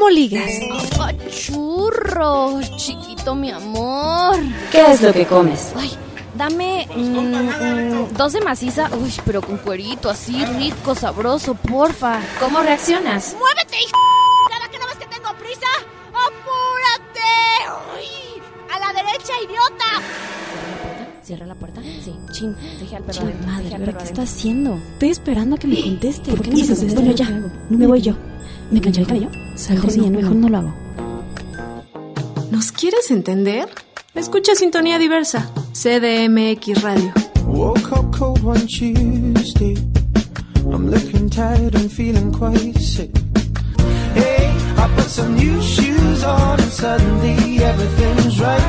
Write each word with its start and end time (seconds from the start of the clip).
cómo 0.00 0.10
ligas. 0.10 0.50
churros, 1.30 2.76
chiquito 2.76 3.34
mi 3.34 3.50
amor. 3.50 4.36
¿Qué 4.72 4.80
es 4.92 5.02
lo 5.02 5.12
que 5.12 5.26
comes? 5.26 5.72
Ay, 5.76 5.90
dame 6.34 6.88
mm, 6.94 7.00
mm, 7.02 8.12
dos 8.16 8.32
de 8.32 8.40
maciza, 8.40 8.88
uy, 8.98 9.12
pero 9.26 9.42
con 9.42 9.58
cuerito, 9.58 10.08
así 10.08 10.42
rico, 10.58 10.94
sabroso, 10.94 11.54
porfa. 11.54 12.18
¿Cómo 12.40 12.60
reaccionas? 12.60 13.36
¡Muévete, 13.38 13.76
hija! 13.76 13.98
¿Cada 14.50 14.70
que 14.70 14.78
no 14.78 14.86
ves 14.86 14.96
que 14.96 15.06
tengo 15.06 15.28
prisa? 15.38 15.66
¡Apúrate! 16.08 17.20
¡Uy! 17.98 18.42
¡A 18.74 18.78
la 18.78 18.92
derecha, 18.94 19.32
idiota! 19.44 20.02
¿Cierra 21.22 21.44
la 21.46 21.54
puerta? 21.54 21.82
Sí. 21.82 22.14
Chin, 22.32 22.56
dejé 22.80 22.96
al 22.96 23.02
perro 23.02 23.18
Chin, 23.18 23.22
adentro, 23.28 23.46
madre, 23.46 23.64
dejé 23.64 23.74
al 23.76 23.80
¿pero 23.82 23.92
perro 23.92 23.98
qué 23.98 24.04
adentro. 24.04 24.22
está 24.24 24.34
haciendo? 24.34 24.74
Estoy 24.94 25.10
esperando 25.10 25.56
a 25.56 25.58
que 25.58 25.66
me 25.66 25.82
conteste. 25.82 26.30
¿Por 26.30 26.40
qué 26.42 26.50
no 26.50 26.56
me 26.56 26.62
esto? 26.62 26.86
Bueno, 26.94 27.12
ya. 27.12 27.28
No 27.28 27.78
me 27.78 27.86
voy 27.86 28.00
yo. 28.00 28.14
¿Me 28.70 28.80
plancharé 28.80 29.02
el 29.02 29.08
cabello? 29.08 30.10
Mejor 30.10 30.36
no 30.36 30.48
lo 30.48 30.58
hago. 30.58 30.74
¿Nos 32.50 32.70
quieres 32.72 33.10
entender? 33.10 33.68
Escucha 34.14 34.54
Sintonía 34.54 34.98
Diversa, 34.98 35.50
CDMX 35.72 36.82
Radio. 36.82 37.12
Woke 37.46 37.92
up 37.92 38.16
cold 38.16 38.42
one 38.44 38.66
Tuesday. 38.66 39.74
I'm 40.72 40.88
looking 40.88 41.28
tired 41.28 41.74
and 41.74 41.90
feeling 41.90 42.32
quite 42.32 42.78
sick. 42.78 43.10
Hey, 44.14 44.52
I 44.76 44.88
put 44.94 45.08
some 45.08 45.34
new 45.34 45.60
shoes 45.60 46.22
on 46.22 46.60
and 46.60 46.72
suddenly 46.72 47.62
everything's 47.62 48.40
right. 48.40 48.62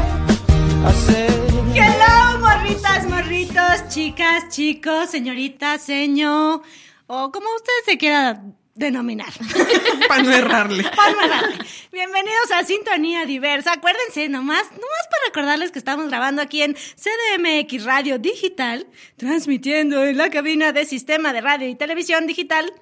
I 0.84 0.94
said, 0.94 1.32
Hello, 1.76 2.40
morritas, 2.40 3.08
morritos, 3.08 3.88
chicas, 3.90 4.50
chicos, 4.50 5.12
señoritas, 5.12 5.82
señor, 5.84 6.62
o 7.08 7.32
como 7.32 7.48
usted 7.56 7.74
se 7.86 7.98
quiera 7.98 8.42
denominar. 8.82 9.32
Para 10.10 10.24
no 10.24 10.32
errarle. 10.34 10.84
Palma 10.96 11.28
grande. 11.28 11.66
Bienvenidos 11.94 12.52
a 12.52 12.66
Sintonía 12.66 13.26
Diversa. 13.26 13.74
Acuérdense, 13.74 14.28
nomás, 14.28 14.64
nomás 14.72 15.08
para 15.10 15.26
recordarles 15.28 15.72
que 15.72 15.80
estamos 15.80 16.10
grabando 16.10 16.42
aquí 16.42 16.64
en 16.64 16.76
CDMX 16.76 17.86
Radio 17.86 18.18
Digital, 18.18 18.88
transmitiendo 19.16 20.04
en 20.04 20.18
la 20.18 20.30
cabina 20.30 20.74
de 20.74 20.86
Sistema 20.86 21.32
de 21.32 21.42
Radio 21.42 21.70
y 21.70 21.76
Televisión 21.76 22.28
Digital, 22.28 22.74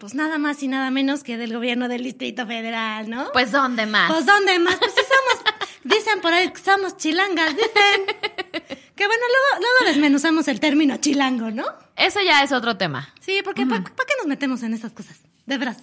pues 0.00 0.14
nada 0.14 0.38
más 0.38 0.62
y 0.62 0.68
nada 0.68 0.90
menos 0.90 1.22
que 1.22 1.38
del 1.38 1.54
gobierno 1.54 1.88
del 1.88 2.02
Distrito 2.02 2.46
Federal, 2.46 3.08
¿no? 3.08 3.30
Pues, 3.32 3.52
¿dónde 3.52 3.86
más? 3.86 4.10
Pues 4.10 4.26
¿dónde 4.26 4.58
más? 4.58 4.76
Pues 4.76 4.92
sí 4.92 5.00
somos, 5.02 5.54
dicen 5.84 6.20
por 6.20 6.34
ahí 6.34 6.50
que 6.50 6.60
somos 6.60 6.96
chilangas, 6.96 7.56
dicen. 7.56 8.78
Que 8.94 9.08
bueno, 9.08 9.22
luego, 9.26 9.66
luego 9.66 9.92
desmenuzamos 9.92 10.46
el 10.46 10.60
término 10.60 10.96
chilango, 10.98 11.50
¿no? 11.50 11.64
Eso 11.96 12.20
ya 12.24 12.44
es 12.44 12.52
otro 12.52 12.76
tema. 12.76 13.12
Sí, 13.18 13.40
porque 13.42 13.66
¿para 13.66 13.82
qué 13.82 14.14
nos 14.18 14.28
metemos 14.28 14.62
en 14.62 14.72
esas 14.72 14.92
cosas? 14.92 15.23
De 15.46 15.58
veras. 15.58 15.76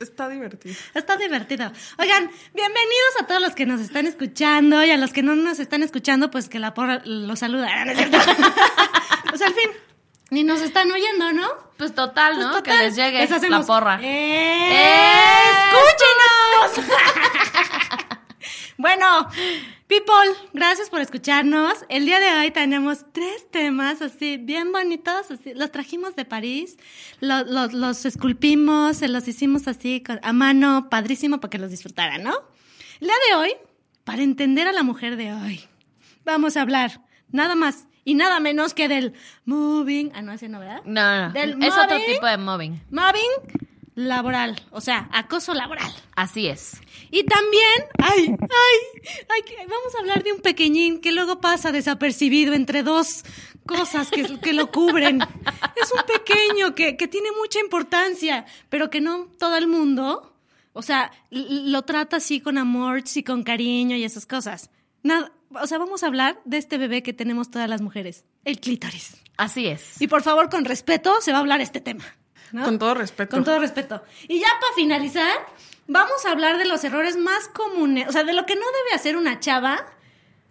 Está 0.00 0.28
divertido. 0.28 0.74
Está 0.94 1.16
divertido. 1.16 1.70
Oigan, 1.98 2.30
bienvenidos 2.54 3.20
a 3.20 3.26
todos 3.26 3.42
los 3.42 3.54
que 3.54 3.66
nos 3.66 3.80
están 3.80 4.06
escuchando 4.06 4.82
y 4.84 4.90
a 4.90 4.96
los 4.96 5.12
que 5.12 5.22
no 5.22 5.34
nos 5.36 5.58
están 5.58 5.82
escuchando, 5.82 6.30
pues 6.30 6.48
que 6.48 6.58
la 6.58 6.72
porra 6.72 7.02
los 7.04 7.38
saluda. 7.40 7.68
¿no 7.84 7.90
es 7.90 7.98
cierto? 7.98 8.18
pues 9.28 9.42
al 9.42 9.52
fin, 9.52 9.70
ni 10.30 10.44
nos 10.44 10.62
están 10.62 10.90
oyendo, 10.90 11.32
¿no? 11.32 11.46
Pues 11.76 11.94
total, 11.94 12.34
Pues 12.34 12.46
¿no? 12.46 12.52
total, 12.52 12.78
que 12.78 12.84
les 12.84 12.96
llegue 12.96 13.18
les 13.18 13.32
hacemos, 13.32 13.60
la 13.60 13.66
porra. 13.66 13.98
¡Eh! 14.02 14.70
¡Escúchenos! 16.70 16.88
Bueno, 18.82 19.06
people, 19.86 20.48
gracias 20.52 20.90
por 20.90 21.00
escucharnos. 21.00 21.74
El 21.88 22.04
día 22.04 22.18
de 22.20 22.32
hoy 22.40 22.50
tenemos 22.50 23.06
tres 23.12 23.48
temas 23.50 24.02
así 24.02 24.36
bien 24.36 24.72
bonitos. 24.72 25.30
Así, 25.30 25.54
los 25.54 25.70
trajimos 25.70 26.16
de 26.16 26.24
París, 26.24 26.76
lo- 27.20 27.44
lo- 27.44 27.68
los 27.68 28.04
esculpimos, 28.04 28.96
se 28.98 29.08
los 29.08 29.26
hicimos 29.28 29.68
así 29.68 30.02
a 30.22 30.32
mano, 30.32 30.88
padrísimo 30.90 31.38
para 31.40 31.50
que 31.50 31.58
los 31.58 31.70
disfrutaran, 31.70 32.22
¿no? 32.22 32.34
El 33.00 33.06
día 33.06 33.16
de 33.30 33.36
hoy, 33.36 33.52
para 34.04 34.22
entender 34.22 34.66
a 34.66 34.72
la 34.72 34.82
mujer 34.82 35.16
de 35.16 35.32
hoy, 35.32 35.60
vamos 36.24 36.56
a 36.56 36.62
hablar 36.62 37.00
nada 37.30 37.54
más 37.54 37.86
y 38.04 38.14
nada 38.14 38.40
menos 38.40 38.74
que 38.74 38.88
del 38.88 39.14
moving. 39.44 40.10
Ah, 40.14 40.22
no, 40.22 40.32
ese 40.32 40.48
no, 40.48 40.58
¿verdad? 40.58 40.82
No, 40.84 41.28
no, 41.28 41.32
Del 41.32 41.62
es 41.62 41.72
otro 41.76 41.96
tipo 42.04 42.26
de 42.26 42.36
mobbing. 42.36 42.82
Mobbing 42.90 43.68
laboral, 43.94 44.60
o 44.70 44.80
sea, 44.80 45.08
acoso 45.12 45.54
laboral. 45.54 45.92
Así 46.16 46.48
es. 46.48 46.80
Y 47.10 47.24
también, 47.24 47.84
ay, 47.98 48.26
ay, 48.28 49.18
ay, 49.28 49.66
vamos 49.68 49.94
a 49.94 50.00
hablar 50.00 50.22
de 50.22 50.32
un 50.32 50.40
pequeñín 50.40 51.00
que 51.00 51.12
luego 51.12 51.40
pasa 51.40 51.72
desapercibido 51.72 52.54
entre 52.54 52.82
dos 52.82 53.24
cosas 53.66 54.10
que, 54.10 54.38
que 54.40 54.52
lo 54.52 54.70
cubren. 54.70 55.20
Es 55.20 55.92
un 55.92 56.02
pequeño 56.06 56.74
que, 56.74 56.96
que 56.96 57.08
tiene 57.08 57.28
mucha 57.40 57.60
importancia, 57.60 58.46
pero 58.68 58.90
que 58.90 59.00
no 59.00 59.26
todo 59.38 59.56
el 59.56 59.66
mundo, 59.66 60.36
o 60.72 60.82
sea, 60.82 61.12
lo 61.30 61.82
trata 61.82 62.16
así 62.16 62.40
con 62.40 62.58
amor 62.58 63.04
y 63.14 63.22
con 63.22 63.42
cariño 63.42 63.96
y 63.96 64.04
esas 64.04 64.26
cosas. 64.26 64.70
Nada, 65.02 65.32
o 65.50 65.66
sea, 65.66 65.78
vamos 65.78 66.02
a 66.02 66.06
hablar 66.06 66.40
de 66.44 66.58
este 66.58 66.78
bebé 66.78 67.02
que 67.02 67.12
tenemos 67.12 67.50
todas 67.50 67.68
las 67.68 67.82
mujeres, 67.82 68.24
el 68.44 68.60
clítoris. 68.60 69.16
Así 69.36 69.66
es. 69.66 70.00
Y 70.00 70.06
por 70.06 70.22
favor, 70.22 70.48
con 70.48 70.64
respeto, 70.64 71.20
se 71.20 71.32
va 71.32 71.38
a 71.38 71.40
hablar 71.40 71.60
este 71.60 71.80
tema. 71.80 72.04
¿No? 72.52 72.64
Con 72.64 72.78
todo 72.78 72.94
respeto. 72.94 73.36
Con 73.36 73.44
todo 73.44 73.58
respeto. 73.58 74.02
Y 74.28 74.40
ya 74.40 74.48
para 74.60 74.74
finalizar, 74.74 75.36
vamos 75.86 76.24
a 76.26 76.30
hablar 76.30 76.58
de 76.58 76.64
los 76.64 76.84
errores 76.84 77.16
más 77.16 77.48
comunes, 77.48 78.08
o 78.08 78.12
sea, 78.12 78.24
de 78.24 78.32
lo 78.32 78.46
que 78.46 78.54
no 78.54 78.62
debe 78.66 78.94
hacer 78.94 79.16
una 79.16 79.40
chava 79.40 79.86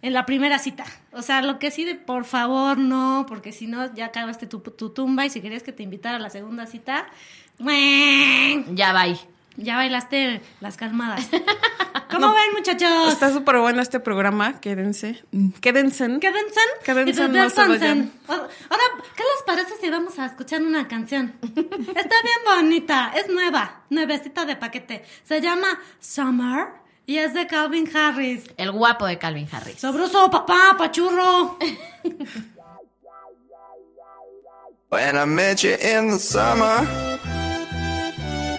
en 0.02 0.12
la 0.12 0.26
primera 0.26 0.58
cita. 0.58 0.84
O 1.12 1.22
sea, 1.22 1.42
lo 1.42 1.58
que 1.58 1.70
sí 1.70 1.84
de 1.84 1.94
por 1.94 2.24
favor 2.24 2.76
no, 2.76 3.24
porque 3.28 3.52
si 3.52 3.66
no 3.66 3.94
ya 3.94 4.06
acabaste 4.06 4.46
tu, 4.46 4.60
tu 4.60 4.90
tumba 4.90 5.24
y 5.24 5.30
si 5.30 5.40
querías 5.40 5.62
que 5.62 5.72
te 5.72 5.82
invitara 5.82 6.16
a 6.16 6.20
la 6.20 6.30
segunda 6.30 6.66
cita, 6.66 7.06
¡mueh! 7.58 8.64
Ya 8.72 8.92
va 8.92 9.02
ahí. 9.02 9.20
Ya 9.56 9.76
bailaste 9.76 10.40
las 10.60 10.76
calmadas. 10.76 11.28
¿Cómo 12.10 12.28
ven, 12.34 12.52
muchachos? 12.54 13.12
Está 13.12 13.32
súper 13.32 13.58
bueno 13.58 13.80
este 13.80 13.98
programa. 13.98 14.60
Quédense. 14.60 15.24
Quédense. 15.60 16.18
Quédense. 16.20 16.60
Quédense, 16.84 17.28
no 17.28 17.50
se 17.50 17.68
vayan. 17.68 18.12
Ahora, 18.28 18.84
¿qué 19.16 19.22
les 19.22 19.42
parece 19.46 19.74
si 19.80 19.88
vamos 19.88 20.18
a 20.18 20.26
escuchar 20.26 20.62
una 20.62 20.86
canción? 20.88 21.34
Está 21.42 22.16
bien 22.22 22.38
bonita, 22.44 23.12
es 23.16 23.28
nueva, 23.28 23.82
nuevecita 23.88 24.44
de 24.44 24.56
paquete. 24.56 25.04
Se 25.24 25.40
llama 25.40 25.80
Summer 26.00 26.68
y 27.06 27.16
es 27.16 27.32
de 27.32 27.46
Calvin 27.46 27.90
Harris. 27.96 28.44
El 28.58 28.72
guapo 28.72 29.06
de 29.06 29.18
Calvin 29.18 29.48
Harris. 29.50 29.80
Sabroso, 29.80 30.30
papá, 30.30 30.74
pachurro. 30.76 31.58
When 34.90 35.16
I 35.16 35.24
met 35.24 35.62
you 35.62 35.70
in 35.70 36.10
the 36.10 36.18
summer, 36.18 36.86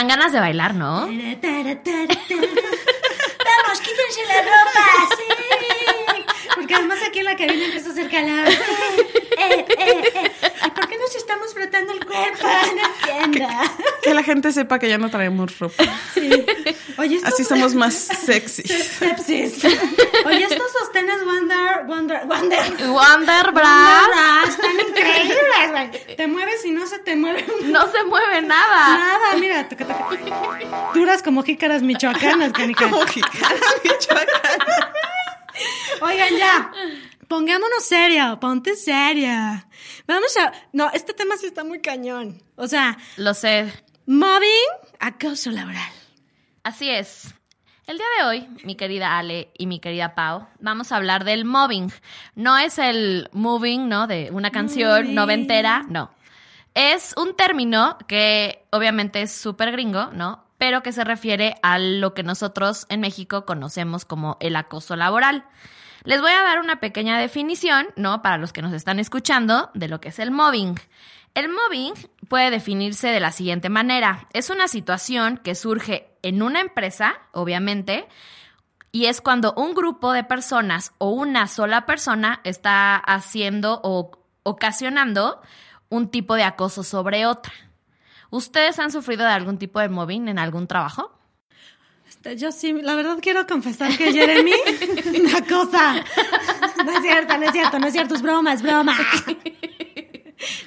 Dan 0.00 0.08
ganas 0.08 0.32
de 0.32 0.40
bailar, 0.40 0.74
¿no? 0.74 1.00
Vamos, 1.00 1.10
quítense 3.82 4.24
la 4.28 4.40
ropa, 4.40 4.86
sí. 5.14 5.24
Porque 6.54 6.74
además 6.74 6.98
aquí 7.06 7.18
en 7.18 7.26
la 7.26 7.36
cabina 7.36 7.66
empieza 7.66 7.90
a 7.90 7.92
hacer 7.92 8.08
calor. 8.08 8.48
Eh, 8.48 9.66
eh, 9.78 10.02
eh. 10.14 10.32
¿Y 10.66 10.70
por 10.70 10.88
qué 10.88 10.96
nos 10.98 11.14
estamos 11.14 11.52
frotando 11.54 11.92
el 11.92 12.04
cuerpo? 12.04 12.46
No 12.46 13.18
entiendo. 13.20 13.46
Que 14.02 14.14
la 14.14 14.22
gente 14.22 14.52
sepa 14.52 14.78
que 14.78 14.88
ya 14.88 14.96
no 14.98 15.10
traemos 15.10 15.58
ropa. 15.58 15.84
Sí. 16.14 16.30
Oye, 16.98 17.16
estos... 17.16 17.32
Así 17.34 17.44
somos 17.44 17.74
más 17.74 17.94
sexy. 17.94 18.62
Sepsis. 18.62 19.64
Oye, 20.26 20.44
estos 20.44 20.72
sostenes 20.72 21.24
Wonder, 21.24 21.84
Wonder, 21.86 22.26
Wonder. 22.26 22.58
Wonder 22.88 23.52
Bras. 23.52 24.08
Wonder 24.08 24.48
están 24.48 24.80
increíbles, 24.88 25.70
güey. 25.70 26.16
Te 26.16 26.26
mueves 26.26 26.64
y 26.64 26.70
no 26.70 26.86
se 26.86 26.98
te 27.00 27.16
mueve 27.16 27.44
un- 27.60 27.72
No 27.72 27.89
se 28.00 28.04
mueve 28.08 28.42
nada. 28.42 28.98
Nada, 28.98 29.36
mira. 29.38 29.68
toca, 29.68 29.86
toca. 29.86 30.92
Duras 30.94 31.22
como 31.22 31.42
jícaras 31.42 31.82
michoacanas, 31.82 32.52
canica. 32.52 32.88
Como 32.90 33.04
Michoacán. 33.04 34.60
Oigan, 36.02 36.36
ya. 36.36 36.72
Pongámonos 37.28 37.84
serio, 37.84 38.38
ponte 38.40 38.74
seria. 38.74 39.66
Vamos 40.06 40.36
a. 40.36 40.52
No, 40.72 40.90
este 40.92 41.12
tema 41.14 41.36
sí 41.36 41.46
está 41.46 41.62
muy 41.64 41.80
cañón. 41.80 42.42
O 42.56 42.66
sea, 42.66 42.96
Lo 43.16 43.34
sé. 43.34 43.72
mobbing, 44.06 44.48
acoso 44.98 45.50
laboral. 45.50 45.92
Así 46.64 46.90
es. 46.90 47.34
El 47.86 47.98
día 47.98 48.06
de 48.18 48.24
hoy, 48.24 48.48
mi 48.64 48.76
querida 48.76 49.18
Ale 49.18 49.50
y 49.58 49.66
mi 49.66 49.80
querida 49.80 50.14
Pau, 50.14 50.46
vamos 50.60 50.92
a 50.92 50.96
hablar 50.96 51.24
del 51.24 51.44
mobbing. 51.44 51.92
No 52.36 52.56
es 52.56 52.78
el 52.78 53.28
moving, 53.32 53.88
¿no? 53.88 54.06
De 54.06 54.30
una 54.32 54.50
canción 54.50 55.02
Moving. 55.02 55.14
noventera, 55.14 55.84
no. 55.88 56.10
Es 56.74 57.14
un 57.16 57.36
término 57.36 57.98
que 58.06 58.64
obviamente 58.70 59.22
es 59.22 59.32
súper 59.32 59.72
gringo, 59.72 60.06
¿no? 60.12 60.44
Pero 60.58 60.82
que 60.82 60.92
se 60.92 61.04
refiere 61.04 61.56
a 61.62 61.78
lo 61.78 62.14
que 62.14 62.22
nosotros 62.22 62.86
en 62.88 63.00
México 63.00 63.44
conocemos 63.44 64.04
como 64.04 64.36
el 64.40 64.56
acoso 64.56 64.94
laboral. 64.94 65.44
Les 66.04 66.20
voy 66.20 66.30
a 66.30 66.42
dar 66.42 66.60
una 66.60 66.80
pequeña 66.80 67.18
definición, 67.18 67.88
¿no? 67.96 68.22
Para 68.22 68.38
los 68.38 68.52
que 68.52 68.62
nos 68.62 68.72
están 68.72 68.98
escuchando, 68.98 69.70
de 69.74 69.88
lo 69.88 70.00
que 70.00 70.08
es 70.08 70.18
el 70.18 70.30
mobbing. 70.30 70.78
El 71.34 71.48
mobbing 71.48 71.94
puede 72.28 72.50
definirse 72.50 73.08
de 73.08 73.20
la 73.20 73.32
siguiente 73.32 73.68
manera. 73.68 74.26
Es 74.32 74.50
una 74.50 74.68
situación 74.68 75.38
que 75.38 75.54
surge 75.54 76.10
en 76.22 76.42
una 76.42 76.60
empresa, 76.60 77.18
obviamente, 77.32 78.08
y 78.92 79.06
es 79.06 79.20
cuando 79.20 79.54
un 79.54 79.74
grupo 79.74 80.12
de 80.12 80.24
personas 80.24 80.92
o 80.98 81.10
una 81.10 81.46
sola 81.46 81.86
persona 81.86 82.40
está 82.44 82.96
haciendo 82.96 83.80
o 83.84 84.10
ocasionando 84.42 85.40
un 85.90 86.08
tipo 86.08 86.34
de 86.36 86.44
acoso 86.44 86.82
sobre 86.82 87.26
otra. 87.26 87.52
¿Ustedes 88.30 88.78
han 88.78 88.90
sufrido 88.90 89.24
de 89.24 89.32
algún 89.32 89.58
tipo 89.58 89.80
de 89.80 89.88
mobbing 89.88 90.28
en 90.28 90.38
algún 90.38 90.66
trabajo? 90.66 91.12
Este, 92.08 92.36
Yo 92.36 92.52
sí, 92.52 92.72
la 92.72 92.94
verdad 92.94 93.18
quiero 93.20 93.46
confesar 93.46 93.96
que 93.96 94.12
Jeremy, 94.12 94.54
una 95.20 95.44
cosa. 95.46 95.96
No 96.84 96.92
es 96.92 97.02
cierto, 97.02 97.36
no 97.36 97.44
es 97.44 97.52
cierto, 97.52 97.78
no 97.78 97.86
es 97.86 97.92
cierto, 97.92 98.14
es 98.14 98.22
broma, 98.22 98.52
es 98.54 98.62
broma. 98.62 98.96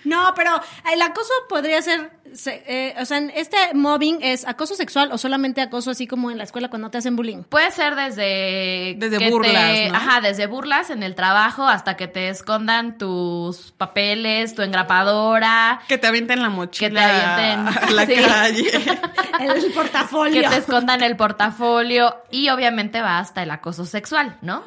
No, 0.04 0.34
pero 0.36 0.52
el 0.92 1.02
acoso 1.02 1.32
podría 1.50 1.82
ser, 1.82 2.12
se- 2.36 2.64
eh, 2.68 2.96
o 3.00 3.06
sea, 3.06 3.20
este 3.36 3.58
mobbing 3.74 4.20
es 4.22 4.46
acoso 4.48 4.76
sexual 4.76 5.12
o 5.12 5.18
solamente 5.18 5.62
acoso 5.62 5.92
así 5.92 6.08
como 6.08 6.32
en 6.32 6.38
la 6.38 6.44
escuela 6.44 6.70
cuando 6.70 6.90
te 6.90 6.98
hacen 6.98 7.16
bullying. 7.16 7.44
Puede 7.44 7.72
ser 7.72 7.96
desde... 7.96 8.96
Desde 8.98 9.18
que 9.18 9.30
burlas, 9.30 9.74
te- 9.74 9.90
¿no? 9.90 9.96
Ajá, 9.96 10.22
desde 10.22 10.48
burlas 10.48 10.90
en 10.90 11.04
el 11.04 11.16
trabajo 11.16 11.68
hasta 11.68 11.96
que 11.96 12.08
te 12.08 12.30
escondan 12.30 12.98
tus 12.98 13.72
papeles, 13.78 14.56
tu 14.56 14.62
engrapadora, 14.62 15.82
Que 15.88 15.98
te 15.98 16.08
avienten 16.08 16.42
la 16.42 16.50
mochila 16.50 16.90
Que 16.90 16.96
te 16.96 17.02
avienten, 17.02 17.84
a 17.84 17.92
la 17.92 18.06
sí. 18.06 18.16
calle. 18.16 18.72
El 19.40 19.72
portafolio. 19.74 20.42
que 20.44 20.48
te 20.50 20.58
escondan 20.58 21.02
el 21.04 21.16
portafolio 21.18 22.16
y 22.32 22.50
obviamente 22.50 23.02
va 23.02 23.20
hasta 23.20 23.44
el 23.44 23.52
acoso 23.52 23.86
sexual, 23.86 24.38
¿no? 24.42 24.64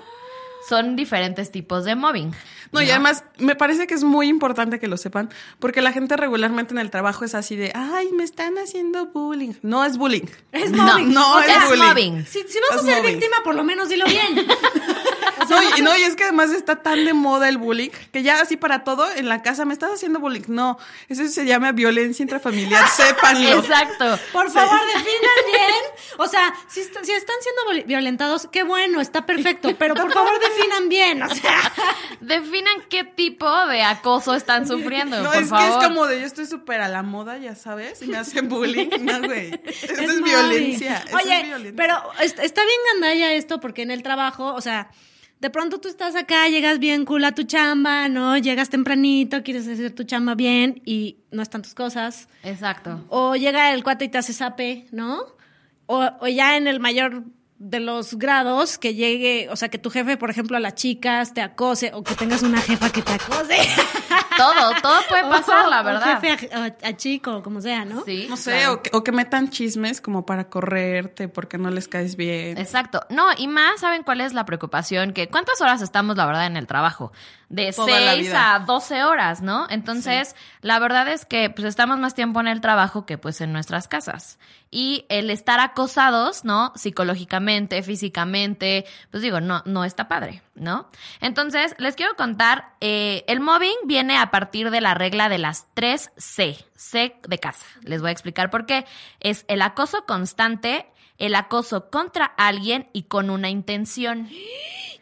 Son 0.69 0.97
diferentes 0.97 1.53
tipos 1.53 1.85
de 1.85 1.95
mobbing. 1.95 2.35
No, 2.77 2.83
y 2.83 2.91
además 2.91 3.25
me 3.39 3.55
parece 3.57 3.87
que 3.87 3.95
es 3.95 4.05
muy 4.05 4.29
importante 4.29 4.79
que 4.79 4.87
lo 4.89 4.97
sepan, 4.97 5.31
porque 5.59 5.81
la 5.83 5.93
gente 5.93 6.17
regularmente 6.17 6.73
en 6.75 6.79
el 6.79 6.91
trabajo 6.91 7.25
es 7.25 7.35
así 7.35 7.57
de, 7.57 7.73
ay, 7.75 8.11
me 8.13 8.23
están 8.25 8.57
haciendo 8.59 9.07
bullying. 9.07 9.55
No 9.63 9.85
es 9.85 9.97
bullying. 9.99 10.27
Es 10.53 10.71
No, 10.71 10.85
mobbing. 10.87 11.13
no 11.15 11.35
O 11.37 11.41
es 11.41 11.69
bullying. 11.69 11.83
mobbing. 11.85 12.27
Si, 12.27 12.41
si 12.49 12.59
vas 12.61 12.73
a 12.73 12.75
Es 12.77 12.83
ser 12.83 12.97
mobbing. 12.99 13.13
víctima, 13.19 13.37
por 13.45 13.55
lo 13.55 13.65
menos 13.65 13.89
dilo 13.89 14.05
bien. 14.07 14.47
No 15.51 15.79
y, 15.79 15.83
no, 15.83 15.97
y 15.97 16.03
es 16.03 16.17
que 16.17 16.25
además 16.25 16.51
está 16.51 16.83
tan 16.83 17.05
de 17.05 17.13
moda 17.15 17.49
el 17.49 17.59
bullying 17.59 17.91
que 18.13 18.23
ya 18.23 18.41
así 18.41 18.57
para 18.57 18.85
todo 18.85 19.07
en 19.15 19.29
la 19.29 19.43
casa 19.43 19.65
me 19.65 19.73
estás 19.73 19.91
haciendo 19.93 20.19
bullying. 20.21 20.43
No, 20.49 20.79
eso 21.09 21.27
se 21.29 21.45
llama 21.45 21.73
violencia 21.73 22.23
intrafamiliar, 22.23 22.89
sépanlo. 22.97 23.59
Exacto. 23.61 24.19
Por 24.33 24.51
favor, 24.51 24.79
definan 24.87 25.45
bien. 25.47 25.73
O 26.19 26.27
sea, 26.29 26.55
si, 26.69 26.83
si 26.83 27.13
están 27.13 27.37
siendo 27.43 27.87
violentados, 27.87 28.49
qué 28.51 28.63
bueno, 28.63 29.01
está 29.01 29.27
perfecto. 29.27 29.71
Pero 29.79 29.95
por 29.95 30.13
favor, 30.13 30.33
definan 30.41 30.89
bien. 30.89 31.23
O 31.23 31.29
sea, 31.35 31.73
Definan 32.21 32.83
qué 32.89 33.05
tipo 33.05 33.49
de 33.67 33.83
acoso 33.83 34.35
están 34.35 34.67
sufriendo, 34.67 35.21
No, 35.23 35.31
por 35.33 35.43
es 35.43 35.49
favor. 35.49 35.69
que 35.69 35.77
es 35.79 35.85
como 35.89 36.07
de 36.07 36.21
yo 36.21 36.27
estoy 36.27 36.47
súper 36.47 36.81
a 36.81 36.89
la 36.89 37.03
moda, 37.03 37.37
ya 37.39 37.55
sabes, 37.55 38.01
y 38.03 38.07
me 38.07 38.17
hacen 38.19 38.49
bullying. 38.49 38.89
No, 39.01 39.21
güey. 39.23 39.53
Eso 39.65 39.93
es, 40.03 40.23
violencia. 40.23 41.05
eso 41.07 41.17
Oye, 41.17 41.41
es 41.41 41.47
violencia. 41.47 41.75
pero 41.77 42.03
est- 42.21 42.39
está 42.39 42.63
bien 42.65 42.79
gandalla 42.95 43.33
esto 43.33 43.61
porque 43.61 43.83
en 43.83 43.91
el 43.91 44.03
trabajo, 44.03 44.55
o 44.55 44.61
sea, 44.61 44.89
de 45.41 45.51
pronto 45.51 45.79
tú 45.79 45.89
estás 45.89 46.17
acá, 46.17 46.49
llegas 46.49 46.79
bien 46.79 47.05
cool 47.05 47.25
a 47.25 47.33
tu 47.33 47.43
chamba, 47.43 48.09
¿no? 48.09 48.39
Llegas 48.39 48.71
tempranito, 48.71 49.43
quieres 49.43 49.69
hacer 49.69 49.95
tu 49.95 50.05
chamba 50.05 50.35
bien 50.35 50.81
y 50.85 51.19
no 51.31 51.43
están 51.43 51.63
tus 51.63 51.75
cosas. 51.75 52.29
Exacto. 52.43 53.05
O 53.09 53.37
llega 53.37 53.73
el 53.73 53.85
cuate 53.85 54.07
y 54.07 54.09
te 54.09 54.19
hace 54.19 54.33
zape, 54.33 54.87
¿no? 54.93 55.25
O, 55.87 56.09
o 56.21 56.27
ya 56.27 56.57
en 56.57 56.67
el 56.67 56.81
mayor 56.81 57.25
de 57.59 57.81
los 57.81 58.15
grados, 58.19 58.77
que 58.79 58.95
llegue, 58.95 59.49
o 59.51 59.57
sea, 59.57 59.69
que 59.71 59.79
tu 59.79 59.89
jefe, 59.91 60.17
por 60.17 60.29
ejemplo, 60.31 60.57
a 60.57 60.61
las 60.61 60.75
chicas 60.75 61.33
te 61.35 61.41
acose, 61.41 61.91
o 61.95 62.03
que 62.05 62.15
tengas 62.15 62.43
una 62.43 62.61
jefa 62.61 62.91
que 62.91 63.03
te 63.03 63.13
acose. 63.13 63.57
Todo, 64.37 64.73
todo 64.83 65.01
puede 65.09 65.23
pasar, 65.23 65.67
la 65.67 65.81
O 65.81 65.85
verdad. 65.85 66.21
jefe 66.21 66.53
a, 66.55 66.65
a- 66.65 66.89
a 66.91 66.97
chico, 66.97 67.43
como 67.43 67.63
sea, 67.63 67.87
¿no? 67.87 68.05
Sí, 68.05 68.27
No 68.29 68.37
sé, 68.37 68.51
claro. 68.53 68.73
o, 68.75 68.83
que, 68.83 68.91
o 68.93 69.03
que 69.03 69.11
metan 69.11 69.49
chismes 69.49 70.03
como 70.03 70.27
para 70.27 70.51
correrte 70.51 71.29
porque 71.29 71.57
no 71.57 71.71
les 71.71 71.89
caes 71.89 72.17
bien. 72.17 72.59
Exacto. 72.59 73.01
No, 73.09 73.29
y 73.39 73.49
más, 73.49 73.81
¿saben 73.81 74.03
cuál 74.03 74.21
es 74.21 74.35
la 74.35 74.45
preocupación? 74.45 75.15
Que 75.15 75.29
cuántas 75.29 75.63
horas 75.63 75.81
estamos, 75.81 76.19
la 76.19 76.27
verdad, 76.27 76.45
en 76.47 76.59
el 76.59 76.67
trabajo? 76.67 77.13
De 77.49 77.73
Toda 77.73 78.01
la 78.01 78.15
6 78.15 78.27
vida. 78.27 78.55
a 78.55 78.59
12 78.59 79.05
horas, 79.05 79.41
¿no? 79.41 79.67
Entonces, 79.71 80.35
la 80.63 80.81
verdad 80.81 81.07
es 81.07 81.25
que 81.25 81.49
pues 81.49 81.65
estamos 81.65 81.99
más 81.99 82.15
tiempo 82.15 82.41
en 82.41 82.49
el 82.49 82.61
trabajo 82.61 83.07
que 83.07 83.19
pues 83.19 83.41
en 83.41 83.53
nuestras 83.53 83.87
casas. 83.87 84.39
Y 84.71 85.07
el 85.09 85.31
estar 85.31 85.61
acosados, 85.61 86.45
¿no? 86.45 86.73
Psicológicamente, 86.75 87.85
físicamente, 87.85 88.85
pues 89.13 89.23
digo, 89.23 89.41
no, 89.41 89.63
no 89.65 89.85
está 89.85 90.09
padre, 90.09 90.43
¿no? 90.57 90.89
Entonces, 91.21 91.77
les 91.79 91.95
quiero 91.95 92.17
contar, 92.17 92.73
eh, 92.81 93.25
el 93.29 93.39
mobbing 93.39 93.77
viene 93.85 94.19
a 94.19 94.33
partir 94.33 94.71
de 94.73 94.81
la 94.81 94.95
regla 94.95 95.29
de 95.29 95.39
las 95.39 95.67
tres 95.75 96.11
C, 96.17 96.59
C 96.75 97.17
de 97.29 97.39
casa. 97.39 97.65
Les 97.83 98.01
voy 98.01 98.09
a 98.09 98.13
explicar 98.13 98.51
por 98.51 98.67
qué. 98.67 98.87
Es 99.21 99.45
el 99.47 99.63
acoso 99.63 100.05
constante, 100.05 100.91
el 101.19 101.35
acoso 101.35 101.91
contra 101.91 102.25
alguien 102.25 102.89
y 102.93 103.05
con 103.05 103.31
una 103.31 103.51
intención. 103.51 104.29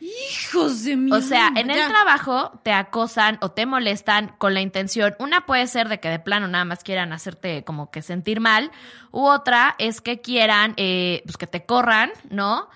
Hijos 0.00 0.84
de 0.84 0.96
mi 0.96 1.10
O 1.12 1.20
sea, 1.22 1.50
en 1.56 1.70
el 1.70 1.88
trabajo 1.88 2.60
te 2.62 2.72
acosan 2.72 3.38
o 3.40 3.50
te 3.52 3.64
molestan 3.64 4.34
con 4.38 4.52
la 4.52 4.60
intención. 4.60 5.14
Una 5.18 5.46
puede 5.46 5.66
ser 5.66 5.88
de 5.88 5.98
que 5.98 6.10
de 6.10 6.18
plano 6.18 6.46
nada 6.46 6.64
más 6.64 6.84
quieran 6.84 7.12
hacerte 7.12 7.64
como 7.64 7.90
que 7.90 8.02
sentir 8.02 8.40
mal, 8.40 8.70
u 9.10 9.24
otra 9.26 9.74
es 9.78 10.00
que 10.00 10.20
quieran 10.20 10.74
eh, 10.76 11.22
pues 11.24 11.38
que 11.38 11.46
te 11.46 11.64
corran, 11.64 12.12
¿no? 12.28 12.68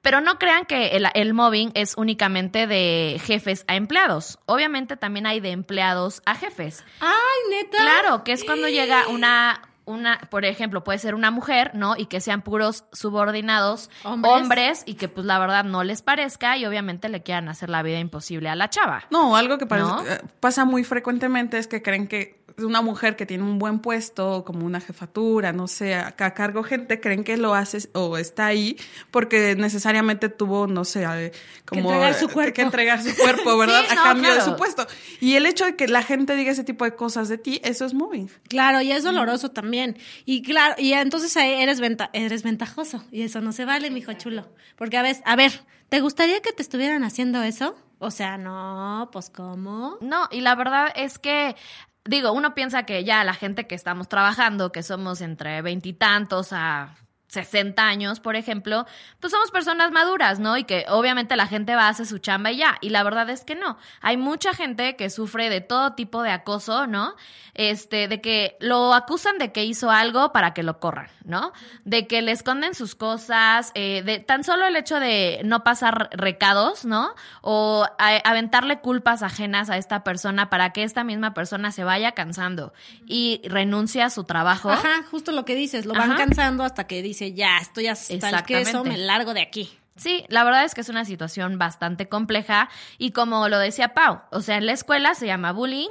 Pero 0.00 0.22
no 0.22 0.38
crean 0.38 0.64
que 0.64 0.96
el, 0.96 1.06
el 1.12 1.34
mobbing 1.34 1.72
es 1.74 1.94
únicamente 1.98 2.66
de 2.66 3.20
jefes 3.22 3.64
a 3.68 3.76
empleados. 3.76 4.38
Obviamente 4.46 4.96
también 4.96 5.26
hay 5.26 5.40
de 5.40 5.50
empleados 5.50 6.22
a 6.24 6.34
jefes. 6.34 6.82
Ay, 7.00 7.50
neta. 7.50 7.76
Claro, 7.76 8.24
que 8.24 8.32
es 8.32 8.42
cuando 8.44 8.68
llega 8.68 9.08
una, 9.08 9.69
una, 9.90 10.18
por 10.30 10.44
ejemplo, 10.44 10.82
puede 10.84 10.98
ser 10.98 11.14
una 11.14 11.30
mujer, 11.30 11.72
¿no? 11.74 11.96
Y 11.96 12.06
que 12.06 12.20
sean 12.20 12.42
puros 12.42 12.84
subordinados 12.92 13.90
Hombres. 14.04 14.32
hombres, 14.34 14.82
y 14.86 14.94
que 14.94 15.08
pues 15.08 15.26
la 15.26 15.38
verdad 15.38 15.64
no 15.64 15.84
les 15.84 16.02
parezca 16.02 16.56
y 16.56 16.64
obviamente 16.64 17.08
le 17.08 17.22
quieran 17.22 17.48
hacer 17.48 17.68
la 17.70 17.82
vida 17.82 17.98
imposible 17.98 18.48
a 18.48 18.54
la 18.54 18.70
chava. 18.70 19.04
No, 19.10 19.36
algo 19.36 19.58
que 19.58 19.66
parece- 19.66 19.88
¿No? 19.88 20.06
eh, 20.06 20.20
pasa 20.40 20.64
muy 20.64 20.84
frecuentemente 20.84 21.58
es 21.58 21.66
que 21.66 21.82
creen 21.82 22.08
que 22.08 22.39
una 22.66 22.82
mujer 22.82 23.16
que 23.16 23.26
tiene 23.26 23.44
un 23.44 23.58
buen 23.58 23.80
puesto, 23.80 24.44
como 24.44 24.66
una 24.66 24.80
jefatura, 24.80 25.52
no 25.52 25.68
sé, 25.68 25.94
a, 25.94 26.12
cargo 26.12 26.62
gente, 26.62 27.00
creen 27.00 27.24
que 27.24 27.36
lo 27.36 27.54
hace 27.54 27.88
o 27.94 28.16
está 28.16 28.46
ahí 28.46 28.76
porque 29.10 29.56
necesariamente 29.56 30.28
tuvo, 30.28 30.66
no 30.66 30.84
sé, 30.84 31.04
eh, 31.04 31.32
como 31.64 31.90
entregar 31.90 32.14
su 32.14 32.26
eh, 32.26 32.32
cuerpo. 32.32 32.54
que 32.54 32.62
entregar 32.62 33.02
su 33.02 33.16
cuerpo, 33.16 33.56
¿verdad? 33.58 33.82
Sí, 33.86 33.92
a 33.92 33.94
no, 33.94 34.02
cambio 34.02 34.34
de 34.34 34.40
su 34.42 34.56
puesto. 34.56 34.86
Y 35.20 35.34
el 35.34 35.46
hecho 35.46 35.64
de 35.64 35.76
que 35.76 35.88
la 35.88 36.02
gente 36.02 36.36
diga 36.36 36.52
ese 36.52 36.64
tipo 36.64 36.84
de 36.84 36.94
cosas 36.94 37.28
de 37.28 37.38
ti, 37.38 37.60
eso 37.64 37.84
es 37.84 37.94
moving. 37.94 38.30
Claro, 38.48 38.80
y 38.80 38.92
es 38.92 39.04
doloroso 39.04 39.50
también. 39.50 39.98
Y 40.24 40.42
claro, 40.42 40.74
y 40.78 40.92
entonces 40.92 41.36
ahí 41.36 41.52
eres, 41.62 41.80
venta 41.80 42.10
eres 42.12 42.42
ventajoso. 42.42 43.04
Y 43.10 43.22
eso 43.22 43.40
no 43.40 43.52
se 43.52 43.64
vale, 43.64 43.90
mijo 43.90 44.12
chulo. 44.14 44.48
Porque 44.76 44.96
a 44.96 45.02
veces, 45.02 45.22
a 45.26 45.36
ver, 45.36 45.52
¿te 45.88 46.00
gustaría 46.00 46.40
que 46.40 46.52
te 46.52 46.62
estuvieran 46.62 47.04
haciendo 47.04 47.42
eso? 47.42 47.76
O 48.02 48.10
sea, 48.10 48.38
no, 48.38 49.10
pues 49.12 49.28
¿cómo? 49.28 49.98
No, 50.00 50.26
y 50.30 50.40
la 50.40 50.54
verdad 50.54 50.90
es 50.96 51.18
que 51.18 51.54
digo, 52.04 52.32
uno 52.32 52.54
piensa 52.54 52.84
que 52.84 53.04
ya 53.04 53.24
la 53.24 53.34
gente 53.34 53.66
que 53.66 53.74
estamos 53.74 54.08
trabajando, 54.08 54.72
que 54.72 54.82
somos 54.82 55.20
entre 55.20 55.62
veintitantos 55.62 56.52
a 56.52 56.96
60 57.30 57.86
años, 57.86 58.18
por 58.18 58.34
ejemplo, 58.34 58.86
pues 59.20 59.30
somos 59.32 59.50
personas 59.52 59.92
maduras, 59.92 60.40
¿no? 60.40 60.56
Y 60.56 60.64
que 60.64 60.84
obviamente 60.88 61.36
la 61.36 61.46
gente 61.46 61.76
va 61.76 61.84
a 61.84 61.88
hacer 61.90 62.06
su 62.06 62.18
chamba 62.18 62.50
y 62.50 62.56
ya. 62.56 62.76
Y 62.80 62.90
la 62.90 63.04
verdad 63.04 63.30
es 63.30 63.44
que 63.44 63.54
no. 63.54 63.78
Hay 64.00 64.16
mucha 64.16 64.52
gente 64.52 64.96
que 64.96 65.10
sufre 65.10 65.48
de 65.48 65.60
todo 65.60 65.92
tipo 65.94 66.22
de 66.24 66.32
acoso, 66.32 66.88
¿no? 66.88 67.14
Este, 67.54 68.08
de 68.08 68.20
que 68.20 68.56
lo 68.60 68.94
acusan 68.94 69.38
de 69.38 69.52
que 69.52 69.64
hizo 69.64 69.90
algo 69.90 70.32
para 70.32 70.54
que 70.54 70.62
lo 70.62 70.80
corran, 70.80 71.08
¿no? 71.24 71.52
De 71.84 72.06
que 72.06 72.20
le 72.22 72.32
esconden 72.32 72.74
sus 72.74 72.94
cosas, 72.96 73.70
eh, 73.74 74.02
de 74.04 74.18
tan 74.18 74.42
solo 74.44 74.66
el 74.66 74.74
hecho 74.76 74.98
de 74.98 75.40
no 75.44 75.62
pasar 75.62 76.08
recados, 76.12 76.84
¿no? 76.84 77.14
O 77.42 77.86
a- 77.98 78.16
aventarle 78.28 78.80
culpas 78.80 79.22
ajenas 79.22 79.70
a 79.70 79.76
esta 79.76 80.02
persona 80.04 80.50
para 80.50 80.70
que 80.72 80.82
esta 80.84 81.04
misma 81.04 81.32
persona 81.34 81.70
se 81.70 81.84
vaya 81.84 82.12
cansando 82.12 82.72
y 83.06 83.40
renuncie 83.44 84.02
a 84.02 84.10
su 84.10 84.24
trabajo. 84.24 84.70
Ajá, 84.70 85.02
justo 85.10 85.30
lo 85.32 85.44
que 85.44 85.54
dices, 85.54 85.86
lo 85.86 85.94
van 85.94 86.12
Ajá. 86.12 86.18
cansando 86.24 86.64
hasta 86.64 86.86
que 86.86 87.02
dice, 87.02 87.19
ya, 87.28 87.58
estoy 87.58 87.86
hasta 87.86 88.12
el 88.12 88.44
queso, 88.44 88.84
me 88.84 88.96
largo 88.96 89.34
de 89.34 89.42
aquí. 89.42 89.70
Sí, 89.96 90.24
la 90.28 90.44
verdad 90.44 90.64
es 90.64 90.74
que 90.74 90.80
es 90.80 90.88
una 90.88 91.04
situación 91.04 91.58
bastante 91.58 92.08
compleja 92.08 92.70
y 92.96 93.10
como 93.10 93.48
lo 93.48 93.58
decía 93.58 93.92
Pau, 93.92 94.22
o 94.30 94.40
sea, 94.40 94.56
en 94.56 94.64
la 94.64 94.72
escuela 94.72 95.14
se 95.14 95.26
llama 95.26 95.52
bullying, 95.52 95.90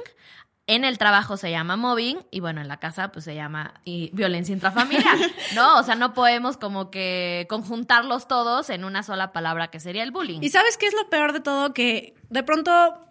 en 0.66 0.84
el 0.84 0.98
trabajo 0.98 1.36
se 1.36 1.50
llama 1.50 1.76
mobbing 1.76 2.18
y 2.30 2.40
bueno, 2.40 2.60
en 2.60 2.68
la 2.68 2.78
casa 2.78 3.10
pues 3.12 3.24
se 3.24 3.34
llama 3.34 3.74
y, 3.84 4.10
violencia 4.12 4.52
intrafamiliar, 4.52 5.16
¿no? 5.54 5.78
O 5.78 5.82
sea, 5.82 5.96
no 5.96 6.14
podemos 6.14 6.56
como 6.56 6.90
que 6.90 7.46
conjuntarlos 7.48 8.28
todos 8.28 8.70
en 8.70 8.84
una 8.84 9.02
sola 9.02 9.32
palabra 9.32 9.68
que 9.68 9.80
sería 9.80 10.02
el 10.02 10.12
bullying. 10.12 10.40
¿Y 10.42 10.50
sabes 10.50 10.76
qué 10.76 10.86
es 10.86 10.94
lo 10.94 11.10
peor 11.10 11.32
de 11.32 11.40
todo? 11.40 11.74
Que 11.74 12.14
de 12.30 12.42
pronto 12.42 13.09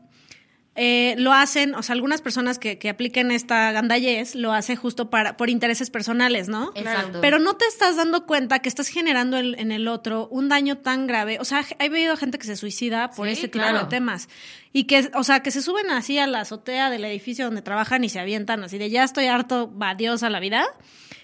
eh, 0.79 1.15
lo 1.17 1.33
hacen, 1.33 1.75
o 1.75 1.83
sea, 1.83 1.93
algunas 1.93 2.21
personas 2.21 2.57
que, 2.57 2.77
que 2.79 2.89
apliquen 2.89 3.31
esta 3.31 3.71
gandallez 3.73 4.33
lo 4.33 4.53
hacen 4.53 4.77
justo 4.77 5.09
para, 5.09 5.35
por 5.37 5.49
intereses 5.49 5.89
personales, 5.89 6.47
¿no? 6.47 6.71
Exacto. 6.73 7.19
Pero 7.21 7.37
no 7.37 7.55
te 7.57 7.65
estás 7.65 7.97
dando 7.97 8.25
cuenta 8.25 8.59
que 8.59 8.69
estás 8.69 8.87
generando 8.87 9.37
el- 9.37 9.55
en 9.59 9.71
el 9.71 9.87
otro 9.89 10.27
un 10.31 10.47
daño 10.49 10.77
tan 10.77 11.05
grave. 11.05 11.37
O 11.39 11.45
sea, 11.45 11.65
he 11.79 11.85
habido 11.87 12.15
gente 12.17 12.37
que 12.39 12.45
se 12.47 12.55
suicida 12.55 13.11
por 13.11 13.27
Sí, 13.27 13.33
ese 13.33 13.47
tipo 13.49 13.63
claro. 13.65 13.79
de 13.79 13.85
temas. 13.85 14.29
Y 14.71 14.83
que, 14.83 15.09
o 15.15 15.23
sea, 15.23 15.41
que 15.41 15.49
se 15.51 15.61
suben 15.63 15.89
así 15.89 16.19
a 16.19 16.27
la 16.27 16.41
azotea 16.41 16.89
del 16.91 17.03
edificio 17.05 17.45
donde 17.45 17.61
trabajan 17.63 18.03
y 18.03 18.09
se 18.09 18.19
avientan 18.19 18.63
así 18.63 18.77
de 18.77 18.89
ya 18.91 19.03
estoy 19.03 19.25
harto, 19.25 19.75
va 19.75 19.95
Dios 19.95 20.21
a 20.21 20.29
la 20.29 20.39
vida. 20.39 20.65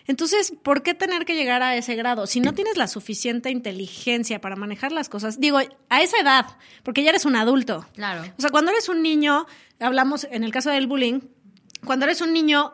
Entonces, 0.08 0.54
¿por 0.64 0.82
qué 0.84 0.94
tener 0.94 1.26
que 1.26 1.36
llegar 1.36 1.62
a 1.64 1.76
ese 1.76 1.96
grado? 1.96 2.26
Si 2.28 2.40
no 2.40 2.54
tienes 2.54 2.78
la 2.78 2.88
suficiente 2.88 3.50
inteligencia 3.52 4.42
para 4.42 4.56
manejar 4.56 4.92
las 4.92 5.10
cosas, 5.10 5.40
digo, 5.40 5.60
a 5.90 6.02
esa 6.02 6.18
edad, 6.20 6.46
porque 6.84 7.04
ya 7.04 7.10
eres 7.10 7.26
un 7.26 7.36
adulto. 7.36 7.86
Claro. 7.96 8.24
O 8.38 8.42
sea, 8.42 8.50
cuando 8.52 8.72
eres 8.72 8.90
un 8.90 9.02
niño, 9.04 9.46
hablamos 9.80 10.28
en 10.30 10.44
el 10.44 10.52
caso 10.52 10.70
del 10.72 10.88
bullying, 10.88 11.22
cuando 11.86 12.06
eres 12.06 12.22
un 12.22 12.34
niño, 12.34 12.74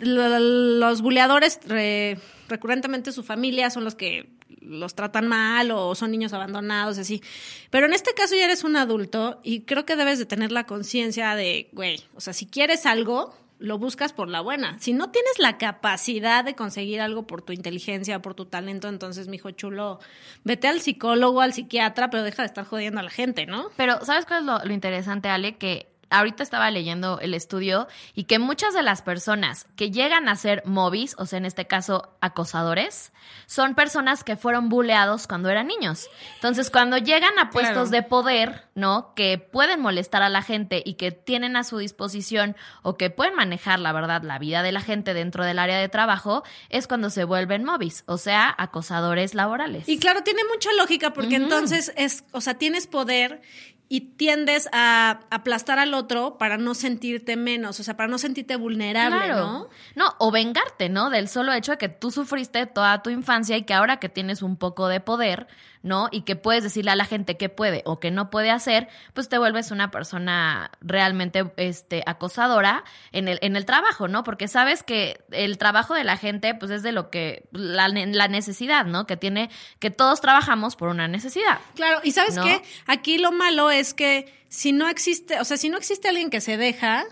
lo- 0.00 0.38
los 0.38 1.02
buleadores 1.02 1.60
re- 1.66 2.18
recurrentemente 2.48 3.12
su 3.12 3.22
familia 3.22 3.70
son 3.70 3.84
los 3.84 3.94
que 3.94 4.30
los 4.64 4.94
tratan 4.94 5.28
mal 5.28 5.70
o 5.70 5.94
son 5.94 6.10
niños 6.10 6.32
abandonados, 6.32 6.98
así. 6.98 7.22
Pero 7.70 7.86
en 7.86 7.92
este 7.92 8.14
caso 8.14 8.34
ya 8.34 8.44
eres 8.44 8.64
un 8.64 8.76
adulto 8.76 9.40
y 9.42 9.60
creo 9.62 9.84
que 9.84 9.96
debes 9.96 10.18
de 10.18 10.26
tener 10.26 10.52
la 10.52 10.64
conciencia 10.64 11.34
de, 11.34 11.68
güey, 11.72 12.02
o 12.14 12.20
sea, 12.20 12.32
si 12.32 12.46
quieres 12.46 12.86
algo, 12.86 13.34
lo 13.58 13.78
buscas 13.78 14.12
por 14.12 14.28
la 14.28 14.40
buena. 14.40 14.78
Si 14.80 14.92
no 14.92 15.10
tienes 15.10 15.38
la 15.38 15.58
capacidad 15.58 16.44
de 16.44 16.54
conseguir 16.54 17.00
algo 17.00 17.26
por 17.26 17.42
tu 17.42 17.52
inteligencia, 17.52 18.20
por 18.20 18.34
tu 18.34 18.46
talento, 18.46 18.88
entonces, 18.88 19.28
mijo 19.28 19.50
chulo, 19.52 20.00
vete 20.42 20.68
al 20.68 20.80
psicólogo, 20.80 21.40
al 21.40 21.52
psiquiatra, 21.52 22.10
pero 22.10 22.22
deja 22.22 22.42
de 22.42 22.46
estar 22.46 22.64
jodiendo 22.64 23.00
a 23.00 23.04
la 23.04 23.10
gente, 23.10 23.46
¿no? 23.46 23.70
Pero, 23.76 24.04
¿sabes 24.04 24.26
cuál 24.26 24.40
es 24.40 24.46
lo, 24.46 24.58
lo 24.64 24.72
interesante, 24.72 25.28
Ale? 25.28 25.56
Que 25.56 25.93
ahorita 26.18 26.42
estaba 26.42 26.70
leyendo 26.70 27.18
el 27.20 27.34
estudio 27.34 27.88
y 28.14 28.24
que 28.24 28.38
muchas 28.38 28.74
de 28.74 28.82
las 28.82 29.02
personas 29.02 29.66
que 29.76 29.90
llegan 29.90 30.28
a 30.28 30.36
ser 30.36 30.62
mobis, 30.66 31.14
o 31.18 31.26
sea, 31.26 31.38
en 31.38 31.44
este 31.46 31.66
caso 31.66 32.16
acosadores, 32.20 33.12
son 33.46 33.74
personas 33.74 34.22
que 34.24 34.36
fueron 34.36 34.68
buleados 34.68 35.26
cuando 35.26 35.48
eran 35.48 35.66
niños. 35.66 36.08
Entonces, 36.36 36.70
cuando 36.70 36.98
llegan 36.98 37.38
a 37.38 37.50
puestos 37.50 37.64
Claro. 37.74 37.90
de 37.90 38.02
poder, 38.02 38.62
¿no? 38.74 39.14
Que 39.14 39.38
pueden 39.38 39.80
molestar 39.80 40.22
a 40.22 40.28
la 40.28 40.42
gente 40.42 40.82
y 40.84 40.94
que 40.94 41.10
tienen 41.10 41.56
a 41.56 41.64
su 41.64 41.78
disposición 41.78 42.54
o 42.82 42.96
que 42.96 43.10
pueden 43.10 43.34
manejar, 43.34 43.80
la 43.80 43.92
verdad, 43.92 44.22
la 44.22 44.38
vida 44.38 44.62
de 44.62 44.72
la 44.72 44.80
gente 44.80 45.14
dentro 45.14 45.44
del 45.44 45.58
área 45.58 45.78
de 45.78 45.88
trabajo, 45.88 46.44
es 46.68 46.86
cuando 46.86 47.10
se 47.10 47.24
vuelven 47.24 47.64
mobis, 47.64 48.04
o 48.06 48.18
sea, 48.18 48.54
acosadores 48.56 49.34
laborales. 49.34 49.88
Y 49.88 49.98
claro, 49.98 50.22
tiene 50.22 50.42
mucha 50.52 50.72
lógica 50.74 51.12
porque 51.12 51.36
entonces 51.36 51.92
es, 51.96 52.24
o 52.32 52.40
sea, 52.40 52.54
tienes 52.54 52.86
poder 52.86 53.40
y 53.88 54.00
tiendes 54.16 54.68
a 54.72 55.20
aplastar 55.30 55.78
al 55.78 55.94
otro 55.94 56.38
para 56.38 56.56
no 56.56 56.74
sentirte 56.74 57.36
menos, 57.36 57.78
o 57.80 57.82
sea, 57.84 57.96
para 57.96 58.08
no 58.08 58.18
sentirte 58.18 58.56
vulnerable, 58.56 59.18
Claro. 59.26 59.46
¿no? 59.46 59.68
No, 59.94 60.14
o 60.18 60.30
vengarte, 60.30 60.88
¿no? 60.88 61.10
Del 61.10 61.28
solo 61.28 61.52
hecho 61.52 61.72
de 61.72 61.78
que 61.78 61.88
tú 61.88 62.10
sufriste 62.10 62.66
toda 62.66 63.02
tu 63.02 63.10
infancia 63.10 63.56
y 63.56 63.62
que 63.62 63.74
ahora 63.74 63.98
que 63.98 64.08
tienes 64.08 64.42
un 64.42 64.56
poco 64.56 64.88
de 64.88 65.00
poder, 65.00 65.46
¿no? 65.84 66.08
Y 66.10 66.22
que 66.22 66.34
puedes 66.34 66.64
decirle 66.64 66.90
a 66.90 66.96
la 66.96 67.04
gente 67.04 67.36
qué 67.36 67.50
puede 67.50 67.82
o 67.84 68.00
qué 68.00 68.10
no 68.10 68.30
puede 68.30 68.50
hacer, 68.50 68.88
pues 69.12 69.28
te 69.28 69.36
vuelves 69.36 69.70
una 69.70 69.90
persona 69.90 70.70
realmente 70.80 71.44
este, 71.58 72.02
acosadora 72.06 72.84
en 73.12 73.28
el, 73.28 73.38
en 73.42 73.54
el 73.54 73.66
trabajo, 73.66 74.08
¿no? 74.08 74.24
Porque 74.24 74.48
sabes 74.48 74.82
que 74.82 75.22
el 75.30 75.58
trabajo 75.58 75.94
de 75.94 76.02
la 76.02 76.16
gente, 76.16 76.54
pues 76.54 76.70
es 76.70 76.82
de 76.82 76.92
lo 76.92 77.10
que, 77.10 77.46
la, 77.52 77.88
la 77.88 78.28
necesidad, 78.28 78.86
¿no? 78.86 79.06
Que 79.06 79.18
tiene, 79.18 79.50
que 79.78 79.90
todos 79.90 80.22
trabajamos 80.22 80.74
por 80.74 80.88
una 80.88 81.06
necesidad. 81.06 81.58
Claro, 81.74 82.00
y 82.02 82.12
¿sabes 82.12 82.36
¿No? 82.36 82.44
qué? 82.44 82.62
Aquí 82.86 83.18
lo 83.18 83.30
malo 83.30 83.70
es 83.70 83.92
que 83.92 84.32
si 84.48 84.72
no 84.72 84.88
existe, 84.88 85.38
o 85.38 85.44
sea, 85.44 85.58
si 85.58 85.68
no 85.68 85.76
existe 85.76 86.08
alguien 86.08 86.30
que 86.30 86.40
se 86.40 86.56
deja, 86.56 87.04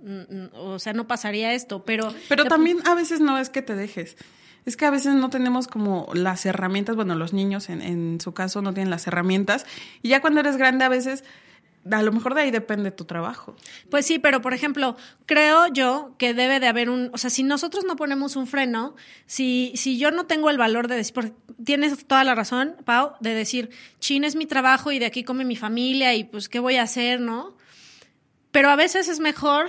mm, 0.00 0.20
mm, 0.20 0.50
o 0.54 0.78
sea, 0.78 0.94
no 0.94 1.06
pasaría 1.06 1.52
esto, 1.52 1.84
pero... 1.84 2.14
Pero 2.30 2.46
también 2.46 2.78
a 2.86 2.94
veces 2.94 3.20
no 3.20 3.36
es 3.36 3.50
que 3.50 3.60
te 3.60 3.74
dejes. 3.74 4.16
Es 4.66 4.76
que 4.76 4.86
a 4.86 4.90
veces 4.90 5.14
no 5.14 5.30
tenemos 5.30 5.68
como 5.68 6.08
las 6.14 6.46
herramientas, 6.46 6.96
bueno, 6.96 7.14
los 7.14 7.32
niños 7.32 7.68
en, 7.68 7.82
en 7.82 8.20
su 8.20 8.32
caso 8.32 8.62
no 8.62 8.72
tienen 8.72 8.90
las 8.90 9.06
herramientas. 9.06 9.66
Y 10.02 10.08
ya 10.08 10.20
cuando 10.20 10.40
eres 10.40 10.56
grande 10.56 10.84
a 10.84 10.88
veces, 10.88 11.24
a 11.90 12.02
lo 12.02 12.12
mejor 12.12 12.34
de 12.34 12.42
ahí 12.42 12.50
depende 12.50 12.90
tu 12.90 13.04
trabajo. 13.04 13.56
Pues 13.90 14.06
sí, 14.06 14.18
pero 14.18 14.40
por 14.40 14.54
ejemplo, 14.54 14.96
creo 15.26 15.66
yo 15.68 16.14
que 16.18 16.34
debe 16.34 16.60
de 16.60 16.66
haber 16.66 16.88
un, 16.88 17.10
o 17.12 17.18
sea, 17.18 17.30
si 17.30 17.42
nosotros 17.42 17.84
no 17.84 17.96
ponemos 17.96 18.36
un 18.36 18.46
freno, 18.46 18.94
si, 19.26 19.72
si 19.76 19.98
yo 19.98 20.10
no 20.10 20.26
tengo 20.26 20.50
el 20.50 20.58
valor 20.58 20.88
de 20.88 20.96
decir, 20.96 21.34
tienes 21.62 22.06
toda 22.06 22.24
la 22.24 22.34
razón, 22.34 22.76
Pau, 22.84 23.12
de 23.20 23.34
decir, 23.34 23.70
chin 24.00 24.24
es 24.24 24.36
mi 24.36 24.46
trabajo 24.46 24.92
y 24.92 24.98
de 24.98 25.06
aquí 25.06 25.24
come 25.24 25.44
mi 25.44 25.56
familia 25.56 26.14
y 26.14 26.24
pues 26.24 26.48
qué 26.48 26.58
voy 26.58 26.76
a 26.76 26.82
hacer, 26.82 27.20
¿no? 27.20 27.56
Pero 28.50 28.70
a 28.70 28.76
veces 28.76 29.08
es 29.08 29.20
mejor 29.20 29.66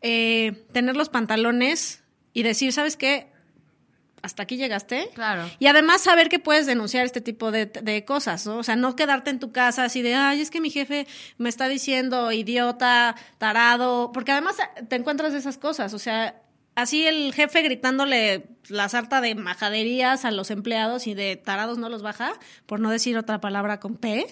eh, 0.00 0.64
tener 0.72 0.96
los 0.96 1.08
pantalones 1.08 2.02
y 2.32 2.42
decir, 2.42 2.72
¿sabes 2.72 2.96
qué? 2.96 3.28
Hasta 4.24 4.44
aquí 4.44 4.56
llegaste. 4.56 5.10
Claro. 5.14 5.50
Y 5.58 5.66
además 5.66 6.00
saber 6.00 6.30
que 6.30 6.38
puedes 6.38 6.64
denunciar 6.64 7.04
este 7.04 7.20
tipo 7.20 7.50
de, 7.50 7.66
de 7.66 8.04
cosas, 8.06 8.46
¿no? 8.46 8.56
O 8.56 8.62
sea, 8.62 8.74
no 8.74 8.96
quedarte 8.96 9.28
en 9.28 9.38
tu 9.38 9.52
casa 9.52 9.84
así 9.84 10.00
de, 10.00 10.14
ay, 10.14 10.40
es 10.40 10.50
que 10.50 10.62
mi 10.62 10.70
jefe 10.70 11.06
me 11.36 11.50
está 11.50 11.68
diciendo 11.68 12.32
idiota, 12.32 13.16
tarado, 13.36 14.12
porque 14.12 14.32
además 14.32 14.56
te 14.88 14.96
encuentras 14.96 15.32
de 15.32 15.38
esas 15.38 15.58
cosas, 15.58 15.92
o 15.92 15.98
sea, 15.98 16.40
así 16.74 17.06
el 17.06 17.32
jefe 17.34 17.62
gritándole 17.62 18.46
la 18.68 18.88
sarta 18.88 19.20
de 19.20 19.34
majaderías 19.34 20.24
a 20.24 20.30
los 20.30 20.50
empleados 20.50 21.06
y 21.06 21.14
de 21.14 21.36
tarados 21.36 21.78
no 21.78 21.88
los 21.88 22.02
baja, 22.02 22.32
por 22.66 22.80
no 22.80 22.90
decir 22.90 23.18
otra 23.18 23.40
palabra 23.40 23.78
con 23.78 23.96
P. 23.96 24.26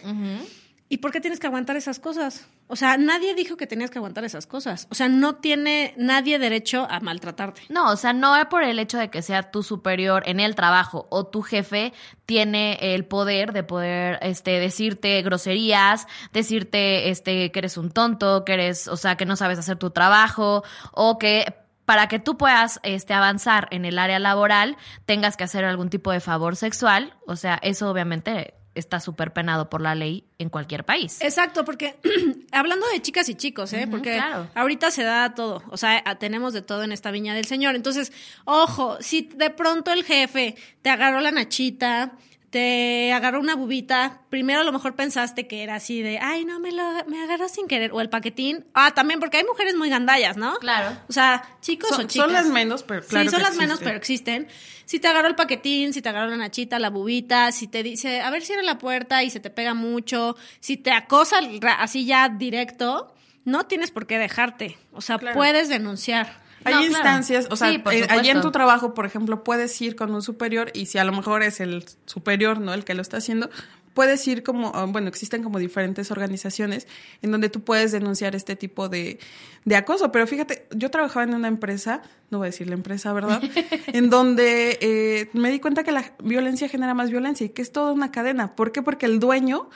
¿Y 0.93 0.99
por 0.99 1.11
qué 1.11 1.23
tienes 1.23 1.41
que 1.41 1.47
aguantar 1.47 1.75
esas 1.79 1.99
cosas? 1.99 2.47
O 2.67 2.77
sea, 2.77 2.99
nadie 2.99 3.35
dijo 3.35 3.57
que 3.57 3.67
tenías 3.67 3.91
que 3.91 3.97
aguantar 3.97 4.25
esas 4.25 4.47
cosas. 4.47 4.89
O 4.91 4.95
sea, 4.95 5.09
no 5.09 5.37
tiene 5.37 5.95
nadie 5.97 6.39
derecho 6.39 6.87
a 6.91 7.01
maltratarte. 7.01 7.63
No, 7.71 7.93
o 7.93 7.97
sea, 7.97 8.13
no 8.13 8.37
es 8.37 8.45
por 8.45 8.63
el 8.63 8.79
hecho 8.79 8.99
de 8.99 9.09
que 9.09 9.23
sea 9.23 9.51
tu 9.51 9.63
superior 9.63 10.23
en 10.27 10.39
el 10.39 10.55
trabajo 10.55 11.07
o 11.09 11.27
tu 11.27 11.41
jefe 11.41 11.95
tiene 12.27 12.77
el 12.95 13.07
poder 13.07 13.55
de 13.55 13.63
poder 13.63 14.19
este 14.21 14.61
decirte 14.61 15.23
groserías, 15.23 16.07
decirte 16.35 17.09
este 17.09 17.51
que 17.53 17.59
eres 17.61 17.79
un 17.79 17.91
tonto, 17.91 18.45
que 18.45 18.53
eres, 18.53 18.87
o 18.87 18.99
sea, 18.99 19.17
que 19.17 19.25
no 19.25 19.37
sabes 19.37 19.59
hacer 19.59 19.79
tu 19.79 19.93
trabajo 19.93 20.63
o 20.93 21.19
que 21.19 21.55
para 21.87 22.09
que 22.09 22.19
tú 22.19 22.37
puedas 22.37 22.81
este 22.83 23.15
avanzar 23.15 23.67
en 23.71 23.87
el 23.87 23.99
área 23.99 24.19
laboral 24.19 24.77
tengas 25.07 25.39
que 25.39 25.45
hacer 25.45 25.65
algún 25.65 25.89
tipo 25.89 26.13
de 26.13 26.21
favor 26.21 26.55
sexual, 26.55 27.15
o 27.27 27.37
sea, 27.37 27.59
eso 27.63 27.91
obviamente 27.91 28.53
está 28.75 29.01
súper 29.01 29.33
penado 29.33 29.69
por 29.69 29.81
la 29.81 29.95
ley 29.95 30.25
en 30.39 30.49
cualquier 30.49 30.85
país. 30.85 31.21
Exacto, 31.21 31.65
porque 31.65 31.97
hablando 32.53 32.87
de 32.89 33.03
chicas 33.03 33.29
y 33.29 33.35
chicos, 33.35 33.73
¿eh? 33.73 33.87
Porque 33.91 34.15
claro. 34.15 34.49
ahorita 34.55 34.91
se 34.91 35.03
da 35.03 35.35
todo, 35.35 35.63
o 35.71 35.77
sea, 35.77 36.03
tenemos 36.19 36.53
de 36.53 36.63
todo 36.63 36.83
en 36.83 36.93
esta 36.93 37.11
viña 37.11 37.35
del 37.35 37.47
Señor. 37.47 37.75
Entonces, 37.75 38.13
ojo, 38.45 38.97
si 39.01 39.23
de 39.23 39.51
pronto 39.51 39.93
el 39.93 40.05
jefe 40.05 40.57
te 40.83 40.91
agarró 40.91 41.21
la 41.21 41.31
nachita, 41.31 42.13
te 42.53 43.11
agarró 43.15 43.41
una 43.41 43.55
bubita, 43.57 44.21
primero 44.29 44.61
a 44.61 44.65
lo 44.65 44.73
mejor 44.73 44.95
pensaste 44.95 45.47
que 45.47 45.63
era 45.63 45.77
así 45.77 46.03
de, 46.03 46.19
ay, 46.21 46.45
no, 46.45 46.61
me 46.61 46.71
lo 46.71 46.83
me 47.07 47.23
agarró 47.23 47.49
sin 47.49 47.67
querer, 47.67 47.93
o 47.95 48.01
el 48.03 48.11
paquetín. 48.11 48.67
Ah, 48.75 48.91
también, 48.93 49.21
porque 49.21 49.39
hay 49.39 49.45
mujeres 49.45 49.75
muy 49.75 49.89
gandallas, 49.89 50.37
¿no? 50.37 50.57
Claro. 50.59 50.95
O 51.09 51.13
sea, 51.15 51.43
chicos 51.63 51.89
Son- 51.89 52.01
o 52.05 52.09
chicas. 52.09 52.27
son 52.27 52.35
las 52.35 52.47
menos, 52.47 52.83
pero 52.83 53.03
claro 53.03 53.25
Sí, 53.25 53.31
son 53.31 53.39
que 53.41 53.43
las 53.49 53.57
menos, 53.57 53.81
existen. 53.81 53.85
pero 53.87 53.97
existen. 53.97 54.49
Si 54.85 55.01
te 55.01 55.09
agarró 55.09 55.29
el 55.29 55.35
paquetín, 55.35 55.95
si 55.95 56.03
te 56.03 56.11
agarró 56.11 56.29
la 56.29 56.37
nachita, 56.37 56.79
la 56.79 56.91
bubita, 56.91 57.51
si 57.53 57.69
te 57.69 57.83
dice, 57.83 58.21
a 58.21 58.29
ver, 58.29 58.43
cierra 58.43 58.61
la 58.63 58.77
puerta 58.77 59.23
y 59.23 59.31
se 59.31 59.41
te 59.41 59.49
pega 59.49 59.73
mucho, 59.73 60.37
si 60.61 60.77
te 60.77 60.93
acosa 60.93 61.37
así 61.79 62.05
ya 62.05 62.29
directo, 62.29 63.15
no 63.47 63.65
tienes 63.65 63.91
por 63.91 64.07
qué 64.07 64.19
dejarte. 64.19 64.77
O 64.93 65.01
sea, 65.01 65.17
Claro. 65.19 65.37
puedes 65.37 65.71
denunciar. 65.71 66.42
Hay 66.65 66.75
No, 66.75 66.81
claro. 66.81 66.85
instancias, 66.87 67.49
o 67.51 67.57
sea, 67.57 67.71
Sí, 67.71 67.83
eh, 67.91 68.07
allí 68.09 68.31
en 68.31 68.41
tu 68.41 68.51
trabajo, 68.51 68.95
por 68.95 69.07
ejemplo, 69.07 69.45
puedes 69.45 69.81
ir 69.81 69.97
con 69.97 70.15
un 70.15 70.23
superior 70.23 70.71
y 70.75 70.87
si 70.87 70.99
a 70.99 71.05
lo 71.05 71.13
mejor 71.13 71.43
es 71.43 71.61
el 71.61 71.85
superior, 72.07 72.61
¿no? 72.61 72.75
El 72.75 72.85
que 72.85 72.95
lo 72.95 73.03
está 73.03 73.19
haciendo, 73.19 73.51
puedes 73.95 74.27
ir 74.27 74.43
como, 74.43 74.73
ah, 74.75 74.87
bueno, 74.89 75.09
existen 75.09 75.43
como 75.43 75.59
diferentes 75.59 76.11
organizaciones 76.11 76.87
en 77.21 77.31
donde 77.31 77.49
tú 77.49 77.63
puedes 77.63 77.93
denunciar 77.93 78.35
este 78.35 78.57
tipo 78.57 78.89
de, 78.89 79.19
de 79.65 79.77
acoso. 79.77 80.13
Pero 80.13 80.27
fíjate, 80.27 80.67
yo 80.75 80.91
trabajaba 80.91 81.25
en 81.25 81.35
una 81.35 81.49
empresa, 81.49 82.03
no 82.31 82.39
voy 82.39 82.47
a 82.47 82.51
decir 82.51 82.69
la 82.69 82.75
empresa, 82.75 83.13
¿verdad? 83.13 83.43
en 83.89 84.11
donde 84.11 84.79
eh, 84.81 85.31
me 85.33 85.51
di 85.51 85.61
cuenta 85.61 85.85
que 85.85 85.93
la 85.93 86.13
violencia 86.23 86.69
genera 86.69 86.95
más 86.95 87.11
violencia 87.11 87.47
y 87.47 87.51
que 87.51 87.63
es 87.63 87.73
toda 87.73 87.93
una 87.93 88.11
cadena. 88.11 88.55
¿Por 88.55 88.73
qué? 88.73 88.83
Porque 88.83 89.07
el 89.07 89.21
dueño 89.21 89.69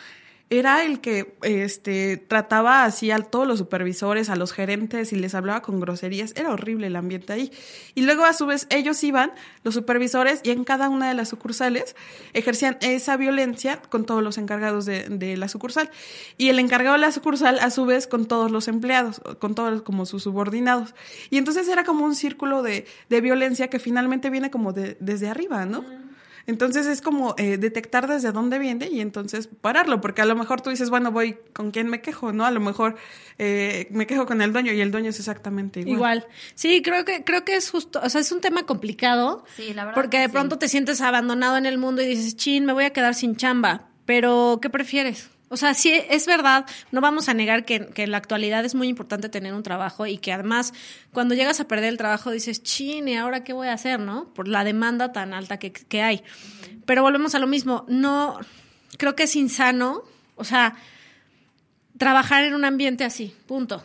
era 0.49 0.85
el 0.85 1.01
que 1.01 1.37
este, 1.43 2.17
trataba 2.17 2.85
así 2.85 3.11
a 3.11 3.19
todos 3.19 3.49
los 3.49 3.59
supervisores, 3.59 4.31
a 4.31 4.37
los 4.37 4.53
gerentes 4.53 5.13
y 5.13 5.17
les 5.17 5.35
hablaba 5.35 5.61
con 5.61 5.81
groserías. 5.81 6.33
Era 6.37 6.53
horrible 6.53 6.87
el 6.87 6.95
ambiente 6.95 7.33
ahí. 7.33 7.51
Y 7.97 8.03
luego 8.03 8.25
a 8.25 8.33
su 8.33 8.47
vez 8.47 8.69
ellos 8.71 9.03
iban, 9.03 9.33
los 9.65 9.75
supervisores, 9.75 10.41
y 10.45 10.51
en 10.51 10.63
cada 10.63 10.89
una 10.89 11.09
de 11.09 11.15
las 11.15 11.31
sucursales 11.31 11.97
ejercían 12.33 12.79
esa 12.81 13.17
violencia 13.17 13.83
con 13.89 14.07
todos 14.07 14.23
los 14.23 14.39
encargados 14.39 14.87
de, 14.87 15.09
de 15.09 15.37
la 15.37 15.49
sucursal. 15.49 15.91
Y 16.39 16.49
el 16.49 16.61
encargado 16.61 16.95
de 16.95 17.01
la 17.01 17.11
sucursal 17.11 17.59
a 17.59 17.71
su 17.71 17.85
vez 17.85 18.07
con 18.07 18.27
todos 18.27 18.53
los 18.53 18.69
empleados, 18.69 19.21
con 19.41 19.57
todos 19.57 19.83
como 19.83 20.07
sus 20.07 20.23
subordinados. 20.23 20.95
Y 21.29 21.39
entonces 21.39 21.67
era 21.67 21.83
como 21.83 22.05
un 22.05 22.15
círculo 22.15 22.63
de, 22.63 22.87
de 23.09 23.21
violencia 23.21 23.69
que 23.69 23.81
finalmente 23.81 24.31
viene 24.31 24.53
como 24.53 24.73
de, 24.73 24.97
desde 25.01 25.29
arriba, 25.29 25.67
¿no? 25.67 26.06
Entonces 26.47 26.87
es 26.87 27.03
como 27.03 27.35
eh, 27.39 27.59
detectar 27.59 28.07
desde 28.07 28.31
dónde 28.31 28.59
viene 28.59 28.89
y 28.89 29.01
entonces 29.01 29.49
pararlo, 29.61 30.01
porque 30.01 30.23
a 30.23 30.25
lo 30.27 30.37
mejor 30.37 30.61
tú 30.61 30.71
dices, 30.71 30.91
bueno, 30.91 31.11
voy 31.11 31.39
con 31.53 31.73
quién 31.73 31.89
me 31.89 32.01
quejo, 32.01 32.33
¿no? 32.33 32.45
A 32.45 32.51
lo 32.53 32.61
mejor 32.61 32.97
eh, 33.39 33.89
me 33.91 34.07
quejo 34.07 34.27
con 34.27 34.41
el 34.41 34.53
dueño 34.53 34.73
y 34.73 34.81
el 34.81 34.91
dueño 34.93 35.11
es 35.11 35.19
exactamente 35.19 35.81
igual. 35.81 35.95
Igual. 35.97 36.27
Sí, 36.55 36.83
creo 36.83 37.05
que, 37.05 37.25
creo 37.25 37.45
que 37.45 37.57
es 37.57 37.71
justo, 37.71 38.01
o 38.03 38.09
sea, 38.09 38.21
es 38.21 38.31
un 38.31 38.41
tema 38.41 38.65
complicado. 38.65 39.45
Sí, 39.57 39.75
la 39.75 39.85
verdad 39.85 39.95
Porque 39.95 40.19
que 40.19 40.21
de 40.21 40.27
sí. 40.27 40.33
pronto 40.33 40.59
te 40.59 40.69
sientes 40.69 41.01
abandonado 41.01 41.57
en 41.57 41.67
el 41.67 41.79
mundo 41.79 42.03
y 42.03 42.07
dices, 42.07 42.37
chin, 42.37 42.65
me 42.65 42.73
voy 42.73 42.85
a 42.85 42.91
quedar 42.91 43.15
sin 43.15 43.37
chamba. 43.37 43.89
Pero, 44.05 44.61
¿qué 44.63 44.71
prefieres? 44.71 45.31
O 45.57 45.59
sea, 45.59 45.73
sí, 45.73 45.91
es 46.11 46.27
verdad, 46.27 46.67
no 46.93 47.01
vamos 47.01 47.31
a 47.31 47.35
negar 47.35 47.65
que, 47.65 47.87
que 47.87 48.03
en 48.03 48.11
la 48.11 48.19
actualidad 48.19 48.63
es 48.67 48.75
muy 48.75 48.89
importante 48.89 49.31
tener 49.31 49.55
un 49.55 49.63
trabajo 49.63 50.07
y 50.07 50.19
que 50.19 50.31
además 50.35 50.75
cuando 51.13 51.35
llegas 51.35 51.61
a 51.61 51.67
perder 51.67 51.89
el 51.89 51.97
trabajo 51.97 52.31
dices, 52.31 52.63
chin, 52.63 53.09
¿y 53.09 53.17
ahora 53.17 53.43
qué 53.43 53.55
voy 53.55 53.69
a 53.69 53.73
hacer, 53.73 53.99
no? 53.99 54.33
Por 54.35 54.49
la 54.49 54.65
demanda 54.65 55.13
tan 55.13 55.33
alta 55.33 55.59
que, 55.59 55.73
que 55.73 56.03
hay. 56.03 56.23
Pero 56.85 57.01
volvemos 57.01 57.35
a 57.35 57.39
lo 57.39 57.47
mismo, 57.47 57.87
no, 57.89 58.39
creo 58.99 59.17
que 59.17 59.23
es 59.23 59.35
insano, 59.35 60.03
o 60.35 60.45
sea, 60.45 60.75
trabajar 61.97 62.45
en 62.45 62.55
un 62.55 62.65
ambiente 62.65 63.05
así, 63.05 63.35
punto. 63.47 63.83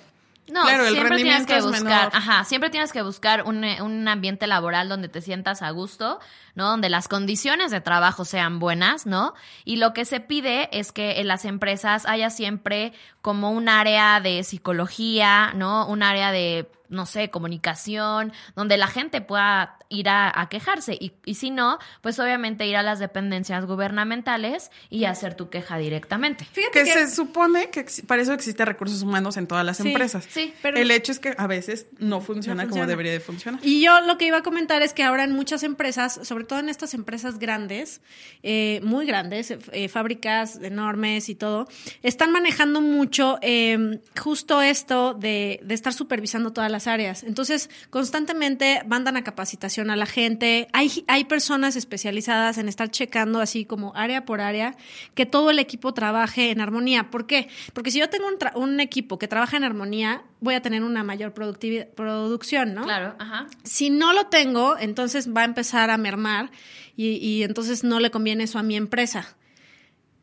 No, 0.52 0.64
Claro, 0.64 0.86
el 0.86 0.92
siempre 0.94 1.16
tienes 1.16 1.48
rendimiento 1.48 1.54
que 1.54 1.58
es 1.60 1.64
buscar, 1.66 2.08
menor. 2.10 2.10
ajá, 2.14 2.44
siempre 2.44 2.70
tienes 2.70 2.92
que 2.92 3.02
buscar 3.02 3.44
un, 3.44 3.64
un 3.64 4.08
ambiente 4.10 4.48
laboral 4.48 4.90
donde 4.90 5.08
te 5.08 5.22
sientas 5.22 5.62
a 5.62 5.70
gusto, 5.70 6.20
¿no? 6.56 6.68
Donde 6.70 6.90
las 6.90 7.08
condiciones 7.08 7.72
de 7.72 7.82
trabajo 7.82 8.26
sean 8.26 8.60
buenas, 8.60 9.06
¿no? 9.06 9.34
Y 9.66 9.78
lo 9.78 9.94
que 9.94 10.06
se 10.06 10.20
pide 10.20 10.70
es 10.78 10.92
que 10.92 11.20
en 11.22 11.28
las 11.28 11.46
empresas 11.46 12.06
haya 12.06 12.30
siempre 12.30 12.94
como 13.22 13.52
un 13.52 13.70
área 13.70 14.20
de 14.20 14.44
psicología, 14.44 15.54
¿no? 15.56 15.88
Un 15.88 16.04
área 16.04 16.32
de, 16.32 16.68
no 16.90 17.06
sé, 17.06 17.30
comunicación, 17.30 18.34
donde 18.56 18.78
la 18.78 18.88
gente 18.88 19.22
pueda 19.22 19.78
ir 19.90 20.08
a, 20.10 20.32
a 20.40 20.48
quejarse. 20.50 20.98
Y, 21.00 21.14
y 21.26 21.36
si 21.36 21.52
no, 21.52 21.78
pues 22.02 22.18
obviamente 22.20 22.66
ir 22.66 22.78
a 22.78 22.84
las 22.84 23.00
dependencias 23.00 23.66
gubernamentales 23.66 24.72
y 24.90 25.04
hacer 25.06 25.36
tu 25.36 25.50
queja 25.50 25.78
directamente. 25.78 26.46
Fíjate 26.46 26.84
Que 26.84 26.86
se 26.86 27.10
supone 27.14 27.70
que 27.70 27.86
para 28.08 28.22
eso 28.22 28.32
existe 28.34 28.64
recursos 28.66 29.02
humanos 29.04 29.36
en 29.38 29.48
todas 29.48 29.66
las 29.66 29.78
Sí, 29.78 29.90
empresas. 29.90 30.26
sí, 30.30 30.54
pero- 30.62 30.78
el 30.78 30.90
hecho 30.92 31.12
es 31.12 31.20
que 31.20 31.36
a 31.38 31.46
veces 31.48 31.88
no 32.00 32.22
funciona, 32.22 32.64
No 32.64 32.70
como 32.70 32.88
debería 32.88 33.12
de 33.12 33.20
funcionar. 33.20 33.60
Y 33.64 33.84
yo 33.84 34.00
lo 34.02 34.18
que 34.18 34.26
iba 34.28 34.38
a 34.38 34.44
comentar 34.44 34.82
es 34.82 34.94
que 34.94 35.04
ahora 35.04 35.26
en 35.26 35.34
muchas 35.34 35.64
empresas, 35.64 36.20
sobre 36.24 36.41
todo 36.46 36.60
en 36.60 36.70
estas 36.70 36.94
empresas 36.94 37.40
grandes, 37.40 38.02
eh, 38.44 38.80
muy 38.84 39.06
grandes, 39.06 39.52
eh, 39.52 39.88
fábricas 39.88 40.60
enormes 40.62 41.30
y 41.30 41.36
todo, 41.36 41.68
están 42.04 42.32
manejando 42.32 42.82
mucho 42.82 43.38
eh, 43.42 44.00
justo 44.20 44.62
esto 44.62 45.14
de, 45.14 45.60
de 45.64 45.74
estar 45.74 45.94
supervisando 45.94 46.52
todas 46.52 46.72
las 46.72 46.88
áreas. 46.88 47.24
Entonces, 47.24 47.70
constantemente 47.90 48.84
mandan 48.88 49.18
a 49.18 49.24
capacitación 49.24 49.90
a 49.90 49.96
la 49.96 50.06
gente. 50.06 50.68
Hay, 50.74 51.04
hay 51.08 51.26
personas 51.26 51.76
especializadas 51.76 52.58
en 52.58 52.68
estar 52.68 52.90
checando 52.90 53.40
así 53.40 53.66
como 53.66 53.94
área 53.96 54.26
por 54.26 54.42
área 54.42 54.76
que 55.16 55.26
todo 55.26 55.50
el 55.50 55.60
equipo 55.60 55.94
trabaje 55.94 56.52
en 56.52 56.62
armonía. 56.62 57.10
¿Por 57.10 57.28
qué? 57.28 57.50
Porque 57.74 57.92
si 57.92 58.00
yo 58.00 58.10
tengo 58.10 58.28
un 58.56 58.80
equipo 58.80 59.18
que 59.20 59.28
trabaja 59.28 59.58
en 59.58 59.64
armonía, 59.64 60.24
voy 60.42 60.56
a 60.56 60.62
tener 60.62 60.84
una 60.84 61.04
mayor 61.04 61.34
productividad, 61.34 61.88
producción, 61.90 62.74
¿no? 62.74 62.84
Claro, 62.84 63.16
ajá. 63.20 63.48
Si 63.64 63.90
no 63.90 64.12
lo 64.12 64.26
tengo, 64.28 64.78
entonces 64.78 65.30
va 65.34 65.42
a 65.42 65.46
empezar 65.46 65.90
a 65.90 65.98
mermar 65.98 66.52
y, 66.98 67.12
y 67.18 67.44
entonces 67.44 67.84
no 67.86 68.00
le 68.02 68.12
conviene 68.12 68.44
eso 68.44 68.60
a 68.60 68.64
mi 68.64 68.76
empresa. 68.76 69.36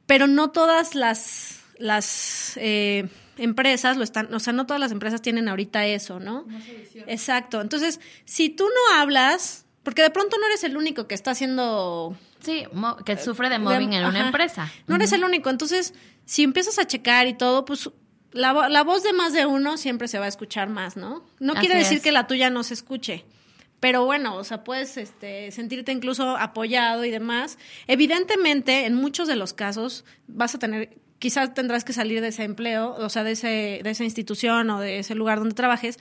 Pero 0.07 0.27
no 0.27 0.51
todas 0.51 0.95
las, 0.95 1.61
las 1.79 2.53
eh, 2.57 3.09
empresas 3.37 3.97
lo 3.97 4.05
están, 4.05 4.33
o 4.35 4.41
sea, 4.41 4.53
no 4.53 4.67
todas 4.67 4.81
las 4.81 4.91
empresas 4.93 5.23
tienen 5.23 5.49
ahorita 5.49 5.87
eso, 5.87 6.19
¿no? 6.21 6.47
Exacto. 7.07 7.61
Entonces, 7.61 8.01
si 8.25 8.49
tú 8.49 8.65
no 8.65 8.97
hablas, 9.01 9.67
porque 9.83 10.03
de 10.03 10.11
pronto 10.11 10.37
no 10.39 10.47
eres 10.47 10.65
el 10.65 10.77
único 10.77 11.07
que 11.07 11.15
está 11.15 11.31
haciendo 11.33 12.17
Sí, 12.41 12.65
mo- 12.73 12.97
que 12.97 13.17
sufre 13.17 13.49
de 13.51 13.59
mobbing 13.59 13.93
en 13.93 14.05
una 14.05 14.27
empresa. 14.27 14.71
No 14.87 14.97
eres 14.97 15.13
el 15.13 15.25
único. 15.25 15.51
Entonces, 15.51 15.93
si 16.25 16.43
empiezas 16.43 16.79
a 16.79 16.87
checar 16.87 17.27
y 17.27 17.35
todo, 17.35 17.65
pues 17.65 17.91
la, 18.33 18.69
la 18.69 18.85
voz 18.85 19.03
de 19.03 19.12
más 19.12 19.33
de 19.33 19.47
uno 19.47 19.77
siempre 19.77 20.09
se 20.09 20.19
va 20.19 20.27
a 20.27 20.29
escuchar 20.29 20.69
más, 20.69 20.97
¿no? 20.97 21.25
No 21.41 21.53
Así 21.53 21.61
quiere 21.61 21.79
decir 21.79 21.99
es. 21.99 22.03
que 22.03 22.12
la 22.12 22.27
tuya 22.27 22.51
no 22.51 22.62
se 22.62 22.75
escuche. 22.75 23.25
Pero 23.81 24.05
bueno, 24.05 24.37
o 24.37 24.45
sea, 24.45 24.64
puedes 24.64 24.97
este, 24.97 25.51
sentirte 25.53 25.93
incluso 25.93 26.37
apoyado 26.37 27.05
y 27.05 27.11
demás. 27.11 27.59
Evidentemente, 27.87 28.87
en 28.87 28.95
muchos 28.95 29.29
de 29.29 29.37
los 29.37 29.53
casos 29.53 30.05
vas 30.27 30.55
a 30.55 30.59
tener, 30.59 30.99
quizás 31.19 31.55
tendrás 31.55 31.85
que 31.85 31.93
salir 31.93 32.21
de 32.21 32.29
ese 32.29 32.43
empleo, 32.43 32.97
o 32.99 33.09
sea, 33.09 33.23
de, 33.23 33.33
ese, 33.33 33.81
de 33.83 33.91
esa 33.91 34.05
institución 34.05 34.69
o 34.71 34.81
de 34.81 34.99
ese 34.99 35.14
lugar 35.14 35.38
donde 35.38 35.55
trabajes, 35.55 35.99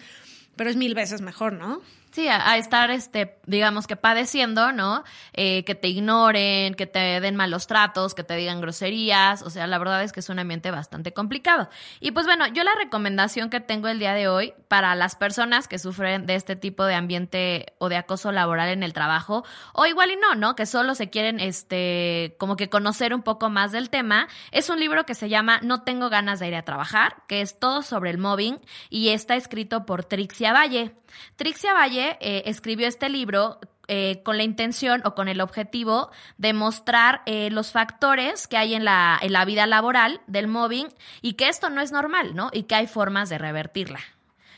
pero 0.56 0.72
es 0.72 0.76
mil 0.76 0.96
veces 0.96 1.22
mejor, 1.22 1.54
¿no? 1.54 1.82
Sí, 2.18 2.28
a, 2.30 2.58
estar, 2.58 2.90
este, 2.90 3.38
digamos 3.46 3.86
que 3.86 3.96
padeciendo, 3.96 4.72
¿no? 4.72 5.04
Eh, 5.34 5.64
que 5.66 5.76
te 5.76 5.88
ignoren, 5.88 6.74
que 6.74 6.88
te 6.88 7.22
den 7.22 7.36
malos 7.36 7.68
tratos, 7.68 8.16
que 8.16 8.24
te 8.24 8.36
digan 8.36 8.60
groserías. 8.60 9.44
O 9.44 9.52
sea, 9.52 9.68
la 9.68 9.78
verdad 9.78 10.02
es 10.02 10.14
que 10.14 10.22
es 10.22 10.30
un 10.30 10.40
ambiente 10.40 10.72
bastante 10.72 11.14
complicado. 11.14 11.70
Y 12.00 12.10
pues 12.10 12.26
bueno, 12.26 12.48
yo 12.48 12.64
la 12.64 12.74
recomendación 12.74 13.52
que 13.52 13.60
tengo 13.60 13.88
el 13.88 14.00
día 14.00 14.16
de 14.16 14.28
hoy 14.28 14.56
para 14.68 14.96
las 14.96 15.16
personas 15.16 15.68
que 15.68 15.78
sufren 15.78 16.26
de 16.26 16.34
este 16.34 16.56
tipo 16.56 16.86
de 16.86 16.96
ambiente 16.96 17.76
o 17.78 17.88
de 17.88 17.98
acoso 17.98 18.32
laboral 18.32 18.70
en 18.70 18.82
el 18.82 18.94
trabajo, 18.94 19.46
o 19.74 19.86
igual 19.86 20.10
y 20.10 20.16
no, 20.16 20.34
¿no? 20.34 20.56
Que 20.56 20.66
solo 20.66 20.96
se 20.96 21.12
quieren, 21.12 21.40
este, 21.40 22.36
como 22.40 22.56
que 22.56 22.68
conocer 22.68 23.14
un 23.14 23.22
poco 23.22 23.52
más 23.52 23.72
del 23.72 23.92
tema, 23.92 24.28
es 24.50 24.72
un 24.72 24.80
libro 24.80 25.06
que 25.06 25.14
se 25.14 25.30
llama 25.30 25.60
No 25.62 25.84
tengo 25.84 26.10
ganas 26.10 26.40
de 26.40 26.48
ir 26.48 26.56
a 26.56 26.64
trabajar, 26.64 27.18
que 27.28 27.42
es 27.42 27.60
todo 27.60 27.84
sobre 27.84 28.10
el 28.10 28.18
mobbing 28.18 28.60
y 28.90 29.10
está 29.10 29.36
escrito 29.36 29.86
por 29.86 30.04
Trixia 30.04 30.52
Valle. 30.52 30.96
Trixia 31.36 31.74
Valle 31.74 32.07
eh, 32.20 32.44
escribió 32.46 32.88
este 32.88 33.10
libro 33.10 33.60
eh, 33.88 34.22
con 34.24 34.38
la 34.38 34.44
intención 34.44 35.02
o 35.06 35.16
con 35.16 35.28
el 35.28 35.42
objetivo 35.42 36.12
de 36.38 36.54
mostrar 36.54 37.22
eh, 37.26 37.50
los 37.50 37.72
factores 37.72 38.48
que 38.48 38.58
hay 38.58 38.74
en 38.74 38.86
la, 38.86 39.18
en 39.22 39.34
la 39.34 39.46
vida 39.46 39.66
laboral 39.66 40.22
del 40.28 40.48
mobbing 40.48 40.88
y 41.22 41.34
que 41.34 41.50
esto 41.50 41.70
no 41.70 41.82
es 41.82 41.92
normal, 41.92 42.36
¿no? 42.36 42.50
Y 42.54 42.64
que 42.64 42.76
hay 42.76 42.88
formas 42.88 43.30
de 43.30 43.38
revertirla. 43.38 44.00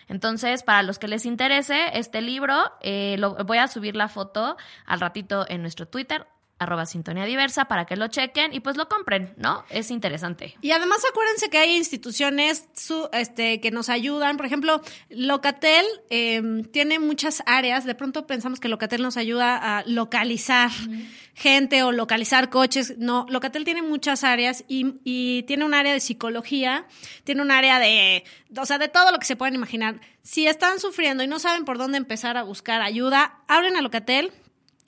Entonces, 0.08 0.64
para 0.64 0.82
los 0.84 0.98
que 0.98 1.08
les 1.08 1.26
interese 1.26 1.98
este 1.98 2.22
libro, 2.22 2.56
lo, 2.84 3.36
voy 3.46 3.60
a 3.60 3.68
subir 3.68 3.96
la 3.96 4.08
foto 4.08 4.58
al 4.88 5.00
ratito 5.00 5.46
en 5.48 5.62
nuestro 5.62 5.88
Twitter, 5.88 6.26
arroba 6.60 6.86
sintonía 6.86 7.26
diversa, 7.26 7.66
para 7.66 7.86
que 7.86 7.96
lo 7.96 8.08
chequen 8.10 8.54
y 8.54 8.60
pues 8.60 8.76
lo 8.78 8.88
compren, 8.90 9.34
¿no? 9.38 9.64
Es 9.70 9.90
interesante. 9.92 10.56
Y 10.62 10.72
además 10.72 11.00
acuérdense 11.10 11.50
que 11.50 11.58
hay 11.58 11.76
instituciones 11.76 12.66
su- 12.76 13.10
este, 13.14 13.62
que 13.62 13.72
nos 13.72 13.90
ayudan. 13.90 14.38
Por 14.38 14.46
ejemplo, 14.46 14.82
Locatel 15.10 15.86
eh, 16.10 16.42
tiene 16.72 17.00
muchas 17.00 17.42
áreas. 17.46 17.86
De 17.86 17.96
pronto 17.96 18.28
pensamos 18.28 18.60
que 18.60 18.68
Locatel 18.68 19.02
nos 19.02 19.18
ayuda 19.18 19.78
a 19.80 19.84
localizar 19.86 20.70
gente 21.34 21.84
o 21.84 21.92
localizar 21.94 22.50
coches. 22.50 22.98
No, 22.98 23.26
Locatel 23.30 23.64
tiene 23.64 23.82
muchas 23.82 24.24
áreas 24.26 24.66
y, 24.68 24.96
y 25.06 25.44
tiene 25.44 25.64
un 25.64 25.74
área 25.74 25.94
de 25.94 26.02
psicología, 26.02 26.86
tiene 27.24 27.42
un 27.42 27.52
área 27.52 27.80
de, 27.80 28.26
o 28.58 28.66
sea, 28.66 28.78
de 28.78 28.90
todo 28.90 29.12
lo 29.12 29.20
que 29.20 29.26
se 29.26 29.38
puedan 29.38 29.56
imaginar. 29.56 30.02
Si 30.22 30.46
están 30.46 30.80
sufriendo 30.80 31.24
y 31.24 31.28
no 31.28 31.40
saben 31.40 31.64
por 31.64 31.78
dónde 31.78 31.98
empezar 31.98 32.36
a 32.36 32.44
buscar 32.44 32.82
ayuda, 32.82 33.40
hablen 33.48 33.78
a 33.78 33.82
Locatel, 33.82 34.34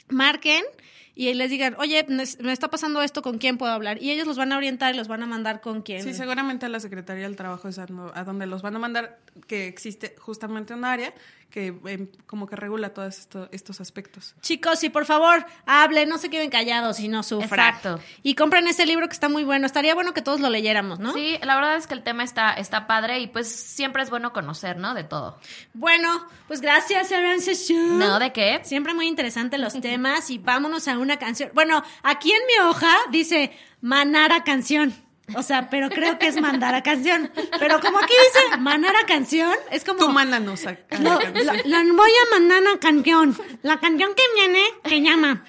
marquen 0.10 0.64
y 1.14 1.34
les 1.34 1.50
digan, 1.50 1.76
oye, 1.78 2.06
me 2.08 2.52
está 2.54 2.70
pasando 2.70 3.02
esto, 3.02 3.22
¿con 3.22 3.38
quién 3.38 3.58
puedo 3.58 3.72
hablar? 3.72 4.02
Y 4.02 4.12
ellos 4.12 4.28
los 4.28 4.38
van 4.38 4.52
a 4.52 4.58
orientar 4.58 4.94
y 4.94 4.98
los 4.98 5.08
van 5.08 5.22
a 5.24 5.26
mandar 5.26 5.62
con 5.62 5.82
quién. 5.82 6.02
Sí, 6.04 6.14
seguramente 6.14 6.66
a 6.66 6.70
la 6.70 6.80
Secretaría 6.80 7.24
del 7.24 7.36
Trabajo 7.36 7.68
es 7.68 7.78
a 7.80 7.86
donde 7.86 8.46
los 8.46 8.62
van 8.62 8.76
a 8.76 8.80
mandar, 8.80 9.20
que 9.48 9.68
existe 9.68 10.16
justamente 10.18 10.74
un 10.74 10.86
área 10.86 11.14
que 11.52 11.68
em, 11.86 12.08
como 12.26 12.48
que 12.48 12.56
regula 12.56 12.94
todos 12.94 13.20
esto- 13.20 13.50
estos 13.52 13.82
aspectos. 13.82 14.34
Chicos, 14.42 14.80
sí, 14.80 14.90
por 14.90 15.06
favor, 15.06 15.46
hablen, 15.66 16.10
no 16.10 16.18
se 16.18 16.30
queden 16.30 16.50
callados 16.50 17.00
y 17.00 17.08
no 17.10 17.22
sufran. 17.24 17.68
Exacto. 17.70 18.00
Y 18.24 18.36
compren 18.36 18.68
ese 18.68 18.86
libro 18.86 19.08
que 19.08 19.14
está 19.14 19.30
muy 19.30 19.44
bueno. 19.44 19.66
Estaría 19.66 19.94
bueno 19.94 20.14
que 20.14 20.22
todos 20.22 20.40
lo 20.40 20.50
leyéramos, 20.50 21.00
¿no? 21.00 21.14
Sí, 21.14 21.38
la 21.44 21.56
verdad 21.56 21.76
es 21.76 21.86
que 21.88 21.94
el 21.94 22.04
tema 22.04 22.24
está, 22.24 22.54
está 22.54 22.88
padre 22.88 23.20
y 23.20 23.28
pues 23.28 23.48
siempre 23.50 24.02
es 24.02 24.10
bueno 24.10 24.34
conocer, 24.34 24.78
¿no? 24.78 24.94
De 24.94 25.04
todo. 25.04 25.38
Bueno, 25.74 26.26
pues 26.48 26.62
gracias, 26.62 27.12
Arancesu. 27.12 27.74
No, 27.98 28.18
¿de 28.18 28.32
qué? 28.32 28.62
Siempre 28.64 28.94
muy 28.94 29.08
interesantes 29.08 29.60
los 29.60 29.80
temas 29.82 30.30
y 30.30 30.38
vámonos 30.38 30.88
a 30.88 30.98
una 30.98 31.18
canción. 31.18 31.52
Bueno, 31.54 31.84
aquí 32.02 32.32
en 32.32 32.40
mi 32.48 32.66
hoja 32.68 32.96
dice 33.12 33.52
Manara 33.82 34.44
canción. 34.44 34.94
O 35.36 35.44
sea, 35.44 35.70
pero 35.70 35.90
creo 35.90 36.20
que 36.20 36.28
es 36.28 36.42
Mandara 36.42 36.84
canción. 36.84 37.32
Pero 37.60 37.80
como 37.80 38.00
aquí 38.00 38.14
dice 38.14 38.58
Manara 38.58 39.00
canción, 39.08 39.54
es 39.72 39.84
como... 39.84 40.00
Tú 40.00 40.10
mándanos 40.10 40.66
a, 40.66 40.72
a 40.72 41.00
la 41.00 41.14
voy 41.14 42.12
a 42.12 42.40
mandar 42.40 42.62
una 42.62 42.80
canción. 42.80 43.38
La 43.62 43.80
canción 43.80 44.12
que 44.14 44.24
viene 44.36 44.64
se 44.86 45.02
llama. 45.02 45.44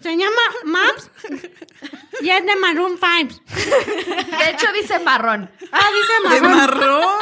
Se 0.00 0.16
llama 0.16 0.40
Maps 0.64 1.10
y 2.20 2.30
es 2.30 2.46
de 2.46 2.56
Maroon 2.56 2.98
5. 2.98 3.42
De 4.38 4.50
hecho 4.50 4.72
dice 4.72 4.98
marrón. 5.00 5.50
Ah, 5.72 5.80
dice 5.92 6.34
¡De 6.34 6.40
Maroon. 6.40 6.56
marrón! 6.56 7.18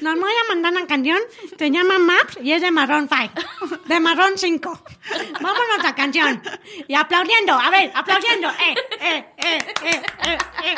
Nos 0.00 0.20
voy 0.20 0.32
a 0.32 0.48
mandar 0.48 0.72
una 0.72 0.86
canción. 0.86 1.18
Se 1.58 1.70
llama 1.70 1.98
Maps 1.98 2.38
y 2.42 2.52
es 2.52 2.60
de 2.62 2.70
Maroon 2.70 3.08
5. 3.08 3.78
De 3.86 4.00
Maroon 4.00 4.36
5. 4.36 4.82
Vámonos 5.40 5.84
a 5.84 5.94
canción. 5.94 6.42
Y 6.88 6.94
aplaudiendo. 6.94 7.54
A 7.54 7.70
ver, 7.70 7.92
aplaudiendo. 7.94 8.50
Eh, 8.50 8.74
eh, 9.00 9.26
eh, 9.38 9.58
eh, 9.84 10.02
eh, 10.24 10.38
eh. 10.64 10.76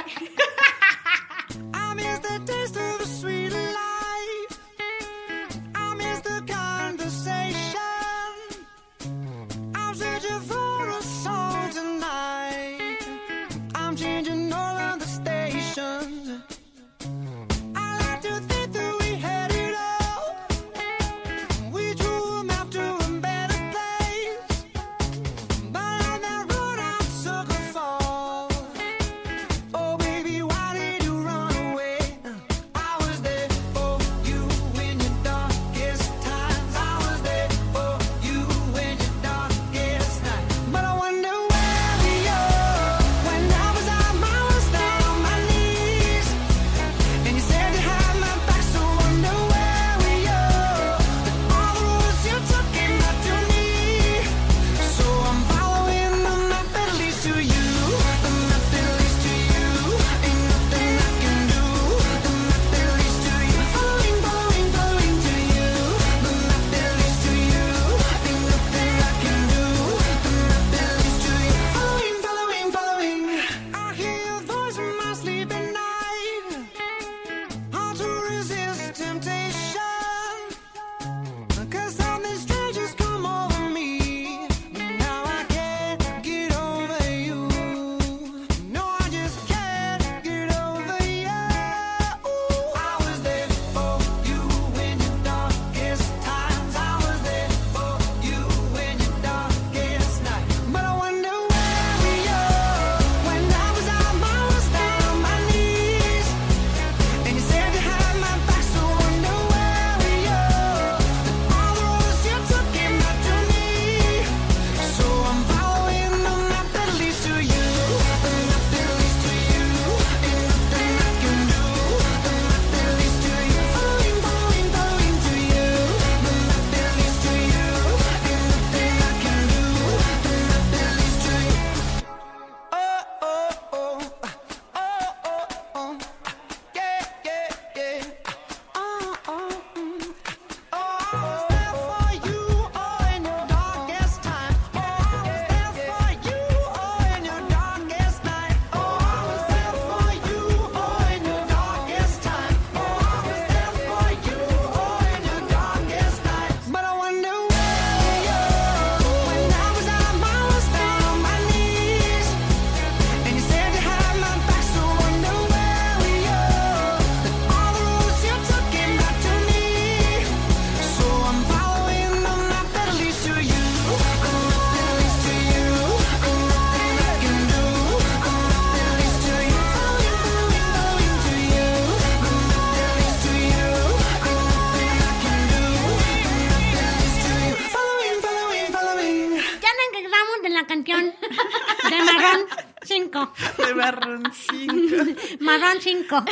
5. 195.87 196.25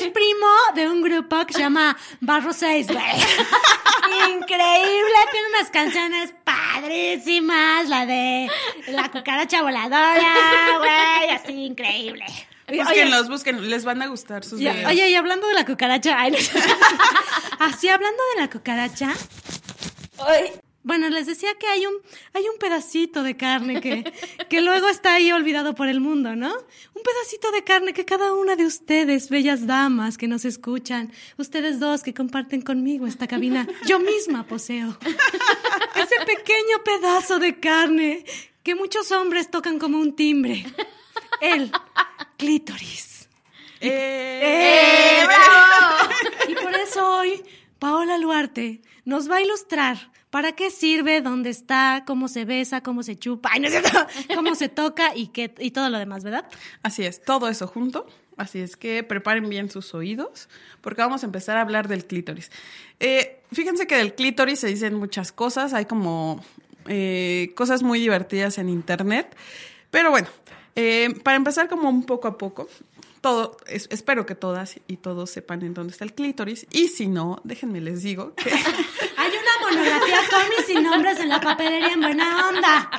Es 0.00 0.08
primo 0.12 0.46
de 0.74 0.88
un 0.88 1.02
grupo 1.02 1.44
que 1.44 1.52
se 1.52 1.58
llama 1.60 1.94
Barro 2.20 2.54
6, 2.54 2.86
güey. 2.86 3.04
Increíble, 4.32 5.18
tiene 5.30 5.48
unas 5.58 5.70
canciones 5.70 6.34
padrísimas, 6.42 7.86
la 7.90 8.06
de 8.06 8.48
la 8.88 9.10
cucaracha 9.10 9.60
voladora, 9.60 10.78
güey, 10.78 11.30
así 11.30 11.52
increíble. 11.66 12.24
Búsquenlos, 12.66 13.28
búsquenlos. 13.28 13.66
Les 13.66 13.84
van 13.84 14.00
a 14.00 14.06
gustar 14.06 14.42
sus 14.42 14.58
Y- 14.58 14.64
videos. 14.70 14.90
oye, 14.90 15.10
y 15.10 15.14
hablando 15.16 15.46
de 15.48 15.54
la 15.54 15.66
cucaracha, 15.66 16.16
ay, 16.18 16.32
así 17.58 17.90
hablando 17.90 18.22
de 18.34 18.40
la 18.40 18.48
cucaracha, 18.48 19.12
Bueno, 20.84 21.08
les 21.08 21.26
decía 21.26 21.54
que 21.54 21.66
hay 21.66 21.86
un, 21.86 21.94
hay 22.34 22.44
un 22.46 22.58
pedacito 22.58 23.22
de 23.22 23.36
carne 23.38 23.80
que, 23.80 24.04
que 24.50 24.60
luego 24.60 24.88
está 24.88 25.14
ahí 25.14 25.32
olvidado 25.32 25.74
por 25.74 25.88
el 25.88 25.98
mundo, 25.98 26.36
¿no? 26.36 26.54
Un 26.94 27.02
pedacito 27.02 27.50
de 27.52 27.64
carne 27.64 27.94
que 27.94 28.04
cada 28.04 28.34
una 28.34 28.54
de 28.54 28.66
ustedes, 28.66 29.30
bellas 29.30 29.66
damas 29.66 30.18
que 30.18 30.28
nos 30.28 30.44
escuchan, 30.44 31.10
ustedes 31.38 31.80
dos 31.80 32.02
que 32.02 32.12
comparten 32.12 32.60
conmigo 32.60 33.06
esta 33.06 33.26
cabina, 33.26 33.66
yo 33.86 33.98
misma 33.98 34.46
poseo. 34.46 34.98
Ese 35.94 36.26
pequeño 36.26 36.84
pedazo 36.84 37.38
de 37.38 37.58
carne 37.58 38.24
que 38.62 38.74
muchos 38.74 39.10
hombres 39.10 39.50
tocan 39.50 39.78
como 39.78 39.98
un 39.98 40.14
timbre. 40.14 40.66
El 41.40 41.72
clítoris. 42.36 43.28
¡Eh! 43.80 45.26
Y 46.48 46.54
por 46.56 46.74
eso 46.74 47.18
hoy 47.18 47.42
Paola 47.78 48.18
Luarte 48.18 48.82
nos 49.04 49.30
va 49.30 49.36
a 49.36 49.42
ilustrar 49.42 50.10
para 50.34 50.50
qué 50.50 50.68
sirve, 50.72 51.20
dónde 51.20 51.48
está, 51.50 52.02
cómo 52.04 52.26
se 52.26 52.44
besa, 52.44 52.80
cómo 52.80 53.04
se 53.04 53.14
chupa, 53.16 53.50
ay, 53.52 53.60
no 53.60 53.68
es 53.68 53.72
cierto, 53.74 54.04
cómo 54.34 54.56
se 54.56 54.68
toca 54.68 55.14
y, 55.14 55.28
qué, 55.28 55.54
y 55.60 55.70
todo 55.70 55.88
lo 55.90 55.98
demás, 56.00 56.24
¿verdad? 56.24 56.44
Así 56.82 57.04
es, 57.04 57.22
todo 57.22 57.46
eso 57.48 57.68
junto. 57.68 58.04
Así 58.36 58.58
es 58.58 58.76
que 58.76 59.04
preparen 59.04 59.48
bien 59.48 59.70
sus 59.70 59.94
oídos 59.94 60.48
porque 60.80 61.02
vamos 61.02 61.22
a 61.22 61.26
empezar 61.26 61.56
a 61.56 61.60
hablar 61.60 61.86
del 61.86 62.04
clítoris. 62.04 62.50
Eh, 62.98 63.42
fíjense 63.52 63.86
que 63.86 63.94
del 63.96 64.16
clítoris 64.16 64.58
se 64.58 64.66
dicen 64.66 64.94
muchas 64.94 65.30
cosas, 65.30 65.72
hay 65.72 65.84
como 65.84 66.44
eh, 66.88 67.52
cosas 67.54 67.84
muy 67.84 68.00
divertidas 68.00 68.58
en 68.58 68.68
internet, 68.70 69.36
pero 69.92 70.10
bueno, 70.10 70.26
eh, 70.74 71.14
para 71.22 71.36
empezar 71.36 71.68
como 71.68 71.88
un 71.88 72.02
poco 72.06 72.26
a 72.26 72.36
poco, 72.36 72.68
todo, 73.20 73.56
es- 73.68 73.86
espero 73.90 74.26
que 74.26 74.34
todas 74.34 74.80
y 74.88 74.96
todos 74.96 75.30
sepan 75.30 75.62
en 75.62 75.72
dónde 75.72 75.92
está 75.92 76.04
el 76.04 76.12
clítoris. 76.12 76.66
Y 76.72 76.88
si 76.88 77.06
no, 77.06 77.40
déjenme 77.44 77.80
les 77.80 78.02
digo 78.02 78.34
que 78.34 78.50
Monografía 79.84 80.18
con 80.30 80.42
y 80.58 80.62
sin 80.66 80.82
nombres 80.82 81.18
en 81.20 81.28
la 81.28 81.40
papelería 81.40 81.92
en 81.92 82.00
buena 82.00 82.48
onda. 82.48 82.90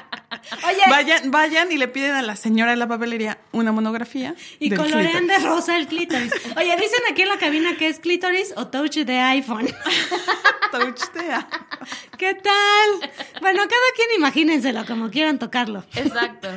Oye, 0.67 0.81
vayan, 0.89 1.31
vayan 1.31 1.71
y 1.71 1.77
le 1.77 1.87
piden 1.87 2.13
a 2.15 2.21
la 2.21 2.35
señora 2.35 2.71
de 2.71 2.77
la 2.77 2.87
papelería 2.87 3.37
una 3.51 3.71
monografía 3.71 4.35
y 4.59 4.69
del 4.69 4.77
colorean 4.79 5.19
clítoris. 5.25 5.43
de 5.43 5.49
rosa 5.49 5.77
el 5.77 5.87
clítoris. 5.87 6.31
Oye, 6.57 6.75
dicen 6.75 6.99
aquí 7.09 7.21
en 7.23 7.29
la 7.29 7.37
cabina 7.37 7.75
que 7.77 7.87
es 7.87 7.99
clítoris 7.99 8.53
o 8.55 8.67
touch 8.67 8.95
de 8.97 9.19
iPhone. 9.19 9.67
Touchtea. 10.71 11.47
¿Qué 12.17 12.33
tal? 12.35 13.11
Bueno, 13.41 13.61
cada 13.63 13.91
quien 13.95 14.07
imagínenselo 14.17 14.85
como 14.85 15.09
quieran 15.09 15.39
tocarlo. 15.39 15.83
Exacto. 15.95 16.49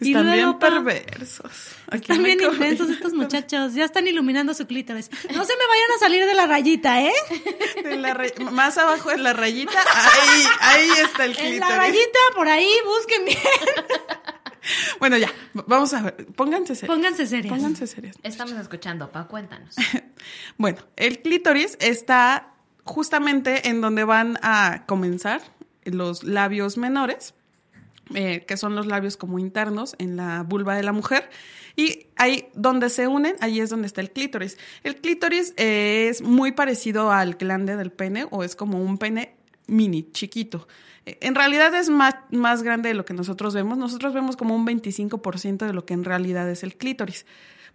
Y 0.00 0.08
Están 0.08 0.24
bien 0.24 0.36
luego, 0.44 0.58
pa- 0.58 0.68
perversos. 0.70 1.52
Aquí 1.90 2.12
Están 2.12 2.22
bien 2.22 2.40
intensos 2.40 2.88
estos 2.90 3.12
muchachos, 3.14 3.74
ya 3.74 3.84
están 3.84 4.06
iluminando 4.06 4.54
su 4.54 4.66
clítoris. 4.66 5.10
No 5.10 5.44
se 5.44 5.52
me 5.56 5.66
vayan 5.66 5.90
a 5.96 5.98
salir 5.98 6.24
de 6.24 6.34
la 6.34 6.46
rayita, 6.46 7.02
¿eh? 7.02 7.12
De 7.84 7.96
la 7.96 8.14
ray- 8.14 8.32
más 8.52 8.78
abajo 8.78 9.10
de 9.10 9.18
la 9.18 9.32
rayita, 9.32 9.72
ahí, 9.80 10.44
ahí 10.60 10.88
está 11.04 11.24
el 11.24 11.30
En 11.32 11.36
clítoris. 11.36 11.60
la 11.60 11.76
rayita, 11.76 12.18
por 12.36 12.48
ahí, 12.48 12.72
busquen 12.84 13.24
bien. 13.24 13.38
Bueno, 14.98 15.16
ya, 15.16 15.32
vamos 15.54 15.92
a 15.94 16.02
ver. 16.02 16.26
Pónganse 16.36 16.74
serios. 16.76 16.94
Pónganse 16.94 17.26
serias. 17.26 17.52
Pónganse 17.52 17.86
serios. 17.86 18.14
Estamos 18.22 18.52
escuchando, 18.52 19.10
Pa, 19.10 19.26
cuéntanos. 19.26 19.74
Bueno, 20.58 20.78
el 20.96 21.22
clítoris 21.22 21.78
está 21.80 22.52
justamente 22.84 23.68
en 23.70 23.80
donde 23.80 24.04
van 24.04 24.38
a 24.42 24.84
comenzar 24.86 25.40
los 25.84 26.24
labios 26.24 26.76
menores, 26.76 27.32
eh, 28.14 28.44
que 28.46 28.56
son 28.56 28.74
los 28.74 28.86
labios 28.86 29.16
como 29.16 29.38
internos 29.38 29.94
en 29.98 30.16
la 30.16 30.42
vulva 30.42 30.74
de 30.74 30.82
la 30.82 30.92
mujer. 30.92 31.30
Y 31.76 32.06
ahí 32.16 32.48
donde 32.54 32.88
se 32.90 33.06
unen, 33.06 33.36
ahí 33.40 33.60
es 33.60 33.70
donde 33.70 33.86
está 33.86 34.00
el 34.00 34.10
clítoris. 34.10 34.58
El 34.82 34.96
clítoris 34.96 35.54
eh, 35.56 36.08
es 36.10 36.22
muy 36.22 36.52
parecido 36.52 37.12
al 37.12 37.34
glande 37.34 37.76
del 37.76 37.92
pene 37.92 38.26
o 38.30 38.42
es 38.42 38.56
como 38.56 38.82
un 38.82 38.98
pene 38.98 39.34
mini, 39.66 40.10
chiquito. 40.10 40.66
Eh, 41.06 41.18
En 41.20 41.34
realidad 41.34 41.74
es 41.74 41.88
más, 41.88 42.16
más 42.30 42.62
grande 42.62 42.88
de 42.88 42.94
lo 42.94 43.04
que 43.04 43.14
nosotros 43.14 43.54
vemos. 43.54 43.78
Nosotros 43.78 44.12
vemos 44.12 44.36
como 44.36 44.54
un 44.54 44.66
25% 44.66 45.66
de 45.66 45.72
lo 45.72 45.84
que 45.86 45.94
en 45.94 46.04
realidad 46.04 46.50
es 46.50 46.62
el 46.62 46.76
clítoris. 46.76 47.26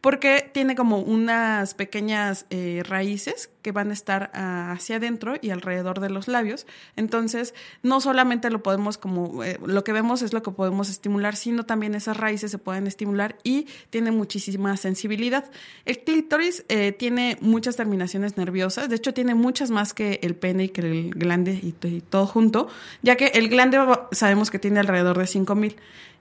Porque 0.06 0.48
tiene 0.54 0.76
como 0.76 1.00
unas 1.00 1.74
pequeñas 1.74 2.46
eh, 2.52 2.84
raíces 2.88 3.50
que 3.64 3.72
van 3.72 3.90
a 3.90 3.94
estar 3.94 4.30
ah, 4.36 4.72
hacia 4.74 4.98
adentro 4.98 5.34
y 5.42 5.50
alrededor 5.50 6.00
de 6.00 6.12
los 6.12 6.28
labios. 6.28 6.68
Entonces, 6.96 7.56
no 7.82 8.00
solamente 8.02 8.52
lo 8.52 8.62
podemos 8.62 9.00
como, 9.00 9.44
eh, 9.44 9.58
lo 9.66 9.84
que 9.84 9.94
vemos 9.94 10.22
es 10.22 10.32
lo 10.32 10.44
que 10.44 10.52
podemos 10.52 10.92
estimular, 10.92 11.36
sino 11.36 11.66
también 11.66 11.96
esas 11.96 12.18
raíces 12.18 12.52
se 12.52 12.60
pueden 12.60 12.86
estimular 12.86 13.40
y 13.44 13.66
tiene 13.90 14.12
muchísima 14.12 14.78
sensibilidad. 14.78 15.46
El 15.86 15.98
clítoris 15.98 16.66
eh, 16.70 16.92
tiene 16.92 17.40
muchas 17.42 17.76
terminaciones 17.76 18.38
nerviosas, 18.38 18.90
de 18.90 18.98
hecho 18.98 19.12
tiene 19.12 19.34
muchas 19.34 19.72
más 19.72 19.96
que 19.96 20.20
el 20.22 20.36
pene 20.36 20.66
y 20.66 20.70
que 20.70 20.82
el 20.82 21.10
glande 21.16 21.60
y, 21.64 21.72
to- 21.72 21.88
y 21.88 22.02
todo 22.02 22.28
junto, 22.28 22.68
ya 23.02 23.16
que 23.16 23.30
el 23.34 23.50
glande 23.50 23.80
sabemos 24.12 24.52
que 24.52 24.60
tiene 24.60 24.80
alrededor 24.82 25.18
de 25.18 25.26
5000 25.26 25.76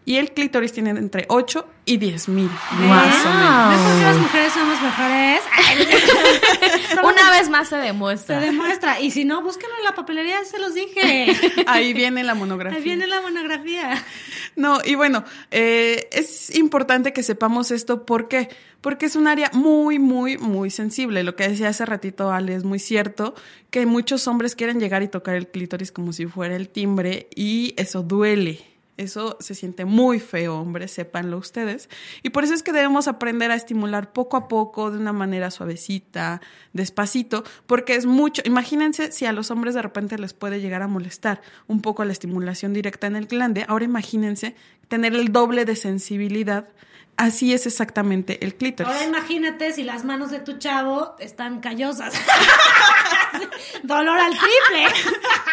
y 0.06 0.16
el 0.16 0.32
clítoris 0.32 0.72
tiene 0.72 0.90
entre 0.90 1.24
8 1.28 1.66
y 1.86 1.96
10000 1.96 2.50
más 2.88 3.26
o 3.26 3.28
menos. 3.28 3.70
¿Ves 3.70 3.80
por 3.80 3.98
qué 3.98 4.04
las 4.04 4.18
mujeres 4.18 4.52
somos 4.52 4.82
mejores? 4.82 5.40
Una 7.02 7.30
vez 7.30 7.48
más 7.48 7.68
se 7.68 7.76
Se 7.76 7.82
demuestra. 7.82 8.40
demuestra. 8.40 9.00
Y 9.00 9.10
si 9.10 9.24
no, 9.24 9.42
búsquenlo 9.42 9.74
en 9.78 9.84
la 9.84 9.94
papelería, 9.94 10.44
se 10.44 10.58
los 10.58 10.74
dije. 10.74 11.34
Ahí 11.66 11.92
viene 11.92 12.22
la 12.22 12.34
monografía. 12.34 12.78
Ahí 12.78 12.84
viene 12.84 13.06
la 13.06 13.20
monografía. 13.20 14.02
No, 14.56 14.78
y 14.84 14.94
bueno, 14.94 15.24
eh, 15.50 16.08
es 16.12 16.54
importante 16.54 17.12
que 17.12 17.22
sepamos 17.22 17.70
esto. 17.70 18.04
¿Por 18.04 18.28
qué? 18.28 18.50
Porque 18.80 19.06
es 19.06 19.16
un 19.16 19.26
área 19.26 19.50
muy, 19.54 19.98
muy, 19.98 20.36
muy 20.36 20.70
sensible. 20.70 21.22
Lo 21.22 21.34
que 21.36 21.48
decía 21.48 21.68
hace 21.70 21.86
ratito 21.86 22.30
Ale 22.30 22.54
es 22.54 22.64
muy 22.64 22.78
cierto, 22.78 23.34
que 23.70 23.86
muchos 23.86 24.28
hombres 24.28 24.54
quieren 24.54 24.80
llegar 24.80 25.02
y 25.02 25.08
tocar 25.08 25.34
el 25.34 25.48
clítoris 25.48 25.92
como 25.92 26.12
si 26.12 26.26
fuera 26.26 26.56
el 26.56 26.68
timbre 26.68 27.28
y 27.34 27.74
eso 27.78 28.02
duele. 28.02 28.73
Eso 28.96 29.36
se 29.40 29.56
siente 29.56 29.84
muy 29.84 30.20
feo, 30.20 30.60
hombres, 30.60 30.92
sépanlo 30.92 31.36
ustedes. 31.38 31.88
Y 32.22 32.30
por 32.30 32.44
eso 32.44 32.54
es 32.54 32.62
que 32.62 32.72
debemos 32.72 33.08
aprender 33.08 33.50
a 33.50 33.56
estimular 33.56 34.12
poco 34.12 34.36
a 34.36 34.46
poco, 34.46 34.92
de 34.92 34.98
una 34.98 35.12
manera 35.12 35.50
suavecita, 35.50 36.40
despacito, 36.72 37.42
porque 37.66 37.96
es 37.96 38.06
mucho. 38.06 38.40
Imagínense 38.44 39.10
si 39.10 39.26
a 39.26 39.32
los 39.32 39.50
hombres 39.50 39.74
de 39.74 39.82
repente 39.82 40.16
les 40.16 40.32
puede 40.32 40.60
llegar 40.60 40.82
a 40.82 40.86
molestar 40.86 41.42
un 41.66 41.80
poco 41.80 42.04
la 42.04 42.12
estimulación 42.12 42.72
directa 42.72 43.08
en 43.08 43.16
el 43.16 43.26
glande. 43.26 43.64
Ahora 43.66 43.84
imagínense 43.84 44.54
tener 44.86 45.14
el 45.14 45.32
doble 45.32 45.64
de 45.64 45.74
sensibilidad. 45.74 46.68
Así 47.16 47.52
es 47.52 47.66
exactamente 47.66 48.44
el 48.44 48.54
clítoris. 48.54 48.92
Ahora 48.92 49.04
imagínate 49.04 49.72
si 49.72 49.84
las 49.84 50.04
manos 50.04 50.30
de 50.30 50.40
tu 50.40 50.58
chavo 50.58 51.16
están 51.18 51.60
callosas. 51.60 52.14
Dolor 53.82 54.18
al 54.18 54.32
triple. 54.32 54.86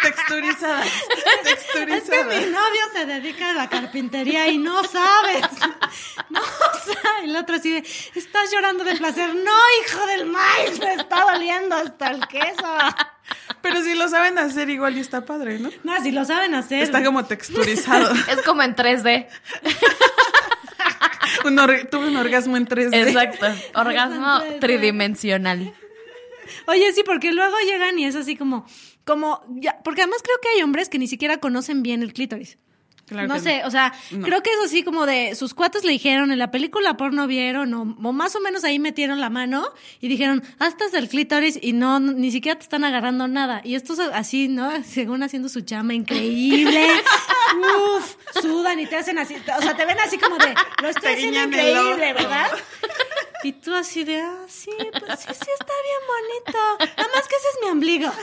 Texturizada. 0.02 0.84
Es 0.84 0.92
que 1.04 1.50
Texturizada. 1.50 2.24
mi 2.40 2.46
novio 2.46 2.82
se 2.94 3.06
dedica 3.06 3.50
a 3.50 3.54
la 3.54 3.70
carpintería 3.70 4.48
y 4.48 4.58
no 4.58 4.84
sabes. 4.84 5.42
No 6.30 6.42
sabes. 6.42 7.24
El 7.24 7.36
otro 7.36 7.56
así 7.56 7.72
de, 7.72 7.80
estás 8.16 8.52
llorando 8.52 8.84
de 8.84 8.96
placer. 8.96 9.34
No, 9.36 9.52
hijo 9.86 10.06
del 10.08 10.26
maíz, 10.26 10.80
me 10.80 10.94
está 10.94 11.24
doliendo 11.32 11.76
hasta 11.76 12.12
el 12.12 12.28
queso. 12.28 12.78
Pero 13.62 13.82
si 13.84 13.94
lo 13.96 14.08
saben 14.10 14.38
hacer 14.38 14.70
igual 14.70 14.98
y 14.98 15.02
está 15.02 15.26
padre, 15.26 15.60
¿no? 15.60 15.70
No, 15.84 16.02
si 16.02 16.12
lo 16.12 16.26
saben 16.26 16.56
hacer. 16.56 16.82
Está 16.84 17.04
como 17.04 17.26
texturizado. 17.26 18.12
Es 18.30 18.42
como 18.44 18.64
en 18.64 18.76
3D. 18.76 19.28
Un 21.46 21.56
tuve 21.90 22.08
un 22.08 22.18
orgasmo 22.18 22.58
en 22.58 22.68
3D. 22.68 22.94
Exacto. 22.94 23.48
Orgasmo 23.74 24.42
tridimensional. 24.60 25.74
Oye, 26.68 26.92
sí, 26.94 27.04
porque 27.06 27.32
luego 27.32 27.56
llegan 27.66 28.00
y 28.00 28.06
es 28.06 28.16
así 28.16 28.36
como, 28.36 28.66
como, 29.06 29.44
ya, 29.50 29.82
porque 29.84 30.02
además 30.02 30.22
creo 30.24 30.38
que 30.42 30.50
hay 30.50 30.62
hombres 30.62 30.90
que 30.90 31.00
ni 31.00 31.08
siquiera 31.08 31.38
conocen 31.38 31.84
bien 31.84 32.02
el 32.02 32.14
clítoris. 32.14 32.58
Claro 33.08 33.28
no 33.28 33.40
sé, 33.40 33.60
no. 33.62 33.68
o 33.68 33.72
sea, 33.72 33.94
No. 34.12 34.26
creo 34.26 34.42
que 34.42 34.52
es 34.52 34.58
así 34.64 34.84
como 34.84 35.06
de 35.06 35.36
sus 35.36 35.54
cuates 35.54 35.84
le 35.84 35.92
dijeron 35.92 36.32
en 36.32 36.40
la 36.40 36.50
película 36.50 36.96
porno 36.96 37.28
vieron 37.28 37.74
o, 37.74 37.82
o 37.82 38.12
más 38.14 38.38
o 38.38 38.40
menos 38.40 38.64
ahí 38.64 38.80
metieron 38.80 39.20
la 39.20 39.30
mano 39.30 39.66
y 40.00 40.08
dijeron, 40.08 40.42
hasta 40.60 40.86
el 40.98 41.10
clítoris 41.10 41.60
y 41.62 41.74
no, 41.74 42.00
ni 42.00 42.32
siquiera 42.32 42.58
te 42.58 42.64
están 42.64 42.86
agarrando 42.86 43.28
nada. 43.28 43.60
Y 43.66 43.76
estos 43.76 44.00
así, 44.00 44.48
¿no? 44.48 44.72
Según 44.86 45.24
haciendo 45.24 45.50
su 45.50 45.60
chama 45.62 45.94
increíble. 45.94 46.88
Uf, 47.98 48.16
sudan 48.42 48.80
y 48.80 48.86
te 48.86 48.96
hacen 48.96 49.18
así, 49.20 49.36
o 49.36 49.62
sea, 49.62 49.76
te 49.76 49.86
ven 49.86 50.00
así 50.00 50.18
como 50.18 50.38
de, 50.38 50.54
lo 50.82 50.88
estoy 50.88 51.14
haciendo 51.14 51.44
increíble. 51.44 52.14
¿verdad? 52.14 52.48
Y 53.44 53.54
tú 53.54 53.74
así 53.76 54.04
de, 54.04 54.22
ah, 54.22 54.46
sí, 54.48 54.70
pues 54.78 55.20
sí, 55.20 55.28
sí 55.28 55.50
está 55.60 55.74
bien 55.84 56.02
bonito. 56.08 56.94
Nada 56.98 57.10
más 57.16 57.28
que 57.28 57.36
ese 57.36 57.48
es 57.50 57.58
mi 57.64 57.70
ombligo. 57.72 58.12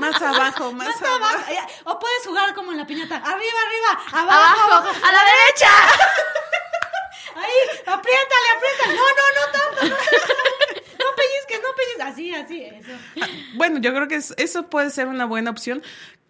Más 0.00 0.20
abajo, 0.22 0.72
más, 0.72 0.88
Más 0.88 1.02
abajo. 1.02 1.42
O 1.84 1.98
puedes 1.98 2.26
jugar 2.26 2.54
como 2.54 2.72
en 2.72 2.78
la 2.78 2.86
piñata. 2.86 3.16
Arriba, 3.16 3.58
arriba, 3.66 4.20
abajo, 4.22 4.30
Abajo, 4.32 4.72
abajo. 4.72 5.06
a 5.06 5.12
la 5.12 5.18
derecha. 5.24 5.70
Ahí, 7.36 7.80
apriétale, 7.86 8.48
apriétale. 8.56 8.94
No, 8.94 9.02
no, 9.02 9.24
no 9.36 9.52
tanto, 9.52 9.82
no 9.88 9.96
tanto. 9.96 10.06
No 10.98 11.04
pellizques, 11.14 11.60
no 11.62 11.68
pellizques. 11.76 12.06
Así, 12.06 12.34
así, 12.34 12.62
eso. 12.64 13.28
Bueno, 13.54 13.78
yo 13.80 13.92
creo 13.94 14.08
que 14.08 14.16
es- 14.16 14.34
eso 14.38 14.68
puede 14.68 14.90
ser 14.90 15.08
una 15.08 15.24
buena 15.26 15.50
opción. 15.50 15.82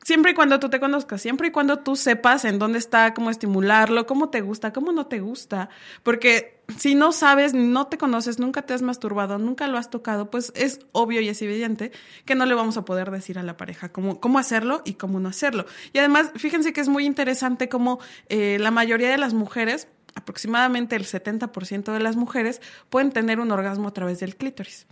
Siempre 0.02 0.32
y 0.32 0.34
cuando 0.34 0.58
tú 0.60 0.68
te 0.70 0.80
conozcas, 0.80 1.22
siempre 1.22 1.48
y 1.48 1.50
cuando 1.50 1.78
tú 1.80 1.96
sepas 1.96 2.44
en 2.44 2.58
dónde 2.58 2.78
está, 2.78 3.14
cómo 3.14 3.30
estimularlo, 3.30 4.06
cómo 4.06 4.28
te 4.30 4.40
gusta, 4.40 4.72
cómo 4.72 4.92
no 4.92 5.06
te 5.06 5.20
gusta. 5.20 5.68
Porque 6.02 6.55
si 6.76 6.94
no 6.94 7.12
sabes, 7.12 7.54
no 7.54 7.86
te 7.86 7.96
conoces, 7.96 8.38
nunca 8.38 8.62
te 8.62 8.74
has 8.74 8.82
masturbado, 8.82 9.38
nunca 9.38 9.68
lo 9.68 9.78
has 9.78 9.90
tocado, 9.90 10.30
pues 10.30 10.52
es 10.56 10.80
obvio 10.92 11.20
y 11.20 11.28
es 11.28 11.40
evidente 11.42 11.92
que 12.24 12.34
no 12.34 12.44
le 12.44 12.54
vamos 12.54 12.76
a 12.76 12.84
poder 12.84 13.10
decir 13.10 13.38
a 13.38 13.42
la 13.42 13.56
pareja 13.56 13.90
cómo, 13.90 14.20
cómo 14.20 14.38
hacerlo 14.38 14.82
y 14.84 14.94
cómo 14.94 15.20
no 15.20 15.28
hacerlo. 15.28 15.66
Y 15.92 15.98
además, 15.98 16.32
fíjense 16.36 16.72
que 16.72 16.80
es 16.80 16.88
muy 16.88 17.06
interesante 17.06 17.68
cómo 17.68 18.00
eh, 18.28 18.58
la 18.60 18.70
mayoría 18.70 19.10
de 19.10 19.18
las 19.18 19.32
mujeres, 19.32 19.88
aproximadamente 20.14 20.96
el 20.96 21.04
70% 21.04 21.92
de 21.92 22.00
las 22.00 22.16
mujeres, 22.16 22.60
pueden 22.90 23.12
tener 23.12 23.38
un 23.38 23.52
orgasmo 23.52 23.88
a 23.88 23.92
través 23.92 24.18
del 24.18 24.36
clítoris. 24.36 24.86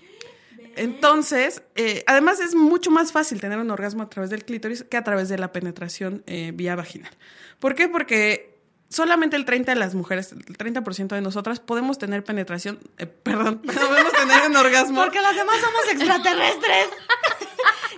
Entonces, 0.76 1.62
eh, 1.76 2.02
además 2.06 2.40
es 2.40 2.54
mucho 2.54 2.90
más 2.90 3.12
fácil 3.12 3.40
tener 3.40 3.58
un 3.58 3.70
orgasmo 3.70 4.02
a 4.02 4.10
través 4.10 4.30
del 4.30 4.44
clítoris 4.44 4.82
que 4.84 4.96
a 4.96 5.04
través 5.04 5.28
de 5.28 5.38
la 5.38 5.52
penetración 5.52 6.22
eh, 6.26 6.52
vía 6.54 6.74
vaginal. 6.74 7.12
¿Por 7.58 7.74
qué? 7.74 7.88
Porque 7.88 8.53
solamente 8.88 9.36
el 9.36 9.44
30% 9.46 9.64
de 9.64 9.74
las 9.74 9.94
mujeres, 9.94 10.32
el 10.32 10.44
30% 10.58 11.08
de 11.08 11.20
nosotras 11.20 11.60
podemos 11.60 11.98
tener 11.98 12.22
penetración, 12.24 12.78
eh, 12.98 13.06
perdón, 13.06 13.58
podemos 13.64 14.12
tener 14.12 14.48
un 14.48 14.56
orgasmo. 14.56 15.02
Porque 15.02 15.20
los 15.20 15.34
demás 15.34 15.56
somos 15.60 15.88
extraterrestres. 15.92 16.88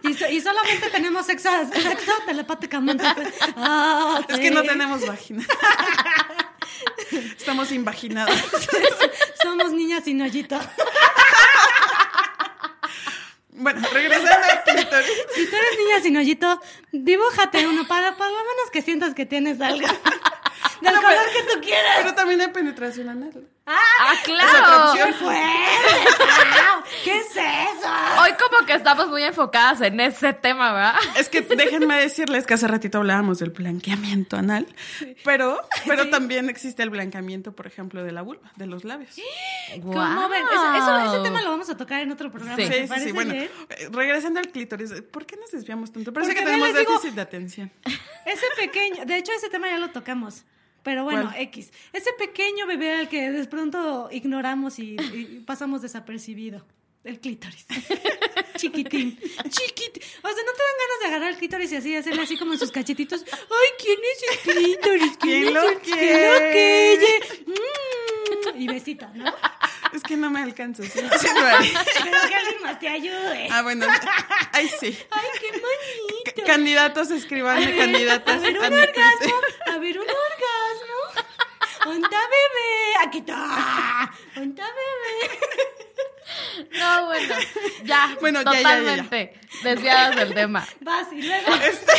Y, 0.03 0.15
so- 0.15 0.29
y 0.29 0.41
solamente 0.41 0.89
tenemos 0.91 1.27
sexo, 1.27 1.49
sexo 1.73 2.13
telepáticamente. 2.27 3.05
Ah, 3.57 4.21
Es 4.29 4.37
sí. 4.37 4.43
que 4.43 4.51
no 4.51 4.63
tenemos 4.63 5.05
vagina. 5.07 5.45
Estamos 7.37 7.73
invaginadas. 7.73 8.41
Somos 9.43 9.73
niñas 9.73 10.05
sin 10.05 10.21
hoyito. 10.23 10.59
Bueno, 13.59 13.81
regresando 13.93 14.31
al 14.51 14.63
clítoris. 14.65 15.09
Si 15.35 15.47
tú 15.47 15.57
eres 15.57 15.79
niña 15.79 16.01
sin 16.03 16.17
hoyito, 16.17 16.61
dibújate 16.93 17.67
uno 17.67 17.87
para 17.89 18.15
por 18.17 18.27
lo 18.27 18.35
menos 18.37 18.71
que 18.73 18.83
sientas 18.83 19.15
que 19.15 19.25
tienes 19.25 19.61
algo. 19.61 19.87
Del 20.81 20.95
No, 20.95 21.01
color 21.03 21.17
pero- 21.33 21.47
que 21.47 21.55
tú 21.55 21.61
quieras. 21.61 21.93
Pero 21.99 22.15
también 22.15 22.41
hay 22.41 22.49
penetración 22.49 23.09
anal. 23.09 23.33
Ah, 23.69 24.13
otra 24.13 24.23
claro. 24.23 24.91
opción. 24.93 25.15
¡Wow! 25.23 25.33
¿Qué 27.03 27.17
es 27.19 27.27
eso? 27.31 27.89
Hoy 28.23 28.31
como 28.39 28.65
que 28.65 28.75
estamos 28.75 29.09
muy 29.09 29.25
enfocadas 29.25 29.81
en 29.81 29.99
ese 29.99 30.33
tema, 30.33 30.73
¿verdad? 30.73 30.95
Es 31.17 31.29
que 31.29 31.41
déjenme 31.41 31.97
decirles 31.99 32.47
que 32.47 32.55
hace 32.55 32.69
ratito 32.69 32.99
hablábamos 32.99 33.39
del 33.41 33.51
blanqueamiento 33.51 34.37
anal, 34.37 34.67
pero, 35.25 35.61
pero 35.87 36.09
también 36.11 36.49
existe 36.49 36.85
el 36.85 36.91
blanqueamiento, 36.91 37.57
por 37.57 37.67
ejemplo, 37.67 38.05
de 38.05 38.13
la 38.13 38.23
vulva, 38.23 38.53
de 38.55 38.67
los 38.67 38.85
labios. 38.85 39.17
¿Cómo 39.83 40.29
ven? 40.29 40.45
Eso, 40.53 40.75
eso- 40.77 41.15
ese 41.15 41.23
tema 41.25 41.43
lo 41.43 41.51
vamos 41.51 41.69
a 41.71 41.77
tocar 41.77 42.01
en 42.03 42.13
otro 42.13 42.31
programa. 42.31 42.57
Sí. 42.57 42.69
¿te 42.69 42.75
Sí, 42.77 42.83
sí, 42.83 42.89
parece 42.89 43.07
sí. 43.07 43.13
Bueno, 43.13 43.33
bien? 43.33 43.51
eh, 43.71 43.89
regresando 43.91 44.39
al 44.39 44.49
clítoris, 44.49 44.93
¿por 45.11 45.27
qué 45.27 45.37
nos 45.37 45.51
desviamos 45.51 45.93
tanto? 45.93 46.13
Parece 46.13 46.33
Porque 46.35 46.45
que 46.45 46.51
tenemos 46.53 46.69
digo- 46.77 46.93
déficit 46.93 47.15
de 47.17 47.23
atención. 47.23 47.73
Ese 48.27 48.47
pequeño, 48.57 49.05
de 49.07 49.17
hecho 49.17 49.33
ese 49.33 49.49
tema 49.49 49.69
ya 49.69 49.79
lo 49.79 49.91
tocamos. 49.91 50.45
Pero 50.87 51.03
bueno, 51.03 51.25
¿Cuál? 51.25 51.43
X. 51.43 51.73
Ese 51.93 52.13
pequeño 52.13 52.65
bebé 52.69 52.93
al 52.93 53.09
que 53.09 53.29
de 53.33 53.45
pronto 53.47 54.09
ignoramos 54.13 54.79
y, 54.79 54.95
y 54.95 55.43
pasamos 55.45 55.83
desapercibido. 55.83 56.65
El 57.03 57.19
clítoris. 57.19 57.67
Chiquitín. 58.57 59.19
Chiquitín. 59.49 60.03
O 60.23 60.29
sea, 60.29 60.45
¿no 60.45 60.53
te 60.53 60.63
dan 60.63 60.77
ganas 60.79 61.01
de 61.03 61.07
agarrar 61.09 61.31
el 61.33 61.37
clítoris 61.39 61.73
y 61.73 61.77
así 61.77 61.97
hacerle 61.97 62.23
así 62.23 62.37
como 62.37 62.53
en 62.53 62.61
sus 62.61 62.71
cachetitos? 62.71 63.25
Ay, 63.33 63.69
¿quién 63.81 63.99
es 64.13 64.47
el 64.47 64.55
clítoris? 64.55 65.17
¿Quién 65.19 65.45
es 65.49 65.53
lo 65.55 65.69
el- 65.71 65.79
quiere? 65.79 66.01
¿Quién 66.01 66.23
lo 66.33 66.39
quiere? 66.53 67.07
Mm. 67.47 68.61
Y 68.63 68.69
besito, 68.69 69.09
¿no? 69.15 69.25
Es 69.97 70.03
que 70.03 70.17
no 70.17 70.31
me 70.31 70.43
alcanzo. 70.43 70.83
Sí, 70.83 70.91
sí 71.21 71.29
lo 71.35 71.47
haré. 71.47 71.73
Pero 72.05 72.29
que 72.29 72.35
alguien 72.35 72.63
más 72.63 72.79
te 72.79 72.89
ayude. 72.89 73.49
Ah, 73.51 73.63
bueno, 73.63 73.87
ahí 74.53 74.69
sí. 74.81 74.99
Ay, 75.11 75.29
qué 75.41 75.51
bonito. 75.53 76.33
C- 76.37 76.43
Candidatos, 76.45 77.11
escribanme, 77.11 77.77
candidatas. 77.77 78.37
A 78.37 78.41
ver, 78.41 78.59
un 78.59 78.65
orgasmo. 78.65 79.35
A 79.73 79.79
ver, 79.79 79.99
un 79.99 80.07
orgasmo. 80.07 81.25
¿Onta 81.87 82.19
bebé? 82.19 83.07
Aquí 83.07 83.19
está. 83.19 84.13
¿Onta 84.37 84.65
bebé? 84.65 85.39
No, 86.79 87.07
bueno, 87.07 87.35
ya, 87.85 88.17
Bueno, 88.21 88.43
ya, 88.43 88.53
ya, 88.53 88.61
ya, 88.61 88.63
ya. 88.63 88.73
totalmente 88.81 89.41
desviadas 89.63 90.17
del 90.17 90.35
tema. 90.35 90.67
Vas 90.81 91.07
y 91.13 91.23
luego. 91.23 91.55
Este, 91.55 91.93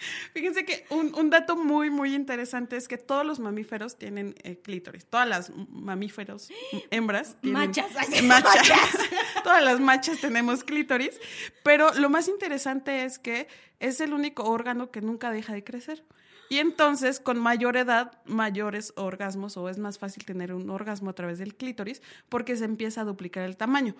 fíjense 0.34 0.64
que 0.64 0.86
un, 0.90 1.14
un 1.14 1.30
dato 1.30 1.56
muy, 1.56 1.90
muy 1.90 2.14
interesante 2.14 2.76
es 2.76 2.88
que 2.88 2.98
todos 2.98 3.24
los 3.24 3.38
mamíferos 3.38 3.96
tienen 3.96 4.34
eh, 4.42 4.58
clítoris. 4.60 5.06
Todas 5.06 5.28
las 5.28 5.52
mamíferos, 5.68 6.48
hembras. 6.90 7.36
Tienen, 7.40 7.60
Machas, 7.60 7.96
así, 7.96 8.22
Machas. 8.22 8.54
machas. 8.54 8.90
todas 9.44 9.62
las 9.62 9.80
machas 9.80 10.20
tenemos 10.20 10.64
clítoris. 10.64 11.18
Pero 11.62 11.92
lo 11.94 12.10
más 12.10 12.28
interesante 12.28 13.04
es 13.04 13.18
que 13.18 13.48
es 13.78 14.00
el 14.00 14.12
único 14.12 14.44
órgano 14.44 14.90
que 14.90 15.00
nunca 15.00 15.30
deja 15.30 15.52
de 15.52 15.64
crecer. 15.64 16.04
Y 16.48 16.58
entonces, 16.58 17.20
con 17.20 17.38
mayor 17.38 17.76
edad, 17.76 18.20
mayores 18.24 18.92
orgasmos, 18.96 19.56
o 19.56 19.68
es 19.68 19.78
más 19.78 19.98
fácil 19.98 20.24
tener 20.24 20.52
un 20.52 20.68
orgasmo 20.68 21.10
a 21.10 21.12
través 21.12 21.38
del 21.38 21.54
clítoris, 21.54 22.02
porque 22.28 22.56
se 22.56 22.64
empieza 22.64 23.02
a 23.02 23.04
duplicar 23.04 23.44
el 23.44 23.56
tamaño. 23.56 23.94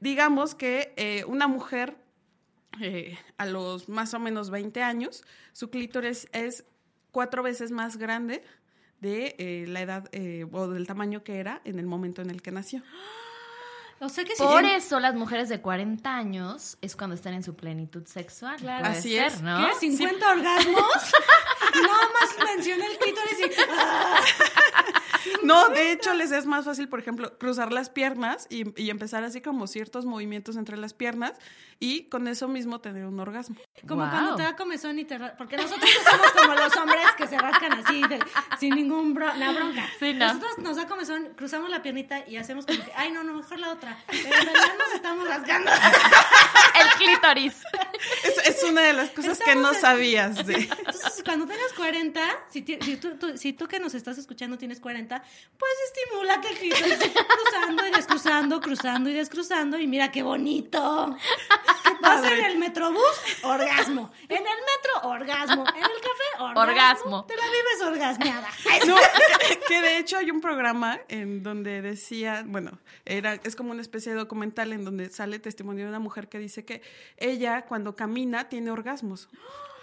Digamos 0.00 0.54
que 0.54 0.94
eh, 0.96 1.24
una 1.26 1.46
mujer 1.46 1.96
eh, 2.80 3.18
a 3.38 3.46
los 3.46 3.88
más 3.88 4.14
o 4.14 4.18
menos 4.18 4.50
20 4.50 4.82
años, 4.82 5.24
su 5.52 5.70
clítoris 5.70 6.28
es 6.32 6.64
cuatro 7.10 7.42
veces 7.42 7.70
más 7.70 7.96
grande 7.96 8.42
de 9.00 9.36
eh, 9.38 9.66
la 9.68 9.80
edad 9.82 10.08
eh, 10.12 10.46
o 10.50 10.68
del 10.68 10.86
tamaño 10.86 11.22
que 11.22 11.38
era 11.38 11.60
en 11.64 11.78
el 11.78 11.86
momento 11.86 12.22
en 12.22 12.30
el 12.30 12.42
que 12.42 12.50
nació. 12.50 12.82
O 14.00 14.08
sea 14.08 14.24
que 14.24 14.34
si 14.34 14.42
Por 14.42 14.64
eso 14.64 14.98
las 14.98 15.14
mujeres 15.14 15.48
de 15.48 15.60
40 15.60 16.14
años 16.14 16.76
es 16.80 16.96
cuando 16.96 17.14
están 17.14 17.34
en 17.34 17.42
su 17.42 17.54
plenitud 17.54 18.04
sexual. 18.06 18.56
Claro. 18.56 18.86
Así 18.86 19.14
ser, 19.14 19.26
es. 19.26 19.40
¿no? 19.40 19.66
¿Qué? 19.80 19.86
¿50 19.86 20.30
orgasmos? 20.30 20.82
Nada 21.82 22.08
más 22.20 22.36
mencioné 22.54 22.86
el 22.86 22.98
clítoris 22.98 23.40
y... 23.40 23.50
¡ah! 23.78 24.20
No, 25.42 25.68
de 25.70 25.92
hecho 25.92 26.12
les 26.12 26.32
es 26.32 26.44
más 26.46 26.64
fácil, 26.66 26.88
por 26.88 26.98
ejemplo, 27.00 27.38
cruzar 27.38 27.72
las 27.72 27.88
piernas 27.88 28.46
y, 28.50 28.78
y 28.80 28.90
empezar 28.90 29.24
así 29.24 29.40
como 29.40 29.66
ciertos 29.66 30.04
movimientos 30.04 30.56
entre 30.56 30.76
las 30.76 30.92
piernas 30.92 31.32
y 31.80 32.04
con 32.04 32.28
eso 32.28 32.46
mismo 32.46 32.80
tener 32.80 33.04
un 33.06 33.18
orgasmo. 33.20 33.56
Como 33.88 34.02
Wow. 34.02 34.10
cuando 34.10 34.36
te 34.36 34.42
da 34.42 34.54
comezón 34.56 34.98
y 34.98 35.04
te... 35.04 35.18
Porque 35.38 35.56
nosotros 35.56 35.80
no 36.04 36.10
somos 36.10 36.32
como 36.32 36.54
los 36.54 36.76
hombres 36.76 37.00
que 37.16 37.26
se 37.26 37.38
rascan 37.38 37.72
así, 37.72 38.02
de- 38.02 38.20
sin 38.60 38.74
ningún 38.74 39.14
bro- 39.14 39.34
la 39.36 39.50
bronca. 39.52 39.86
Sí, 39.98 40.12
no. 40.12 40.26
Nosotros 40.26 40.58
nos 40.58 40.76
da 40.76 40.86
comezón, 40.86 41.30
cruzamos 41.36 41.70
la 41.70 41.82
piernita 41.82 42.26
y 42.28 42.36
hacemos 42.36 42.66
como 42.66 42.84
que, 42.84 42.92
ay, 42.94 43.10
no, 43.10 43.24
no, 43.24 43.32
mejor 43.34 43.58
la 43.58 43.70
otra. 43.72 43.96
Pero 44.06 44.24
en 44.26 44.30
realidad 44.30 44.74
nos 44.78 44.94
estamos 44.94 45.26
rascando. 45.28 45.70
El 45.70 46.88
clítoris. 46.98 47.54
Es, 48.24 48.56
es 48.56 48.62
una 48.64 48.82
de 48.82 48.92
las 48.92 49.10
cosas 49.10 49.38
que 49.38 49.54
no 49.54 49.72
en- 49.72 49.80
sabías 49.80 50.46
de... 50.46 50.54
Entonces, 50.54 51.22
cuando 51.24 51.46
tengas 51.46 51.63
40, 51.72 52.20
si, 52.50 52.62
ti- 52.62 52.78
si, 52.82 52.96
tú, 52.96 53.16
tú- 53.16 53.36
si 53.38 53.52
tú 53.52 53.66
que 53.66 53.80
nos 53.80 53.94
estás 53.94 54.18
escuchando 54.18 54.58
tienes 54.58 54.80
40, 54.80 55.22
pues 55.58 55.72
estimúlate 55.92 56.48
el 56.48 56.58
clítoris 56.58 56.98
cruzando 56.98 57.86
y 57.86 57.90
descruzando, 57.90 58.60
cruzando 58.60 59.10
y 59.10 59.14
descruzando 59.14 59.78
y 59.78 59.86
mira 59.86 60.12
qué 60.12 60.22
bonito. 60.22 61.16
Vas 62.00 62.22
en 62.30 62.44
el 62.44 62.58
metrobús, 62.58 63.00
orgasmo. 63.44 64.12
En 64.28 64.36
el 64.38 64.44
metro, 64.44 65.08
orgasmo. 65.08 65.64
En 65.68 65.76
el 65.82 65.82
café, 65.82 66.40
orgasmo. 66.42 66.60
Orgasmo. 66.60 67.24
Te 67.26 67.34
la 67.36 67.42
vives 67.44 67.82
orgasmeada. 67.92 68.48
No, 68.86 68.96
que 69.68 69.80
de 69.80 69.98
hecho 69.98 70.18
hay 70.18 70.30
un 70.30 70.40
programa 70.42 71.00
en 71.08 71.42
donde 71.42 71.80
decía, 71.80 72.42
bueno, 72.46 72.78
era, 73.06 73.34
es 73.44 73.56
como 73.56 73.70
una 73.70 73.80
especie 73.80 74.12
de 74.12 74.18
documental 74.18 74.72
en 74.74 74.84
donde 74.84 75.08
sale 75.10 75.38
testimonio 75.38 75.84
de 75.84 75.88
una 75.90 76.00
mujer 76.00 76.28
que 76.28 76.38
dice 76.38 76.64
que 76.66 76.82
ella 77.16 77.62
cuando 77.62 77.96
camina 77.96 78.48
tiene 78.50 78.70
orgasmos. 78.70 79.28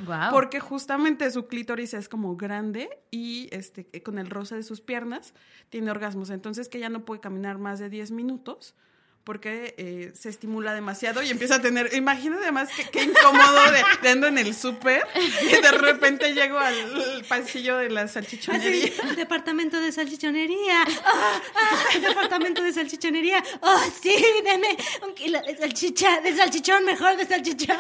Wow. 0.06 0.32
Porque 0.32 0.60
justamente 0.60 1.30
su 1.32 1.48
clítoris 1.48 1.94
es 1.94 2.10
como 2.10 2.36
grande 2.36 2.90
y 3.12 3.50
este, 3.52 3.86
con 4.02 4.20
el 4.20 4.30
roce 4.30 4.56
de 4.56 4.64
sus 4.64 4.82
piernas 4.82 5.34
tiene 5.70 5.92
orgasmos. 5.92 6.30
Entonces 6.30 6.70
que 6.70 6.78
ella 6.78 6.90
no 6.90 7.06
puede 7.06 7.22
caminar 7.22 7.58
más 7.58 7.80
de 7.80 7.90
10 7.90 8.12
minutos 8.12 8.76
porque 9.24 9.76
eh, 9.78 10.12
se 10.16 10.30
estimula 10.30 10.74
demasiado 10.74 11.22
y 11.22 11.30
empieza 11.30 11.56
a 11.56 11.62
tener, 11.62 11.94
imagínate 11.94 12.44
además 12.44 12.70
que, 12.76 12.90
qué 12.90 13.04
incómodo 13.04 13.72
de, 13.72 13.84
de 14.02 14.10
ando 14.10 14.28
en 14.28 14.38
el 14.38 14.56
súper 14.56 15.04
y 15.44 15.62
de 15.62 15.72
repente 15.72 16.34
llego 16.34 16.58
al, 16.58 16.76
al 16.76 17.24
pasillo 17.26 17.78
de 17.78 17.90
la 17.90 18.08
salchichonería. 18.08 18.92
Así, 19.00 19.16
departamento 19.16 19.80
de 19.80 19.92
salchichonería. 19.92 20.84
Ah, 21.06 22.00
departamento 22.00 22.64
de 22.64 22.74
salchichonería. 22.74 23.44
Oh, 23.62 23.80
sí, 24.02 24.16
deme 24.44 24.76
un 25.06 25.14
kilo 25.14 25.40
de 25.42 25.56
salchicha, 25.56 26.22
de 26.22 26.36
salchichón, 26.36 26.84
mejor 26.86 27.16
de 27.18 27.26
salchichón. 27.26 27.78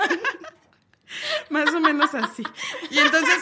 Más 1.49 1.73
o 1.73 1.79
menos 1.79 2.13
así. 2.13 2.43
Y 2.89 2.97
entonces, 2.99 3.35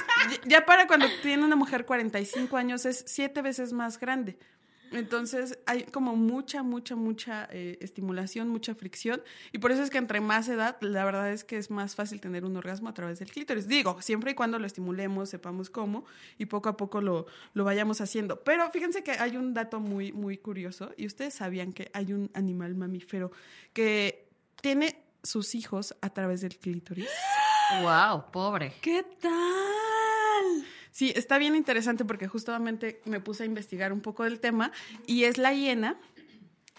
ya 0.46 0.66
para 0.66 0.88
cuando 0.88 1.08
tiene 1.22 1.44
una 1.44 1.56
mujer 1.56 1.86
45 1.86 2.58
años, 2.58 2.86
es 2.86 3.04
siete 3.08 3.42
veces 3.42 3.74
más 3.74 4.00
grande. 4.00 4.38
Entonces, 4.92 5.60
hay 5.66 5.84
como 5.84 6.16
mucha, 6.16 6.64
mucha, 6.64 6.96
mucha 6.96 7.48
eh, 7.52 7.78
estimulación, 7.82 8.50
mucha 8.50 8.74
fricción. 8.74 9.22
Y 9.52 9.60
por 9.60 9.72
eso 9.72 9.84
es 9.84 9.90
que 9.90 9.98
entre 9.98 10.20
más 10.20 10.48
edad, 10.50 10.78
la 10.82 11.06
verdad 11.06 11.32
es 11.32 11.44
que 11.44 11.58
es 11.58 11.70
más 11.70 11.96
fácil 11.96 12.20
tener 12.20 12.44
un 12.44 12.56
orgasmo 12.58 12.90
a 12.90 12.94
través 12.94 13.20
del 13.20 13.32
clítoris. 13.32 13.68
Digo, 13.68 14.02
siempre 14.02 14.32
y 14.32 14.34
cuando 14.34 14.58
lo 14.58 14.66
estimulemos, 14.66 15.30
sepamos 15.30 15.70
cómo, 15.70 16.06
y 16.38 16.46
poco 16.46 16.70
a 16.70 16.78
poco 16.78 17.02
lo, 17.02 17.28
lo 17.54 17.64
vayamos 17.64 18.02
haciendo. 18.02 18.44
Pero 18.44 18.70
fíjense 18.72 19.04
que 19.04 19.12
hay 19.12 19.38
un 19.38 19.54
dato 19.54 19.80
muy, 19.80 20.12
muy 20.12 20.38
curioso. 20.38 20.92
Y 20.98 21.06
ustedes 21.06 21.36
sabían 21.36 21.72
que 21.72 21.92
hay 21.94 22.14
un 22.14 22.32
animal 22.34 22.76
mamífero 22.76 23.32
que 23.74 24.28
tiene 24.62 25.04
sus 25.24 25.54
hijos 25.54 25.96
a 26.02 26.10
través 26.10 26.42
del 26.42 26.58
clítoris. 26.58 27.10
Wow, 27.82 28.32
pobre. 28.32 28.74
¿Qué 28.82 29.04
tal? 29.22 30.66
Sí, 30.92 31.14
está 31.16 31.38
bien 31.38 31.56
interesante 31.56 32.04
porque 32.04 32.28
justamente 32.28 33.02
me 33.06 33.20
puse 33.20 33.44
a 33.44 33.46
investigar 33.46 33.94
un 33.94 34.02
poco 34.02 34.24
del 34.24 34.40
tema 34.40 34.72
y 35.06 35.26
es 35.26 35.38
la 35.38 35.54
hiena. 35.54 35.98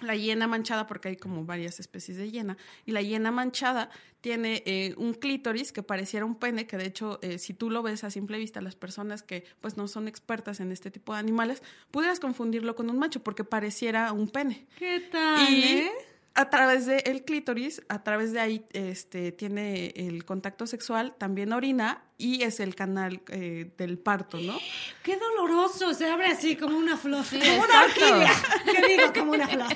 La 0.01 0.16
hiena 0.16 0.47
manchada, 0.47 0.86
porque 0.86 1.09
hay 1.09 1.16
como 1.16 1.45
varias 1.45 1.78
especies 1.78 2.16
de 2.16 2.30
hiena, 2.30 2.57
y 2.86 2.93
la 2.93 3.03
hiena 3.03 3.30
manchada 3.30 3.91
tiene 4.22 4.62
eh, 4.64 4.95
un 4.97 5.12
clítoris 5.12 5.72
que 5.72 5.82
pareciera 5.82 6.24
un 6.24 6.36
pene, 6.36 6.66
que 6.66 6.78
de 6.78 6.86
hecho, 6.86 7.18
eh, 7.20 7.38
si 7.38 7.53
tú 7.53 7.68
lo 7.68 7.82
ves 7.82 8.03
a 8.03 8.11
simple 8.11 8.38
vista, 8.38 8.62
las 8.62 8.76
personas 8.76 9.22
que 9.22 9.45
pues 9.61 9.76
no 9.76 9.88
son 9.88 10.09
expertas 10.09 10.61
en 10.61 10.72
este 10.72 10.91
tipo 10.91 11.12
de 11.12 11.18
animales, 11.18 11.62
pudieras 11.91 12.18
confundirlo 12.18 12.74
con 12.76 12.88
un 12.88 12.99
macho 12.99 13.22
porque 13.22 13.45
pareciera 13.45 14.11
un 14.12 14.30
pene. 14.30 14.66
¿Qué 14.78 15.01
tal? 15.12 15.53
Y 15.53 15.62
eh? 15.64 15.93
A 16.35 16.51
través 16.51 16.87
del 16.87 17.24
clítoris, 17.24 17.83
a 17.89 18.03
través 18.03 18.33
de 18.33 18.41
ahí 18.41 18.66
este, 18.72 19.33
tiene 19.33 19.93
el 19.97 20.24
contacto 20.24 20.66
sexual, 20.66 21.14
también 21.18 21.53
orina 21.53 22.05
y 22.21 22.43
es 22.43 22.61
el 22.61 22.75
canal 22.75 23.23
eh, 23.29 23.71
del 23.79 23.99
parto, 23.99 24.39
¿no? 24.39 24.59
Qué 25.03 25.16
doloroso, 25.16 25.95
se 25.95 26.07
abre 26.07 26.27
así 26.27 26.55
como 26.55 26.77
una 26.77 26.99
flor. 26.99 27.25
Sí, 27.25 27.41
como 27.47 27.62
una 27.62 27.85
orquídea. 27.85 28.33
¿Qué 28.66 28.89
digo? 28.89 29.12
Como 29.14 29.33
una 29.33 29.49
flor. 29.49 29.68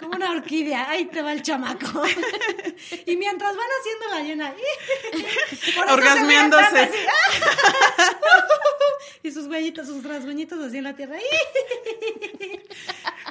Como 0.00 0.16
una 0.16 0.30
orquídea. 0.32 0.90
Ahí 0.90 1.04
te 1.04 1.22
va 1.22 1.32
el 1.32 1.42
chamaco. 1.42 2.02
Y 3.06 3.16
mientras 3.16 3.54
van 3.56 3.66
haciendo 3.80 4.08
la 4.10 4.22
llena. 4.22 4.54
Orgasmeándose. 5.92 6.90
Y 9.22 9.30
sus 9.30 9.46
huellitos, 9.46 9.86
sus 9.86 10.02
rasguñitos 10.02 10.58
así 10.60 10.78
en 10.78 10.84
la 10.84 10.96
tierra. 10.96 11.16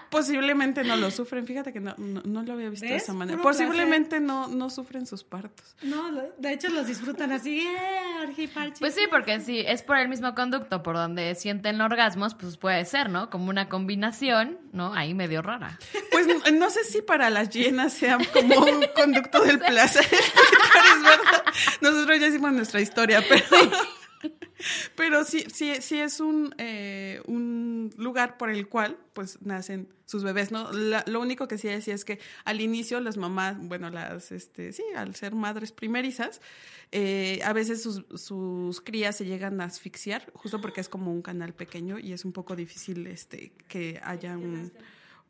Posiblemente 0.10 0.84
no 0.84 0.96
lo 0.96 1.12
sufren, 1.12 1.46
fíjate 1.46 1.74
que 1.74 1.82
no, 1.82 1.94
no, 1.98 2.22
no 2.24 2.44
lo 2.44 2.54
había 2.54 2.70
visto 2.70 2.86
de 2.86 2.96
esa 2.96 3.14
manera. 3.14 3.38
Puro 3.38 3.50
Posiblemente 3.50 4.20
no, 4.22 4.48
no 4.48 4.70
sufren 4.70 5.06
sus 5.06 5.24
partos. 5.24 5.76
No, 5.82 6.12
de 6.38 6.54
hecho 6.54 6.70
los 6.70 6.88
disfrutan 6.88 7.32
así. 7.34 7.60
¡Eh, 7.60 8.34
Pues 8.80 8.94
sí, 8.94 9.02
porque 9.10 9.40
si 9.40 9.60
es 9.60 9.82
por 9.82 9.98
el 9.98 10.10
mismo 10.10 10.36
conducto 10.36 10.84
por 10.84 10.96
donde 10.96 11.34
sienten 11.36 11.82
orgasmos, 11.82 12.36
pues 12.36 12.58
puede 12.58 12.86
ser, 12.86 13.10
¿no? 13.10 13.30
Como 13.30 13.50
una 13.50 13.68
combinación, 13.68 14.60
¿no? 14.74 14.94
Ahí 14.94 15.14
medio 15.14 15.42
rara. 15.42 15.80
Pues 16.12 16.28
no, 16.28 16.36
no 16.52 16.70
sé 16.70 16.84
si 16.84 17.02
para 17.02 17.30
las 17.30 17.50
hienas 17.50 17.94
sea 17.94 18.18
como 18.34 18.56
un 18.60 18.86
conducto 18.96 19.44
del 19.44 19.60
placer. 19.60 20.06
es 20.12 21.04
verdad. 21.04 21.44
Nosotros 21.82 22.20
ya 22.20 22.28
hicimos 22.28 22.54
nuestra 22.54 22.82
historia, 22.82 23.24
pero... 23.28 23.46
Pero 24.96 25.24
sí, 25.24 25.46
sí, 25.54 25.76
sí 25.82 26.00
es 26.00 26.20
un, 26.20 26.54
eh, 26.58 27.22
un 27.28 27.77
lugar 27.98 28.38
por 28.38 28.50
el 28.50 28.68
cual 28.68 28.98
pues 29.14 29.42
nacen 29.42 29.88
sus 30.06 30.24
bebés, 30.24 30.52
¿no? 30.52 30.72
La- 30.72 31.04
lo 31.08 31.20
único 31.22 31.48
que 31.48 31.58
sí 31.58 31.68
decía 31.68 31.94
es 31.94 32.06
que 32.06 32.20
al 32.46 32.62
inicio 32.62 33.00
las 33.00 33.18
mamás, 33.18 33.58
bueno, 33.60 33.90
las, 33.90 34.32
este, 34.32 34.72
sí, 34.74 34.84
al 34.96 35.16
ser 35.16 35.36
madres 35.36 35.72
primerizas, 35.72 36.42
eh, 36.92 37.40
a 37.44 37.52
veces 37.54 37.84
sus, 37.84 38.06
sus 38.16 38.80
crías 38.82 39.16
se 39.18 39.26
llegan 39.26 39.60
a 39.62 39.66
asfixiar, 39.66 40.32
justo 40.34 40.62
porque 40.62 40.82
es 40.82 40.90
como 40.90 41.12
un 41.12 41.22
canal 41.22 41.54
pequeño 41.54 42.00
y 42.00 42.14
es 42.14 42.24
un 42.26 42.32
poco 42.32 42.56
difícil 42.56 43.06
este, 43.08 43.52
que 43.68 44.00
haya 44.04 44.38
un, 44.38 44.72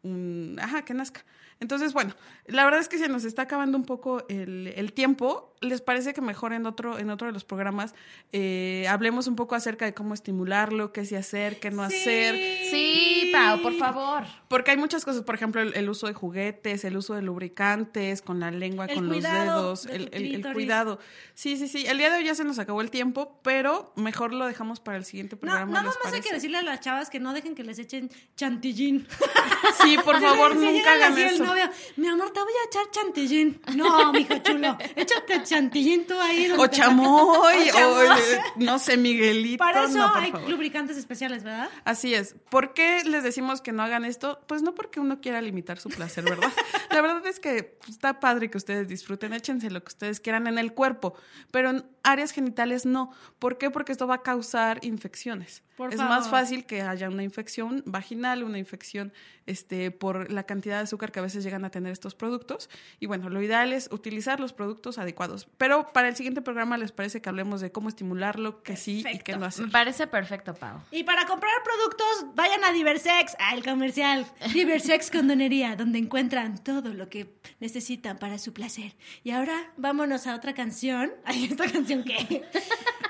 un, 0.04 0.58
ajá, 0.62 0.84
que 0.86 0.94
nazca. 0.94 1.24
Entonces, 1.60 1.92
bueno, 1.94 2.14
la 2.46 2.66
verdad 2.66 2.80
es 2.80 2.88
que 2.88 3.00
se 3.00 3.08
nos 3.08 3.24
está 3.26 3.44
acabando 3.44 3.78
un 3.80 3.84
poco 3.86 4.24
el, 4.30 4.68
el 4.76 4.94
tiempo. 4.94 5.56
¿Les 5.60 5.82
parece 5.82 6.14
que 6.14 6.22
mejor 6.22 6.54
en 6.54 6.68
otro, 6.68 7.00
en 7.00 7.10
otro 7.10 7.26
de 7.26 7.34
los 7.34 7.44
programas 7.44 7.96
eh, 8.32 8.86
hablemos 8.88 9.26
un 9.26 9.36
poco 9.36 9.56
acerca 9.56 9.86
de 9.86 9.96
cómo 9.96 10.14
estimularlo, 10.14 10.94
qué 10.94 11.04
sí 11.04 11.16
hacer, 11.16 11.60
qué 11.60 11.72
no 11.72 11.82
hacer? 11.82 12.36
Sí, 12.70 13.32
Pau, 13.34 13.60
por 13.64 13.74
favor. 13.74 14.24
Porque 14.50 14.70
hay 14.70 14.78
muchas 14.78 15.04
cosas, 15.04 15.24
por 15.24 15.34
ejemplo, 15.34 15.60
el, 15.62 15.74
el 15.74 15.90
uso 15.90 16.06
de 16.06 16.14
juguetes, 16.14 16.86
el 16.86 16.96
uso 16.96 17.16
de 17.16 17.24
lubricantes, 17.24 18.22
con 18.22 18.40
la 18.40 18.52
lengua, 18.52 18.86
El 18.86 18.94
con 18.96 19.10
los 19.10 19.24
dedos, 19.24 19.84
de 19.86 19.96
el, 20.12 20.54
cuidado. 20.54 21.00
Sí, 21.34 21.58
sí, 21.58 21.68
sí. 21.68 21.88
El 21.88 21.98
día 21.98 22.12
de 22.12 22.18
hoy 22.18 22.24
ya 22.26 22.36
se 22.36 22.44
nos 22.44 22.60
acabó 22.60 22.82
el 22.82 22.92
tiempo, 22.92 23.40
pero 23.42 23.94
mejor 23.96 24.32
lo 24.32 24.46
dejamos 24.46 24.80
para 24.80 24.98
el 24.98 25.06
siguiente 25.06 25.36
No, 25.38 25.40
programa. 25.42 25.72
nada 25.72 25.88
¿les 25.88 25.98
más 26.04 26.14
hay 26.14 26.22
que 26.22 26.34
decirle 26.34 26.60
a 26.60 26.62
las 26.62 26.82
chavas 26.82 27.10
que 27.10 27.20
no 27.20 27.34
dejen 27.34 27.56
que 27.56 27.64
les 27.64 27.80
echen 27.80 28.12
chantillín. 28.36 29.08
Sí, 29.84 29.87
por 30.04 30.20
favor, 30.20 30.56
nunca 30.56 30.94
hagan 30.94 31.18
el 31.18 31.26
eso. 31.26 31.44
novio, 31.44 31.70
mi 31.96 32.08
amor, 32.08 32.32
te 32.32 32.40
voy 32.40 32.52
a 32.52 32.68
echar 32.68 32.92
chantillín. 32.92 33.62
No, 33.76 34.12
mijo 34.14 34.38
chulo, 34.40 34.78
échate 34.96 35.44
chantillín 35.44 36.06
tú 36.08 36.20
ahí. 36.20 36.48
donde 36.48 36.64
O 36.64 36.68
chamoy, 36.68 37.70
O 37.70 37.74
chamoy. 37.74 38.08
o 38.08 38.42
no 38.58 38.80
sé, 38.80 38.98
Miguelito. 38.98 39.58
Para 39.64 39.84
eso 39.86 39.98
no, 39.98 40.12
por 40.14 40.24
hay 40.24 40.32
favor. 40.32 40.50
lubricantes 40.50 40.98
especiales, 40.98 41.44
¿verdad? 41.44 41.70
Así 41.86 42.14
es. 42.14 42.36
¿Por 42.50 42.74
qué 42.74 43.04
les 43.06 43.24
decimos 43.24 43.62
que 43.62 43.72
no 43.72 43.84
hagan 43.84 44.04
esto? 44.06 44.40
Pues 44.48 44.62
no 44.62 44.74
porque 44.74 45.00
uno 45.00 45.22
quiera 45.22 45.42
limitar 45.42 45.78
su 45.80 45.90
placer, 45.90 46.24
¿verdad? 46.24 46.52
La 46.90 47.02
verdad 47.02 47.26
es 47.28 47.40
que 47.40 47.64
pues, 47.64 47.92
está 47.92 48.20
padre 48.20 48.50
que 48.50 48.58
ustedes 48.58 48.88
disfruten, 48.88 49.34
échense 49.34 49.70
lo 49.70 49.82
que 49.84 49.90
ustedes 49.90 50.20
quieran 50.20 50.48
en 50.48 50.58
el 50.58 50.74
cuerpo, 50.74 51.14
pero 51.52 51.84
áreas 52.08 52.32
genitales 52.32 52.86
no. 52.86 53.12
¿Por 53.38 53.58
qué? 53.58 53.70
Porque 53.70 53.92
esto 53.92 54.08
va 54.08 54.16
a 54.16 54.24
causar 54.24 54.80
infecciones. 54.82 55.64
Por 55.76 55.94
es 55.94 55.98
favor. 55.98 56.10
más 56.10 56.30
fácil 56.30 56.66
que 56.66 56.82
haya 56.82 57.08
una 57.08 57.22
infección 57.22 57.84
vaginal, 57.86 58.44
una 58.44 58.58
infección 58.58 59.14
este, 59.46 59.92
por 59.92 60.32
la 60.32 60.44
cantidad 60.44 60.78
de 60.78 60.84
azúcar 60.84 61.12
que 61.12 61.20
a 61.20 61.22
veces 61.22 61.44
llegan 61.44 61.66
a 61.66 61.70
tener 61.70 61.92
estos 61.92 62.16
productos. 62.16 62.68
Y 63.00 63.06
bueno, 63.06 63.30
lo 63.30 63.42
ideal 63.44 63.74
es 63.74 63.88
utilizar 63.92 64.40
los 64.40 64.54
productos 64.54 64.98
adecuados. 64.98 65.48
Pero 65.58 65.88
para 65.94 66.08
el 66.08 66.16
siguiente 66.16 66.42
programa 66.42 66.78
les 66.78 66.92
parece 66.92 67.22
que 67.22 67.30
hablemos 67.30 67.62
de 67.62 67.72
cómo 67.72 67.90
estimularlo, 67.90 68.64
que 68.64 68.76
sí 68.76 69.04
y 69.12 69.20
que 69.20 69.38
no 69.38 69.46
hacer. 69.46 69.66
Me 69.66 69.72
parece 69.72 70.08
perfecto, 70.08 70.56
Pau. 70.56 70.80
Y 70.90 71.04
para 71.04 71.28
comprar 71.28 71.54
productos, 71.64 72.36
vayan 72.36 72.64
a 72.64 72.72
Diversex, 72.72 73.36
al 73.40 73.64
comercial. 73.64 74.26
Diversex 74.54 75.12
Condonería, 75.12 75.76
donde 75.76 76.00
encuentran 76.00 76.64
todo 76.64 76.94
lo 76.94 77.08
que 77.08 77.36
necesitan 77.60 78.18
para 78.18 78.40
su 78.40 78.52
placer. 78.52 78.96
Y 79.24 79.30
ahora 79.30 79.72
vámonos 79.78 80.26
a 80.26 80.36
otra 80.36 80.56
canción. 80.56 81.12
Ay, 81.24 81.46
¿esta 81.46 81.72
canción 81.72 81.97
qué? 82.04 82.44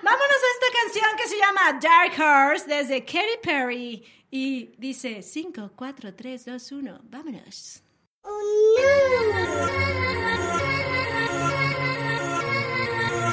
vámonos 0.04 0.42
a 0.44 0.50
esta 0.54 0.70
canción 0.82 1.10
que 1.18 1.28
se 1.28 1.38
llama 1.38 1.80
Dark 1.82 2.14
Horse 2.20 2.66
desde 2.68 3.04
Katy 3.06 3.40
Perry. 3.42 4.04
Y 4.30 4.72
dice 4.78 5.22
5, 5.22 5.72
4, 5.76 6.14
3, 6.14 6.46
2, 6.46 6.72
1. 6.72 7.00
Vámonos. 7.10 7.82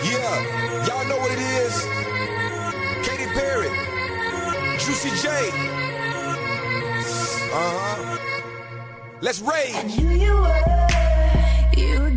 Yeah, 0.02 0.86
y'all 0.86 1.04
know 1.06 1.18
what 1.18 1.32
it 1.32 1.40
is. 1.40 1.74
Katy 3.04 3.26
Perry, 3.34 3.70
Juicy 4.78 5.10
J. 5.20 5.28
Uh 7.52 7.70
huh. 7.78 8.18
Let's 9.20 9.40
rage. 9.40 9.74
knew 9.98 10.10
you 10.10 10.34
were, 10.36 10.88
you 11.76 12.10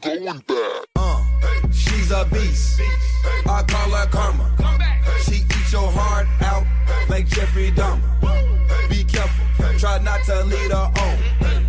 going 0.00 0.38
back. 0.46 0.84
Uh, 0.96 1.24
she's 1.70 2.10
a 2.10 2.24
beast. 2.32 2.80
I 3.46 3.62
call 3.62 3.90
her 3.90 4.06
karma. 4.06 4.54
She 5.22 5.36
eats 5.36 5.72
your 5.72 5.90
heart 5.90 6.26
out 6.42 6.66
like 7.08 7.26
Jeffrey 7.26 7.70
Dahmer. 7.70 8.88
Be 8.88 9.04
careful, 9.04 9.78
try 9.78 9.98
not 9.98 10.22
to 10.24 10.44
lead 10.44 10.70
her 10.70 10.92
on. 11.00 11.47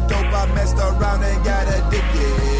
dope, 0.00 0.32
I 0.32 0.46
messed 0.54 0.78
around 0.78 1.22
and 1.22 1.44
got 1.44 1.66
addicted. 1.68 2.51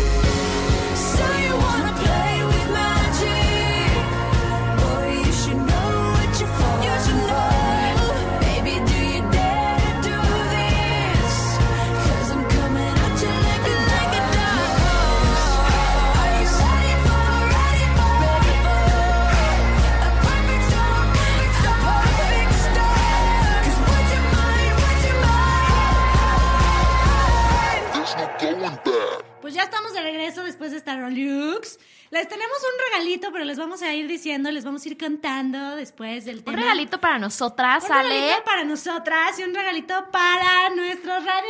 Ya 29.62 29.66
estamos 29.66 29.92
de 29.92 30.02
regreso 30.02 30.42
después 30.42 30.72
de 30.72 30.78
esta 30.78 30.96
Rolux. 30.96 31.78
Les 32.10 32.28
tenemos 32.28 32.58
un 32.58 32.84
regalito, 32.92 33.32
pero 33.32 33.44
les 33.44 33.56
vamos 33.56 33.80
a 33.82 33.94
ir 33.94 34.08
diciendo, 34.08 34.50
les 34.50 34.64
vamos 34.64 34.84
a 34.84 34.88
ir 34.88 34.98
contando 34.98 35.76
después 35.76 36.24
del 36.24 36.38
Un 36.38 36.44
tema. 36.44 36.56
regalito 36.58 37.00
para 37.00 37.18
nosotras, 37.18 37.84
Un 37.84 37.88
sale. 37.88 38.08
regalito 38.08 38.44
para 38.44 38.64
nosotras 38.64 39.38
y 39.38 39.44
un 39.44 39.54
regalito 39.54 40.10
para 40.10 40.68
nuestros 40.70 41.24
radio 41.24 41.48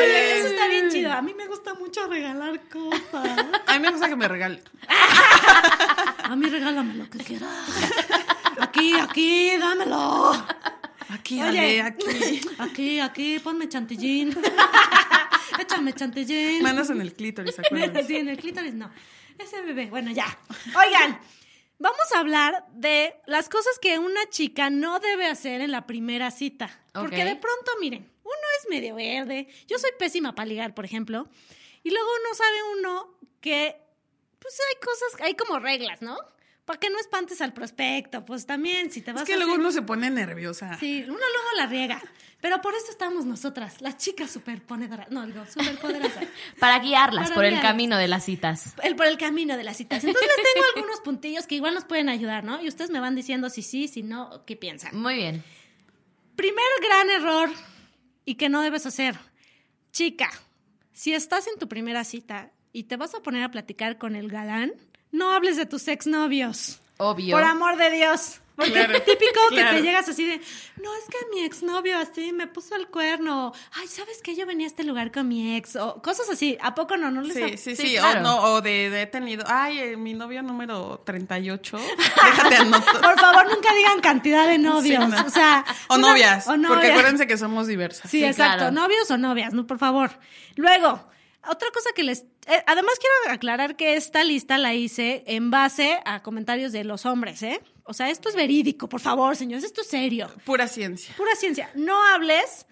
Oye, 0.00 0.38
eso 0.38 0.46
está 0.48 0.66
bien 0.68 0.88
chido. 0.90 1.12
A 1.12 1.20
mí 1.22 1.34
me 1.34 1.46
gusta 1.46 1.74
mucho 1.74 2.06
regalar 2.08 2.58
cosas. 2.68 3.46
A 3.66 3.72
mí 3.74 3.78
me 3.80 3.90
gusta 3.90 4.08
que 4.08 4.16
me 4.16 4.26
regalen. 4.26 4.62
A 6.24 6.34
mí 6.34 6.48
regálame 6.48 6.94
lo 6.94 7.10
que 7.10 7.18
quieras. 7.18 7.50
Aquí, 8.58 8.94
aquí, 8.98 9.56
dámelo. 9.58 10.32
Aquí, 11.10 11.40
Oye, 11.42 11.48
Ale, 11.58 11.82
aquí. 11.82 12.40
Aquí, 12.58 13.00
aquí, 13.00 13.38
ponme 13.40 13.68
chantillín. 13.68 14.34
Échame 15.60 15.92
chantillín. 15.92 16.62
Manos 16.62 16.90
en 16.90 17.00
el 17.00 17.14
clítoris, 17.14 17.58
acuérdense. 17.58 18.02
Sí, 18.06 18.16
en 18.16 18.28
el 18.28 18.36
clítoris 18.38 18.74
no. 18.74 18.90
Ese 19.38 19.60
bebé, 19.62 19.86
bueno, 19.86 20.10
ya. 20.10 20.26
Oigan, 20.76 21.18
vamos 21.78 22.12
a 22.14 22.18
hablar 22.20 22.64
de 22.74 23.14
las 23.26 23.48
cosas 23.48 23.78
que 23.80 23.98
una 23.98 24.28
chica 24.30 24.70
no 24.70 24.98
debe 25.00 25.26
hacer 25.26 25.60
en 25.60 25.70
la 25.72 25.86
primera 25.86 26.30
cita. 26.30 26.70
Porque 26.92 27.22
Ok. 27.22 27.28
de 27.28 27.36
pronto, 27.36 27.72
miren, 27.80 28.08
uno 28.24 28.34
es 28.62 28.68
medio 28.70 28.94
verde. 28.94 29.48
Yo 29.66 29.78
soy 29.78 29.90
pésima 29.98 30.34
para 30.34 30.46
ligar, 30.46 30.74
por 30.74 30.84
ejemplo. 30.84 31.28
Y 31.82 31.90
luego 31.90 32.06
uno 32.24 32.34
sabe 32.34 32.56
uno 32.78 33.18
que, 33.40 33.76
pues 34.38 34.58
hay 34.68 34.80
cosas, 34.80 35.20
hay 35.26 35.34
como 35.34 35.58
reglas, 35.58 36.02
¿no? 36.02 36.16
Para 36.64 36.78
que 36.78 36.90
no 36.90 36.98
espantes 37.00 37.40
al 37.40 37.52
prospecto, 37.52 38.24
pues 38.24 38.46
también, 38.46 38.92
si 38.92 39.00
te 39.02 39.12
vas 39.12 39.22
Es 39.22 39.26
que 39.26 39.32
a 39.34 39.36
luego 39.36 39.52
hacer- 39.52 39.60
uno 39.60 39.72
se 39.72 39.82
pone 39.82 40.08
nerviosa. 40.10 40.78
Sí, 40.78 41.02
uno 41.02 41.14
luego 41.18 41.48
la 41.56 41.66
riega. 41.66 42.00
Pero 42.42 42.60
por 42.60 42.74
eso 42.74 42.90
estamos 42.90 43.24
nosotras, 43.24 43.80
las 43.80 43.98
chicas 43.98 44.28
superponedoras. 44.28 45.08
No, 45.12 45.24
digo, 45.24 45.46
superpoderosas. 45.46 46.26
Para 46.58 46.80
guiarlas 46.80 47.28
Para 47.28 47.34
por 47.36 47.44
el 47.44 47.60
camino 47.60 47.96
de 47.96 48.08
las 48.08 48.24
citas. 48.24 48.74
el, 48.82 48.96
por 48.96 49.06
el 49.06 49.16
camino 49.16 49.56
de 49.56 49.62
las 49.62 49.76
citas. 49.76 50.02
Entonces 50.02 50.28
les 50.36 50.52
tengo 50.52 50.66
algunos 50.74 51.00
puntillos 51.02 51.46
que 51.46 51.54
igual 51.54 51.72
nos 51.72 51.84
pueden 51.84 52.08
ayudar, 52.08 52.42
¿no? 52.42 52.60
Y 52.60 52.66
ustedes 52.66 52.90
me 52.90 52.98
van 52.98 53.14
diciendo 53.14 53.48
si 53.48 53.62
sí, 53.62 53.86
si 53.86 54.02
no, 54.02 54.44
qué 54.44 54.56
piensan. 54.56 55.00
Muy 55.00 55.14
bien. 55.14 55.44
Primer 56.34 56.64
gran 56.82 57.10
error 57.10 57.48
y 58.24 58.34
que 58.34 58.48
no 58.48 58.60
debes 58.60 58.86
hacer. 58.86 59.16
Chica, 59.92 60.28
si 60.92 61.14
estás 61.14 61.46
en 61.46 61.60
tu 61.60 61.68
primera 61.68 62.02
cita 62.02 62.50
y 62.72 62.84
te 62.84 62.96
vas 62.96 63.14
a 63.14 63.20
poner 63.20 63.44
a 63.44 63.52
platicar 63.52 63.98
con 63.98 64.16
el 64.16 64.28
galán, 64.28 64.72
no 65.12 65.30
hables 65.30 65.56
de 65.56 65.66
tus 65.66 65.86
exnovios. 65.86 66.80
Obvio. 66.96 67.36
Por 67.36 67.44
amor 67.44 67.76
de 67.76 67.90
Dios. 67.92 68.41
Porque 68.54 68.72
Claro, 68.72 69.00
típico 69.04 69.40
que 69.50 69.64
te 69.64 69.82
llegas 69.82 70.08
así 70.08 70.24
de, 70.26 70.36
no, 70.82 70.94
es 70.94 71.04
que 71.10 71.16
mi 71.34 71.42
exnovio 71.44 71.96
así 71.98 72.32
me 72.32 72.46
puso 72.46 72.76
el 72.76 72.88
cuerno. 72.88 73.52
Ay, 73.72 73.86
¿sabes 73.88 74.20
qué? 74.22 74.36
Yo 74.36 74.44
venía 74.46 74.66
a 74.66 74.68
este 74.68 74.84
lugar 74.84 75.10
con 75.10 75.26
mi 75.28 75.56
ex. 75.56 75.76
O 75.76 76.02
cosas 76.02 76.28
así. 76.30 76.58
¿A 76.60 76.74
poco 76.74 76.96
no? 76.96 77.10
¿No 77.10 77.22
les 77.22 77.36
ha- 77.36 77.48
Sí, 77.48 77.56
sí, 77.56 77.76
Sí, 77.76 77.88
sí. 77.88 77.96
claro. 77.96 78.20
O, 78.20 78.22
no, 78.22 78.42
o 78.52 78.60
de, 78.60 78.90
de 78.90 79.02
he 79.02 79.06
tenido. 79.06 79.44
Ay, 79.48 79.78
eh, 79.78 79.96
mi 79.96 80.12
novio 80.14 80.42
número 80.42 81.02
38. 81.04 81.78
Déjate 82.24 82.56
anotar. 82.56 83.00
Por 83.00 83.18
favor, 83.20 83.50
nunca 83.50 83.72
digan 83.74 84.00
cantidad 84.00 84.46
de 84.46 84.58
novios. 84.58 85.04
Sí, 85.04 85.10
no. 85.10 85.26
O 85.26 85.30
sea. 85.30 85.64
O 85.88 85.94
una- 85.96 86.08
novias. 86.08 86.46
o 86.46 86.50
Porque 86.50 86.62
novias. 86.68 86.90
acuérdense 86.90 87.26
que 87.26 87.38
somos 87.38 87.66
diversas. 87.66 88.10
Sí, 88.10 88.18
Sí, 88.18 88.24
exacto. 88.24 88.58
claro. 88.58 88.72
Novios 88.72 89.10
o 89.10 89.16
novias, 89.18 89.52
no, 89.54 89.66
por 89.66 89.78
favor. 89.78 90.10
Luego, 90.56 91.08
otra 91.48 91.68
cosa 91.72 91.90
que 91.94 92.02
les... 92.04 92.20
eh, 92.46 92.62
además 92.66 92.94
quiero 93.00 93.34
aclarar 93.34 93.76
que 93.76 93.96
esta 93.96 94.22
lista 94.24 94.58
la 94.58 94.74
hice 94.74 95.24
en 95.26 95.50
base 95.50 95.98
a 96.04 96.22
comentarios 96.22 96.70
de 96.72 96.84
los 96.84 97.06
hombres, 97.06 97.42
¿eh? 97.42 97.60
O 97.84 97.92
sea, 97.92 98.10
esto 98.10 98.28
es 98.28 98.36
verídico, 98.36 98.88
por 98.88 99.00
favor, 99.00 99.36
señores, 99.36 99.64
esto 99.64 99.80
es 99.80 99.88
serio. 99.88 100.30
Pura 100.44 100.68
ciencia. 100.68 101.14
Pura 101.16 101.34
ciencia. 101.36 101.70
No 101.74 102.02
hables 102.04 102.66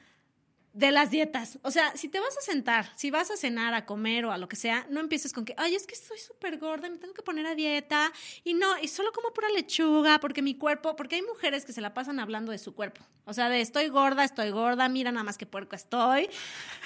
de 0.73 0.93
las 0.93 1.11
dietas. 1.11 1.59
O 1.63 1.71
sea, 1.71 1.97
si 1.97 2.09
te 2.09 2.21
vas 2.21 2.37
a 2.39 2.41
sentar, 2.41 2.93
si 2.95 3.11
vas 3.11 3.31
a 3.31 3.37
cenar, 3.37 3.75
a 3.75 3.87
comer 3.87 4.25
o 4.25 4.33
a 4.33 4.39
lo 4.39 4.49
que 4.49 4.57
sea, 4.57 4.87
no 4.89 5.01
empieces 5.01 5.33
con 5.33 5.45
que, 5.45 5.55
ay, 5.57 5.75
es 5.75 5.87
que 5.87 5.95
estoy 5.95 6.19
súper 6.19 6.59
gorda, 6.59 6.89
me 6.89 6.99
tengo 6.99 7.13
que 7.13 7.23
poner 7.23 7.47
a 7.47 7.55
dieta. 7.55 8.13
Y 8.45 8.55
no, 8.55 8.79
y 8.81 8.89
solo 8.89 9.11
como 9.13 9.33
pura 9.33 9.49
lechuga, 9.51 10.21
porque 10.21 10.43
mi 10.43 10.55
cuerpo, 10.55 10.95
porque 10.95 11.17
hay 11.17 11.23
mujeres 11.23 11.65
que 11.65 11.73
se 11.73 11.81
la 11.81 11.93
pasan 11.93 12.21
hablando 12.21 12.53
de 12.53 12.59
su 12.59 12.75
cuerpo. 12.75 13.01
O 13.25 13.35
sea, 13.35 13.49
de 13.49 13.61
estoy 13.61 13.89
gorda, 13.89 14.25
estoy 14.25 14.51
gorda, 14.51 14.89
mira 14.89 15.11
nada 15.11 15.25
más 15.25 15.39
que 15.39 15.47
puerco 15.47 15.75
estoy. 15.75 16.29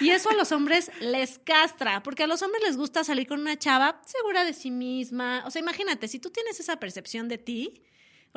Y 0.01 0.11
eso 0.11 0.31
a 0.31 0.35
los 0.35 0.51
hombres 0.53 0.91
les 1.01 1.39
castra, 1.39 2.03
porque 2.03 2.23
a 2.23 2.27
los 2.27 2.43
hombres 2.43 2.63
les 2.63 2.77
gusta 2.77 3.05
salir 3.05 3.27
con 3.27 3.41
una 3.41 3.59
chava 3.59 4.01
segura 4.07 4.45
de 4.45 4.55
sí 4.55 4.71
misma. 4.71 5.43
O 5.47 5.51
sea, 5.51 5.61
imagínate, 5.61 6.09
si 6.09 6.19
tú 6.19 6.31
tienes 6.31 6.59
esa 6.59 6.81
percepción 6.81 7.29
de 7.29 7.39
ti, 7.39 7.83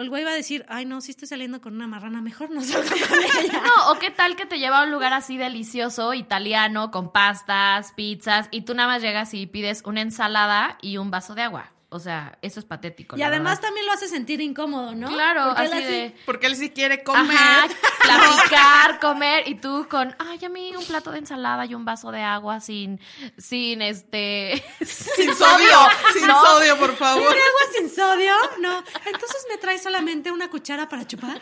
el 0.04 0.10
güey 0.10 0.24
va 0.24 0.32
a 0.32 0.36
decir, 0.36 0.66
ay, 0.70 0.86
no, 0.86 1.02
si 1.02 1.12
estoy 1.12 1.28
saliendo 1.28 1.60
con 1.60 1.74
una 1.74 1.88
marrana, 1.88 2.22
mejor 2.22 2.52
no 2.52 2.62
salgo 2.62 2.90
con. 2.90 2.98
No, 3.64 3.92
o 3.92 4.00
qué 4.00 4.12
tal 4.12 4.36
que 4.36 4.46
te 4.46 4.60
lleva 4.60 4.82
a 4.82 4.84
un 4.84 4.92
lugar 4.92 5.14
así 5.14 5.38
delicioso, 5.38 6.14
italiano, 6.14 6.92
con 6.92 7.12
pastas, 7.12 7.94
pizzas, 7.94 8.48
y 8.52 8.62
tú 8.62 8.76
nada 8.76 8.90
más 8.90 9.02
llegas 9.02 9.34
y 9.34 9.48
pides 9.48 9.82
una 9.86 10.02
ensalada 10.02 10.78
y 10.82 10.98
un 10.98 11.10
vaso 11.10 11.34
de 11.36 11.44
agua. 11.44 11.72
O 11.90 12.00
sea, 12.00 12.38
eso 12.42 12.60
es 12.60 12.66
patético. 12.66 13.16
Y 13.16 13.20
la 13.20 13.28
además 13.28 13.52
verdad. 13.54 13.62
también 13.70 13.86
lo 13.86 13.94
hace 13.94 14.10
sentir 14.10 14.42
incómodo, 14.42 14.94
¿no? 14.94 15.08
Claro, 15.08 15.46
Porque 15.46 15.64
él 15.64 15.74
así 15.74 15.84
de... 15.84 16.16
Porque 16.26 16.48
él 16.48 16.56
sí 16.58 16.70
quiere 16.72 17.02
comer. 17.02 17.38
Ajá, 17.38 17.68
platicar, 18.04 19.00
comer, 19.02 19.48
y 19.48 19.56
tú 19.56 19.88
con, 19.90 20.14
ay, 20.20 20.44
a 20.44 20.50
mí 20.50 20.76
un 20.76 20.84
plato 20.86 21.12
de 21.12 21.20
ensalada 21.20 21.66
y 21.66 21.76
un 21.76 21.86
vaso 21.86 22.12
de 22.12 22.22
agua 22.22 22.60
sin, 22.60 23.00
sin 23.38 23.82
este... 23.82 24.62
Sin 24.82 25.34
sodio. 25.34 25.78
Sin 26.14 26.28
¿no? 26.28 26.46
sodio, 26.46 26.78
por 26.78 26.94
favor. 26.98 27.32
¿Tiene 27.32 27.42
agua 27.42 27.62
sin 27.78 27.90
sodio? 27.90 28.34
No. 28.60 28.84
Entonces 29.06 29.46
me 29.50 29.58
trae 29.58 29.80
solamente 29.80 30.30
una 30.30 30.50
cuchara 30.50 30.90
para 30.90 31.08
chupar. 31.08 31.40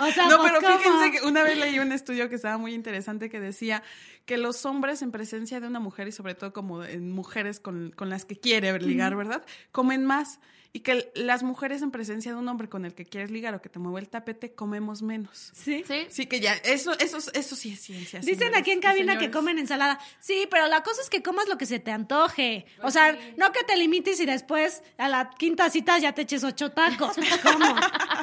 O 0.00 0.10
sea, 0.12 0.28
no, 0.28 0.38
pues, 0.38 0.52
pero 0.52 0.60
¿cómo? 0.60 0.78
fíjense 0.78 1.10
que 1.12 1.26
una 1.26 1.42
vez 1.42 1.58
leí 1.58 1.78
un 1.78 1.92
estudio 1.92 2.28
que 2.28 2.34
estaba 2.34 2.58
muy 2.58 2.74
interesante 2.74 3.28
que 3.28 3.40
decía 3.40 3.82
que 4.24 4.36
los 4.36 4.64
hombres 4.66 5.02
en 5.02 5.10
presencia 5.10 5.60
de 5.60 5.66
una 5.66 5.80
mujer 5.80 6.08
y 6.08 6.12
sobre 6.12 6.34
todo 6.34 6.52
como 6.52 6.84
en 6.84 7.10
mujeres 7.10 7.60
con, 7.60 7.92
con 7.96 8.10
las 8.10 8.24
que 8.24 8.36
quiere 8.36 8.78
ligar, 8.78 9.16
¿verdad? 9.16 9.44
Comen 9.72 10.04
más 10.04 10.40
y 10.72 10.80
que 10.80 11.10
las 11.16 11.42
mujeres 11.42 11.82
en 11.82 11.90
presencia 11.90 12.32
de 12.32 12.38
un 12.38 12.48
hombre 12.48 12.68
con 12.68 12.84
el 12.84 12.94
que 12.94 13.04
quieres 13.04 13.30
ligar 13.30 13.54
o 13.54 13.60
que 13.60 13.68
te 13.68 13.78
mueve 13.80 14.00
el 14.00 14.08
tapete 14.08 14.52
comemos 14.54 15.02
menos. 15.02 15.50
Sí. 15.52 15.82
Sí. 15.86 16.06
Sí, 16.10 16.26
que 16.26 16.38
ya, 16.40 16.54
eso, 16.54 16.96
eso, 16.98 17.18
eso 17.32 17.56
sí 17.56 17.72
es 17.72 17.80
ciencia. 17.80 18.20
Dicen 18.20 18.38
señores 18.38 18.58
aquí 18.60 18.70
en 18.70 18.80
cabina 18.80 19.18
que 19.18 19.30
comen 19.30 19.58
ensalada. 19.58 19.98
Sí, 20.20 20.46
pero 20.50 20.68
la 20.68 20.82
cosa 20.82 21.02
es 21.02 21.10
que 21.10 21.22
comas 21.22 21.48
lo 21.48 21.58
que 21.58 21.66
se 21.66 21.80
te 21.80 21.90
antoje. 21.90 22.66
O 22.82 22.90
sea, 22.90 23.18
no 23.36 23.50
que 23.52 23.64
te 23.64 23.76
limites 23.76 24.20
y 24.20 24.26
después 24.26 24.82
a 24.98 25.08
la 25.08 25.30
quinta 25.30 25.68
cita 25.70 25.98
ya 25.98 26.12
te 26.12 26.22
eches 26.22 26.44
ocho 26.44 26.70
tacos. 26.70 27.16
¿Cómo? 27.42 27.74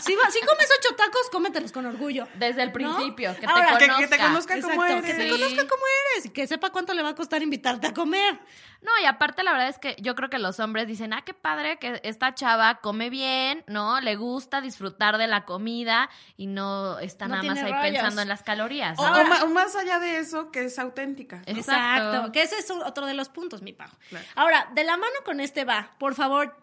Si, 0.01 0.13
si 0.13 0.45
comes 0.45 0.69
ocho 0.79 0.95
tacos, 0.95 1.29
cómetelos 1.31 1.71
con 1.71 1.85
orgullo. 1.85 2.27
Desde 2.35 2.61
el 2.63 2.69
¿no? 2.69 2.73
principio, 2.73 3.33
que 3.35 3.41
te 3.41 3.47
Ahora, 3.47 3.77
Que, 3.77 4.07
te 4.07 4.17
conozca 4.17 4.61
como 4.61 4.85
Exacto, 4.85 4.85
eres. 4.85 5.05
que 5.05 5.13
te 5.13 5.23
Sí. 5.23 5.29
conozca 5.31 5.67
cómo 5.67 5.83
eres 6.13 6.25
y 6.27 6.29
que 6.29 6.47
sepa 6.47 6.69
cuánto 6.71 6.93
le 6.93 7.01
va 7.03 7.09
a 7.09 7.15
costar 7.15 7.41
invitarte 7.41 7.87
a 7.87 7.93
comer. 7.93 8.39
No, 8.81 8.91
y 9.01 9.05
aparte 9.05 9.43
la 9.43 9.51
verdad 9.51 9.69
es 9.69 9.79
que 9.79 9.95
yo 9.99 10.13
creo 10.15 10.29
que 10.29 10.37
los 10.37 10.59
hombres 10.59 10.87
dicen, 10.87 11.11
ah, 11.13 11.23
qué 11.25 11.33
padre 11.33 11.77
que 11.79 11.99
esta 12.03 12.33
chava 12.38 12.75
come 12.75 13.09
bien, 13.09 13.63
¿no? 13.67 13.99
Le 13.99 14.15
gusta 14.15 14.61
disfrutar 14.61 15.17
de 15.17 15.27
la 15.27 15.43
comida 15.43 16.09
y 16.38 16.47
no 16.47 16.99
está 16.99 17.27
No 17.27 17.35
nada 17.35 17.43
más 17.49 17.57
ahí 17.57 17.71
rollos. 17.73 17.91
pensando 17.91 18.21
en 18.21 18.29
las 18.29 18.43
calorías. 18.43 18.97
O, 18.97 19.09
¿no? 19.09 19.43
o 19.43 19.47
más 19.49 19.75
allá 19.75 19.99
de 19.99 20.19
eso, 20.19 20.51
que 20.51 20.65
es 20.65 20.79
auténtica. 20.79 21.41
Exacto. 21.45 21.59
Exacto. 21.59 22.31
Que 22.31 22.43
ese 22.43 22.57
es 22.59 22.71
otro 22.71 23.05
de 23.05 23.13
los 23.15 23.27
puntos, 23.29 23.61
mi. 23.61 23.73
Claro. 23.73 24.25
Ahora, 24.35 24.69
de 24.73 24.83
la 24.83 24.95
mano 24.95 25.15
con 25.25 25.39
este 25.41 25.65
va, 25.65 25.91
por 25.99 26.15
favor, 26.15 26.55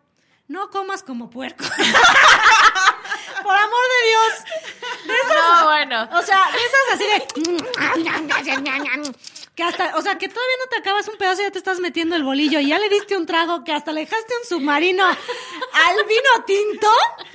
no 0.49 0.71
comas 0.71 1.03
como 1.03 1.29
puerco. 1.29 1.65
por 3.43 3.57
amor 3.57 3.85
de 3.95 4.09
Dios. 4.09 4.45
De 5.07 5.15
esas, 5.15 5.61
No, 5.61 5.65
bueno. 5.65 6.09
O 6.13 6.23
sea, 6.23 6.39
de 6.53 6.59
esas 6.59 6.95
así 6.95 7.05
de. 7.05 7.27
Que 9.55 9.63
hasta, 9.63 9.97
o 9.97 10.03
sea, 10.03 10.19
que 10.19 10.29
todavía 10.29 10.57
no 10.65 10.69
te 10.69 10.77
acabas 10.79 11.07
un 11.07 11.17
pedazo 11.17 11.41
y 11.43 11.45
ya 11.45 11.51
te 11.53 11.59
estás 11.59 11.79
metiendo 11.79 12.17
el 12.17 12.25
bolillo 12.25 12.59
y 12.59 12.67
ya 12.69 12.79
le 12.81 12.89
diste 12.89 13.17
un 13.17 13.25
trago 13.25 13.63
que 13.63 13.71
hasta 13.73 13.93
le 13.93 14.01
dejaste 14.01 14.33
un 14.43 14.49
submarino 14.49 15.05
al 15.07 15.97
vino 16.09 16.45
tinto. 16.45 16.89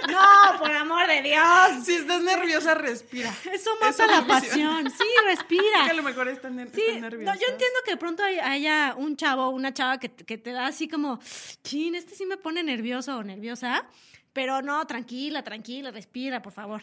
No, 0.10 0.60
por 0.60 0.70
amor 0.70 1.08
de 1.08 1.22
Dios. 1.22 1.86
Si 1.86 1.94
estás 1.96 2.22
nerviosa, 2.22 2.74
respira. 2.76 3.34
Eso 3.54 3.72
mata 3.80 4.06
la 4.08 4.28
pasión. 4.28 4.92
Sí, 4.92 5.04
respira. 5.26 5.86
Que 5.86 5.92
a 5.92 5.94
lo 5.94 6.04
mejor 6.04 6.28
estás, 6.28 6.52
ner- 6.52 6.70
Sí, 6.76 7.00
nerviosa. 7.00 7.34
no, 7.34 7.40
yo 7.40 7.48
entiendo 7.48 7.80
que 7.86 7.92
de 7.92 7.98
pronto 7.98 8.22
hay- 8.24 8.40
haya 8.40 8.96
un 8.98 9.16
chavo 9.16 9.46
o 9.46 9.50
una 9.52 9.74
chava 9.74 9.98
que, 9.98 10.10
que 10.14 10.38
te 10.38 10.52
da 10.52 10.68
así 10.68 10.90
como, 10.90 11.20
chin, 11.64 11.96
este 11.96 12.16
sí 12.16 12.26
me 12.26 12.36
pone 12.36 12.64
nervioso 12.64 13.16
o 13.18 13.24
nerviosa, 13.24 13.86
pero 14.34 14.62
no, 14.62 14.86
tranquila, 14.88 15.42
tranquila, 15.44 15.92
respira, 15.92 16.42
por 16.42 16.52
favor. 16.52 16.82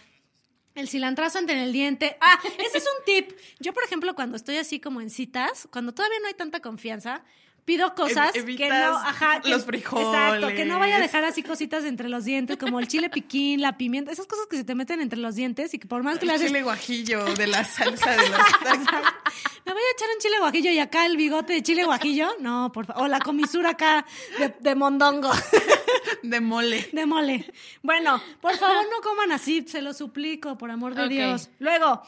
El 0.76 0.88
cilantrazo 0.88 1.38
entre 1.38 1.64
el 1.64 1.72
diente. 1.72 2.18
Ah, 2.20 2.38
ese 2.58 2.78
es 2.78 2.84
un 2.84 3.04
tip. 3.04 3.32
Yo, 3.58 3.72
por 3.72 3.82
ejemplo, 3.82 4.14
cuando 4.14 4.36
estoy 4.36 4.58
así 4.58 4.78
como 4.78 5.00
en 5.00 5.08
citas, 5.08 5.66
cuando 5.72 5.94
todavía 5.94 6.18
no 6.20 6.28
hay 6.28 6.34
tanta 6.34 6.60
confianza, 6.60 7.24
pido 7.66 7.94
cosas 7.94 8.32
Ev- 8.34 8.56
que 8.56 8.68
no, 8.70 8.96
ajá, 8.96 9.40
que- 9.42 9.50
los 9.50 9.66
frijoles. 9.66 10.06
Exacto, 10.06 10.48
que 10.56 10.64
no 10.64 10.78
vaya 10.78 10.96
a 10.96 11.00
dejar 11.00 11.24
así 11.24 11.42
cositas 11.42 11.84
entre 11.84 12.08
los 12.08 12.24
dientes, 12.24 12.56
como 12.56 12.80
el 12.80 12.88
chile 12.88 13.10
piquín, 13.10 13.60
la 13.60 13.76
pimienta, 13.76 14.10
esas 14.12 14.26
cosas 14.26 14.46
que 14.46 14.56
se 14.56 14.64
te 14.64 14.74
meten 14.74 15.00
entre 15.02 15.18
los 15.18 15.34
dientes 15.34 15.74
y 15.74 15.78
que 15.78 15.86
por 15.86 16.02
más 16.02 16.18
que 16.18 16.24
le 16.26 16.32
El 16.32 16.36
haces 16.36 16.46
chile 16.48 16.62
guajillo 16.62 17.24
de 17.34 17.46
la 17.48 17.64
salsa 17.76 18.10
de 18.12 18.28
los. 18.28 18.38
¿Me 19.66 19.72
voy 19.72 19.82
a 19.82 19.92
echar 19.96 20.08
un 20.14 20.20
chile 20.20 20.36
guajillo 20.38 20.70
y 20.70 20.78
acá 20.78 21.04
el 21.06 21.16
bigote 21.16 21.52
de 21.54 21.62
chile 21.62 21.84
guajillo? 21.84 22.30
No, 22.40 22.70
por 22.72 22.86
favor. 22.86 23.02
O 23.02 23.08
la 23.08 23.18
comisura 23.18 23.70
acá 23.70 24.06
de, 24.38 24.54
de 24.60 24.74
mondongo, 24.76 25.30
de 26.22 26.40
mole. 26.40 26.88
de 26.92 27.04
mole. 27.04 27.52
Bueno, 27.82 28.22
por 28.40 28.56
favor 28.56 28.84
no 28.90 29.00
coman 29.02 29.32
así, 29.32 29.64
se 29.66 29.82
lo 29.82 29.92
suplico, 29.92 30.56
por 30.56 30.70
amor 30.70 30.94
de 30.94 31.02
Ok. 31.02 31.08
Dios. 31.10 31.50
Luego, 31.58 32.00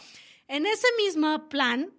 en 0.46 0.66
ese 0.66 0.86
mismo 1.04 1.48
plan, 1.48 1.90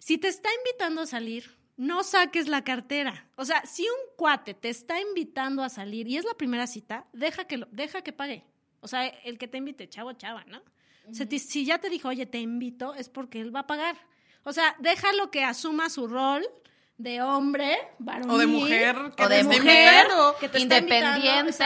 si 0.00 0.18
te 0.18 0.26
está 0.26 0.48
invitando 0.66 1.02
a 1.02 1.06
salir, 1.06 1.56
no 1.80 2.02
saques 2.02 2.46
la 2.46 2.62
cartera. 2.62 3.26
O 3.36 3.44
sea, 3.46 3.64
si 3.64 3.84
un 3.84 4.14
cuate 4.14 4.52
te 4.52 4.68
está 4.68 5.00
invitando 5.00 5.62
a 5.62 5.70
salir 5.70 6.06
y 6.08 6.18
es 6.18 6.26
la 6.26 6.34
primera 6.34 6.66
cita, 6.66 7.06
deja 7.14 7.46
que, 7.46 7.56
lo, 7.56 7.66
deja 7.70 8.02
que 8.02 8.12
pague. 8.12 8.44
O 8.80 8.88
sea, 8.88 9.06
el 9.06 9.38
que 9.38 9.48
te 9.48 9.56
invite, 9.56 9.88
chavo, 9.88 10.12
chava, 10.12 10.44
¿no? 10.44 10.60
O 11.08 11.14
sea, 11.14 11.26
si 11.26 11.64
ya 11.64 11.78
te 11.78 11.88
dijo, 11.88 12.08
oye, 12.08 12.26
te 12.26 12.38
invito, 12.38 12.94
es 12.94 13.08
porque 13.08 13.40
él 13.40 13.54
va 13.54 13.60
a 13.60 13.66
pagar. 13.66 13.96
O 14.44 14.52
sea, 14.52 14.76
déjalo 14.78 15.30
que 15.30 15.42
asuma 15.42 15.88
su 15.88 16.06
rol 16.06 16.46
de 16.98 17.22
hombre, 17.22 17.78
varonil. 17.98 18.30
O 18.30 18.36
de 18.36 18.46
mujer 18.46 18.96
que 19.16 19.24
O 19.24 19.28
de 19.30 19.42
mujer, 19.42 20.06
que 20.38 20.48
te 20.50 20.58
está 20.58 20.78
invitando, 20.78 21.18
independiente. 21.18 21.64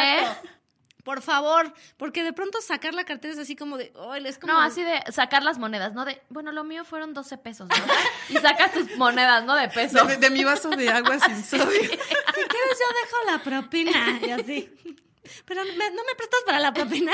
Por 1.05 1.21
favor, 1.23 1.73
porque 1.99 2.25
de 2.25 2.33
pronto 2.33 2.61
sacar 2.63 2.95
la 2.95 3.05
cartera 3.05 3.35
es 3.35 3.39
así 3.39 3.55
como 3.55 3.77
de, 3.77 3.93
oh, 3.95 4.15
es 4.15 4.39
como 4.39 4.55
No, 4.55 4.61
así 4.61 4.83
de 4.83 5.01
sacar 5.13 5.43
las 5.43 5.59
monedas, 5.59 5.93
¿no? 5.93 6.05
De, 6.07 6.21
bueno, 6.31 6.51
lo 6.51 6.65
mío 6.65 6.85
fueron 6.85 7.13
12 7.15 7.39
pesos, 7.39 7.69
¿no? 7.69 7.75
Y 8.31 8.35
sacas 8.39 8.73
tus 8.73 8.97
monedas, 8.97 9.45
¿no? 9.45 9.55
De 9.55 9.69
peso. 9.69 10.03
De, 10.07 10.17
de 10.17 10.31
mi 10.31 10.43
vaso 10.45 10.71
de 10.71 10.89
agua 10.89 11.19
sin 11.21 11.45
sodio. 11.45 11.65
si 11.83 11.89
quieres 11.89 12.79
yo 12.81 12.89
dejo 13.03 13.17
la 13.31 13.43
propina 13.45 14.19
y 14.27 14.31
así. 14.31 14.71
Pero 15.45 15.63
me- 15.65 15.91
no 15.91 16.03
me 16.05 16.15
prestas 16.17 16.41
para 16.47 16.59
la 16.59 16.73
propina. 16.73 17.13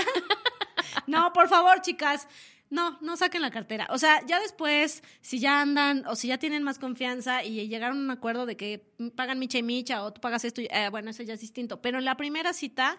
No, 1.07 1.33
por 1.33 1.49
favor, 1.49 1.81
chicas. 1.83 2.29
No, 2.71 2.97
no 3.01 3.17
saquen 3.17 3.43
la 3.43 3.51
cartera. 3.51 3.89
O 3.91 3.99
sea, 3.99 4.25
ya 4.27 4.39
después, 4.39 5.03
si 5.21 5.41
ya 5.41 5.61
andan 5.61 6.07
o 6.07 6.15
si 6.15 6.29
ya 6.29 6.39
tienen 6.39 6.63
más 6.63 6.79
confianza 6.79 7.43
y 7.43 7.67
llegaron 7.67 7.99
a 7.99 8.01
un 8.03 8.11
acuerdo 8.13 8.47
de 8.47 8.57
que 8.57 8.87
pagan 9.17 9.41
micha 9.41 9.59
y 9.59 9.65
micha 9.65 10.05
o 10.05 10.13
tú 10.13 10.21
pagas 10.21 10.45
esto, 10.45 10.61
y- 10.61 10.69
eh, 10.71 10.89
bueno, 10.91 11.11
eso 11.11 11.25
ya 11.25 11.35
es 11.35 11.41
distinto. 11.41 11.83
Pero 11.83 11.99
en 11.99 12.05
la 12.05 12.17
primera 12.17 12.53
cita, 12.53 12.99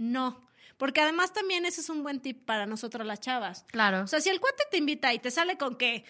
no. 0.00 0.48
Porque 0.78 1.02
además 1.02 1.34
también 1.34 1.66
ese 1.66 1.82
es 1.82 1.90
un 1.90 2.02
buen 2.02 2.20
tip 2.20 2.42
para 2.46 2.64
nosotros 2.64 3.06
las 3.06 3.20
chavas. 3.20 3.66
Claro. 3.70 4.00
O 4.02 4.06
sea, 4.06 4.18
si 4.20 4.30
el 4.30 4.40
cuate 4.40 4.62
te 4.70 4.78
invita 4.78 5.12
y 5.12 5.18
te 5.18 5.30
sale 5.30 5.58
con 5.58 5.76
que 5.76 6.06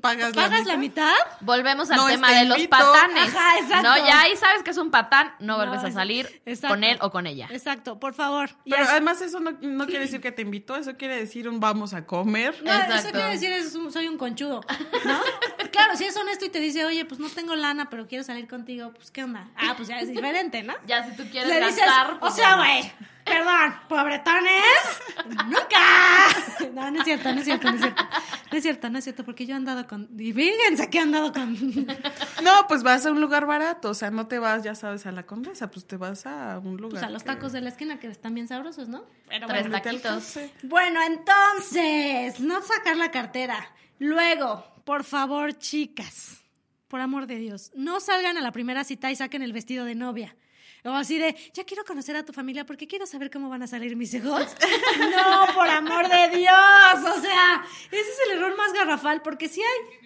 Pagas, 0.00 0.32
pagas 0.32 0.66
la 0.66 0.76
mitad, 0.78 1.12
Volvemos 1.40 1.90
al 1.90 1.96
No, 1.98 2.06
tema 2.06 2.28
te 2.28 2.34
de 2.36 2.44
los 2.46 2.66
patanes. 2.68 3.28
Ajá, 3.34 3.58
exacto. 3.58 3.88
No, 3.88 3.96
ya 3.98 4.22
ahí 4.22 4.36
sabes 4.36 4.62
que 4.62 4.70
es 4.70 4.78
un 4.78 4.90
patán, 4.90 5.34
no 5.40 5.56
vuelves 5.56 5.82
No, 5.82 5.88
a 5.88 5.92
salir 5.92 6.42
exacto. 6.46 6.74
con 6.74 6.84
él 6.84 6.96
o 7.02 7.10
con 7.10 7.26
ella. 7.26 7.48
Exacto, 7.50 8.00
por 8.00 8.14
favor. 8.14 8.50
Pero 8.64 8.84
además 8.88 9.20
eso 9.20 9.40
no, 9.40 9.52
no 9.60 9.86
quiere 9.86 10.00
decir 10.06 10.20
que 10.20 10.32
te 10.32 10.42
invitó, 10.42 10.76
eso 10.76 10.96
quiere 10.96 11.16
decir 11.16 11.48
un 11.48 11.60
vamos 11.60 11.92
a 11.92 12.06
comer. 12.06 12.54
No, 12.64 12.72
eso 12.72 13.10
quiere 13.10 13.30
decir 13.30 13.52
es 13.52 13.74
un- 13.74 13.92
soy 13.92 14.08
un 14.08 14.16
conchudo, 14.16 14.62
¿no? 15.04 15.20
claro, 15.70 15.96
si 15.96 16.04
es 16.04 16.16
honesto 16.16 16.46
y 16.46 16.48
te 16.50 16.60
dice, 16.60 16.84
oye, 16.86 17.04
pues 17.04 17.20
no 17.20 17.28
tengo 17.28 17.54
lana, 17.54 17.90
pero 17.90 18.06
quiero 18.06 18.24
salir 18.24 18.48
contigo, 18.48 18.92
pues 18.94 19.10
¿qué 19.10 19.22
onda? 19.24 19.50
Ah, 19.56 19.74
pues 19.76 19.88
ya 19.88 20.00
es 20.00 20.08
diferente, 20.08 20.62
¿no? 20.62 20.74
Ya 20.86 21.04
si 21.08 21.14
tú 21.16 21.24
quieres 21.30 21.48
Le 21.48 21.56
dices, 21.66 21.76
gastar, 21.84 22.14
o 22.14 22.20
pues, 22.20 22.34
sea, 22.34 22.56
güey, 22.56 22.90
perdón, 23.30 23.74
pobretones, 23.88 24.62
nunca. 25.46 26.70
No, 26.74 26.90
no 26.90 26.98
es 26.98 27.04
cierto, 27.04 27.32
no 27.32 27.38
es 27.38 27.44
cierto, 27.44 27.68
no 27.70 27.74
es 27.76 27.80
cierto. 27.82 28.02
No 28.52 28.56
es 28.58 28.62
cierto, 28.62 28.90
no 28.90 28.98
es 28.98 29.04
cierto, 29.04 29.24
porque 29.24 29.46
yo 29.46 29.54
he 29.54 29.56
andado 29.56 29.86
con, 29.86 30.08
y 30.18 30.32
fíjense 30.32 30.90
que 30.90 30.98
he 30.98 31.00
andado 31.00 31.32
con, 31.32 31.54
No, 32.42 32.66
pues 32.68 32.82
vas 32.82 33.06
a 33.06 33.12
un 33.12 33.20
lugar 33.20 33.46
barato, 33.46 33.90
o 33.90 33.94
sea, 33.94 34.10
no 34.10 34.26
te 34.26 34.38
vas, 34.38 34.62
ya 34.64 34.74
sabes, 34.74 35.06
a 35.06 35.12
la 35.12 35.24
condesa, 35.24 35.70
pues 35.70 35.86
te 35.86 35.96
vas 35.96 36.26
a 36.26 36.58
un 36.58 36.76
lugar. 36.76 36.90
pues 36.90 37.02
a 37.02 37.10
los 37.10 37.22
que- 37.22 37.26
tacos 37.28 37.52
de 37.52 37.60
la 37.60 37.68
esquina 37.70 37.98
que 38.00 38.08
están 38.08 38.34
bien 38.34 38.48
sabrosos, 38.48 38.88
¿no? 38.88 39.04
Pero 39.28 39.46
Tres 39.46 39.68
bueno. 39.68 39.80
taquitos. 39.82 40.38
Bueno, 40.64 41.00
entonces, 41.02 42.40
no 42.40 42.60
sacar 42.62 42.96
la 42.96 43.10
cartera. 43.10 43.56
Luego, 43.98 44.64
por 44.84 45.04
favor, 45.04 45.52
chicas, 45.58 46.42
por 46.88 47.00
amor 47.00 47.26
de 47.26 47.36
Dios, 47.36 47.70
no 47.74 48.00
salgan 48.00 48.36
a 48.36 48.40
la 48.40 48.50
primera 48.52 48.82
cita 48.84 49.10
y 49.10 49.16
saquen 49.16 49.42
el 49.42 49.52
vestido 49.52 49.84
de 49.84 49.94
novia. 49.94 50.34
O 50.84 50.90
así 50.90 51.18
de, 51.18 51.36
ya 51.52 51.64
quiero 51.64 51.84
conocer 51.84 52.16
a 52.16 52.24
tu 52.24 52.32
familia 52.32 52.64
porque 52.64 52.86
quiero 52.86 53.06
saber 53.06 53.30
cómo 53.30 53.48
van 53.48 53.62
a 53.62 53.66
salir 53.66 53.96
mis 53.96 54.14
hijos. 54.14 54.46
No, 54.98 55.54
por 55.54 55.68
amor 55.68 56.08
de 56.08 56.36
Dios. 56.36 57.16
O 57.16 57.20
sea, 57.20 57.64
ese 57.90 58.00
es 58.00 58.20
el 58.26 58.38
error 58.38 58.56
más 58.56 58.72
garrafal 58.72 59.22
porque 59.22 59.48
si 59.48 59.60
hay... 59.60 60.00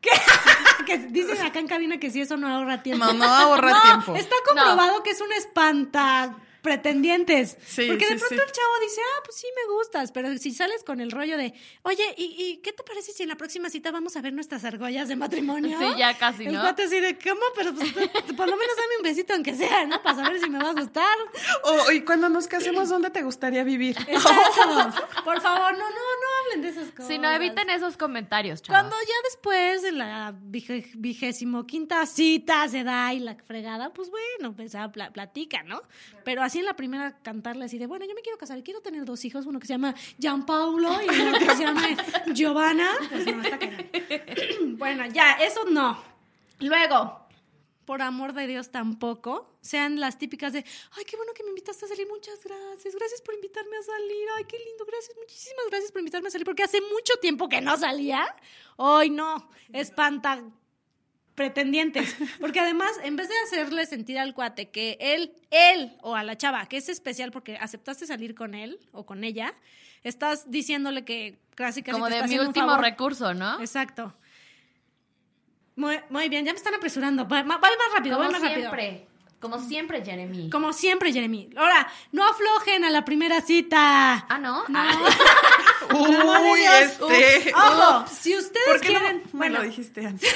¿Qué? 0.00 0.10
que 0.86 0.98
dicen 1.08 1.40
acá 1.42 1.58
en 1.58 1.66
cabina 1.66 1.98
que 1.98 2.10
si 2.10 2.20
eso 2.20 2.36
no 2.36 2.48
ahorra 2.48 2.82
tiempo. 2.82 3.04
No, 3.04 3.12
no 3.14 3.24
ahorra 3.24 3.70
No, 3.70 3.82
tiempo. 3.82 4.16
Está 4.16 4.36
comprobado 4.46 5.02
que 5.02 5.10
es 5.10 5.20
un 5.20 5.32
espanta 5.32 6.36
pretendientes. 6.62 7.56
Sí, 7.66 7.86
Porque 7.88 8.06
de 8.08 8.18
sí, 8.18 8.24
pronto 8.26 8.28
sí. 8.28 8.48
el 8.48 8.52
chavo 8.52 8.72
dice, 8.82 9.00
ah, 9.00 9.22
pues 9.24 9.36
sí 9.36 9.46
me 9.56 9.74
gustas, 9.74 10.12
pero 10.12 10.36
si 10.38 10.52
sales 10.52 10.82
con 10.84 11.00
el 11.00 11.10
rollo 11.10 11.36
de, 11.36 11.54
oye, 11.82 12.14
¿y, 12.16 12.24
y 12.38 12.56
qué 12.58 12.72
te 12.72 12.82
parece 12.82 13.12
si 13.12 13.22
en 13.22 13.28
la 13.28 13.36
próxima 13.36 13.70
cita 13.70 13.90
vamos 13.90 14.16
a 14.16 14.20
ver 14.22 14.32
nuestras 14.32 14.64
argollas 14.64 15.08
de 15.08 15.16
matrimonio? 15.16 15.78
Sí, 15.78 15.86
ya 15.98 16.16
casi, 16.18 16.44
El 16.46 16.54
¿no? 16.54 16.60
cuate 16.60 16.84
así 16.84 17.00
de, 17.00 17.18
¿cómo? 17.18 17.40
Pero 17.56 17.74
pues, 17.74 17.90
por 17.92 18.48
lo 18.48 18.56
menos 18.56 18.76
dame 18.76 18.96
un 18.98 19.02
besito 19.02 19.34
aunque 19.34 19.54
sea, 19.54 19.86
¿no? 19.86 20.02
Para 20.02 20.16
saber 20.24 20.40
si 20.40 20.50
me 20.50 20.58
va 20.58 20.70
a 20.70 20.74
gustar. 20.74 21.16
O, 21.64 21.92
y 21.92 22.02
cuando 22.02 22.28
nos 22.28 22.46
casemos, 22.48 22.88
¿dónde 22.88 23.10
te 23.10 23.22
gustaría 23.22 23.64
vivir? 23.64 23.96
Exacto. 24.06 25.04
Por 25.24 25.40
favor, 25.40 25.72
no, 25.72 25.78
no, 25.78 25.88
no 25.88 26.28
hablen 26.44 26.62
de 26.62 26.68
esas 26.70 26.90
cosas. 26.90 27.08
Si 27.08 27.18
no, 27.18 27.30
eviten 27.30 27.70
esos 27.70 27.96
comentarios, 27.96 28.62
chavos. 28.62 28.80
Cuando 28.82 28.96
ya 29.06 29.14
después 29.24 29.82
de 29.82 29.92
la 29.92 30.34
vigésimo 30.94 31.66
quinta 31.66 32.04
cita 32.06 32.66
se 32.68 32.84
da 32.84 33.12
y 33.12 33.20
la 33.20 33.34
fregada, 33.36 33.92
pues 33.92 34.10
bueno, 34.10 34.54
pues 34.54 34.72
pla- 34.92 35.10
platica, 35.12 35.62
¿no? 35.62 35.82
Pero 36.24 36.42
así 36.48 36.58
en 36.58 36.64
la 36.64 36.74
primera 36.74 37.16
cantarle 37.22 37.64
así 37.64 37.78
de, 37.78 37.86
bueno, 37.86 38.04
yo 38.06 38.14
me 38.14 38.22
quiero 38.22 38.38
casar 38.38 38.58
y 38.58 38.62
quiero 38.62 38.80
tener 38.80 39.04
dos 39.04 39.24
hijos, 39.24 39.46
uno 39.46 39.60
que 39.60 39.66
se 39.66 39.74
llama 39.74 39.94
Gianpaulo 40.18 40.90
y 41.02 41.08
uno 41.08 41.38
que 41.38 41.56
se 41.56 41.62
llama 41.62 41.86
Giovanna. 42.34 42.90
Pues 43.08 43.26
no, 43.26 43.42
está. 43.42 43.58
Bueno, 44.78 45.06
ya, 45.06 45.32
eso 45.34 45.64
no. 45.64 46.02
Luego, 46.60 47.26
por 47.84 48.00
amor 48.02 48.32
de 48.32 48.46
Dios, 48.46 48.70
tampoco 48.70 49.58
sean 49.60 50.00
las 50.00 50.18
típicas 50.18 50.52
de, 50.52 50.64
ay, 50.96 51.04
qué 51.04 51.16
bueno 51.16 51.32
que 51.34 51.42
me 51.42 51.50
invitaste 51.50 51.84
a 51.84 51.88
salir, 51.88 52.06
muchas 52.08 52.42
gracias, 52.42 52.94
gracias 52.94 53.20
por 53.22 53.34
invitarme 53.34 53.76
a 53.76 53.82
salir, 53.82 54.28
ay, 54.36 54.44
qué 54.44 54.58
lindo, 54.58 54.84
gracias, 54.86 55.16
muchísimas 55.16 55.66
gracias 55.68 55.92
por 55.92 56.00
invitarme 56.00 56.28
a 56.28 56.30
salir, 56.30 56.44
porque 56.44 56.62
hace 56.62 56.80
mucho 56.80 57.14
tiempo 57.20 57.48
que 57.48 57.60
no 57.60 57.76
salía. 57.76 58.26
Hoy 58.76 59.10
no, 59.10 59.50
espanta 59.72 60.42
pretendientes. 61.38 62.14
Porque 62.40 62.60
además, 62.60 62.90
en 63.02 63.16
vez 63.16 63.28
de 63.28 63.34
hacerle 63.46 63.86
sentir 63.86 64.18
al 64.18 64.34
cuate 64.34 64.68
que 64.68 64.98
él, 65.00 65.32
él 65.50 65.96
o 66.02 66.14
a 66.14 66.22
la 66.22 66.36
chava, 66.36 66.66
que 66.66 66.76
es 66.76 66.88
especial 66.90 67.30
porque 67.32 67.56
aceptaste 67.56 68.06
salir 68.06 68.34
con 68.34 68.54
él 68.54 68.78
o 68.92 69.06
con 69.06 69.24
ella, 69.24 69.54
estás 70.02 70.50
diciéndole 70.50 71.04
que 71.04 71.38
casi 71.54 71.82
casi 71.82 71.92
Como 71.92 72.06
te 72.08 72.14
de 72.14 72.16
está 72.20 72.28
mi 72.28 72.38
un 72.38 72.48
último 72.48 72.66
favor. 72.66 72.84
recurso, 72.84 73.32
¿no? 73.34 73.58
Exacto. 73.60 74.14
Muy, 75.76 75.98
muy 76.10 76.28
bien, 76.28 76.44
ya 76.44 76.52
me 76.52 76.58
están 76.58 76.74
apresurando. 76.74 77.24
Voy, 77.26 77.44
más 77.44 77.60
rápido, 77.94 78.16
Como 78.16 78.28
voy 78.28 78.32
más 78.32 78.42
rápido. 78.42 78.70
siempre. 78.70 79.06
Como 79.40 79.58
siempre, 79.60 80.04
Jeremy. 80.04 80.50
Como 80.50 80.72
siempre, 80.72 81.12
Jeremy. 81.12 81.50
Ahora, 81.56 81.86
no 82.10 82.24
aflojen 82.28 82.84
a 82.84 82.90
la 82.90 83.04
primera 83.04 83.40
cita. 83.40 84.26
Ah, 84.28 84.38
¿no? 84.38 84.64
No. 84.68 84.78
Ah. 84.80 84.90
Uy, 85.94 86.60
este. 86.82 87.52
Ojo, 87.54 88.04
si 88.08 88.36
ustedes 88.36 88.66
¿Por 88.66 88.80
qué 88.80 88.88
quieren. 88.88 89.22
no 89.24 89.38
bueno, 89.38 89.58
lo 89.58 89.64
dijiste 89.64 90.06
antes? 90.06 90.34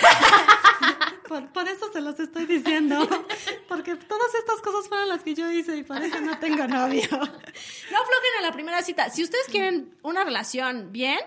por, 1.28 1.46
por 1.52 1.68
eso 1.68 1.92
se 1.92 2.00
los 2.00 2.18
estoy 2.18 2.46
diciendo. 2.46 3.08
Porque 3.68 3.96
todas 3.96 4.34
estas 4.34 4.60
cosas 4.60 4.88
fueron 4.88 5.08
las 5.08 5.22
que 5.22 5.34
yo 5.34 5.50
hice 5.50 5.76
y 5.76 5.82
por 5.82 6.00
eso 6.02 6.20
no 6.20 6.38
tengo 6.38 6.66
novio. 6.66 7.08
No 7.10 7.98
aflojen 8.00 8.30
a 8.38 8.42
la 8.42 8.52
primera 8.52 8.82
cita. 8.82 9.10
Si 9.10 9.22
ustedes 9.22 9.46
quieren 9.48 9.94
una 10.02 10.24
relación 10.24 10.92
bien, 10.92 11.18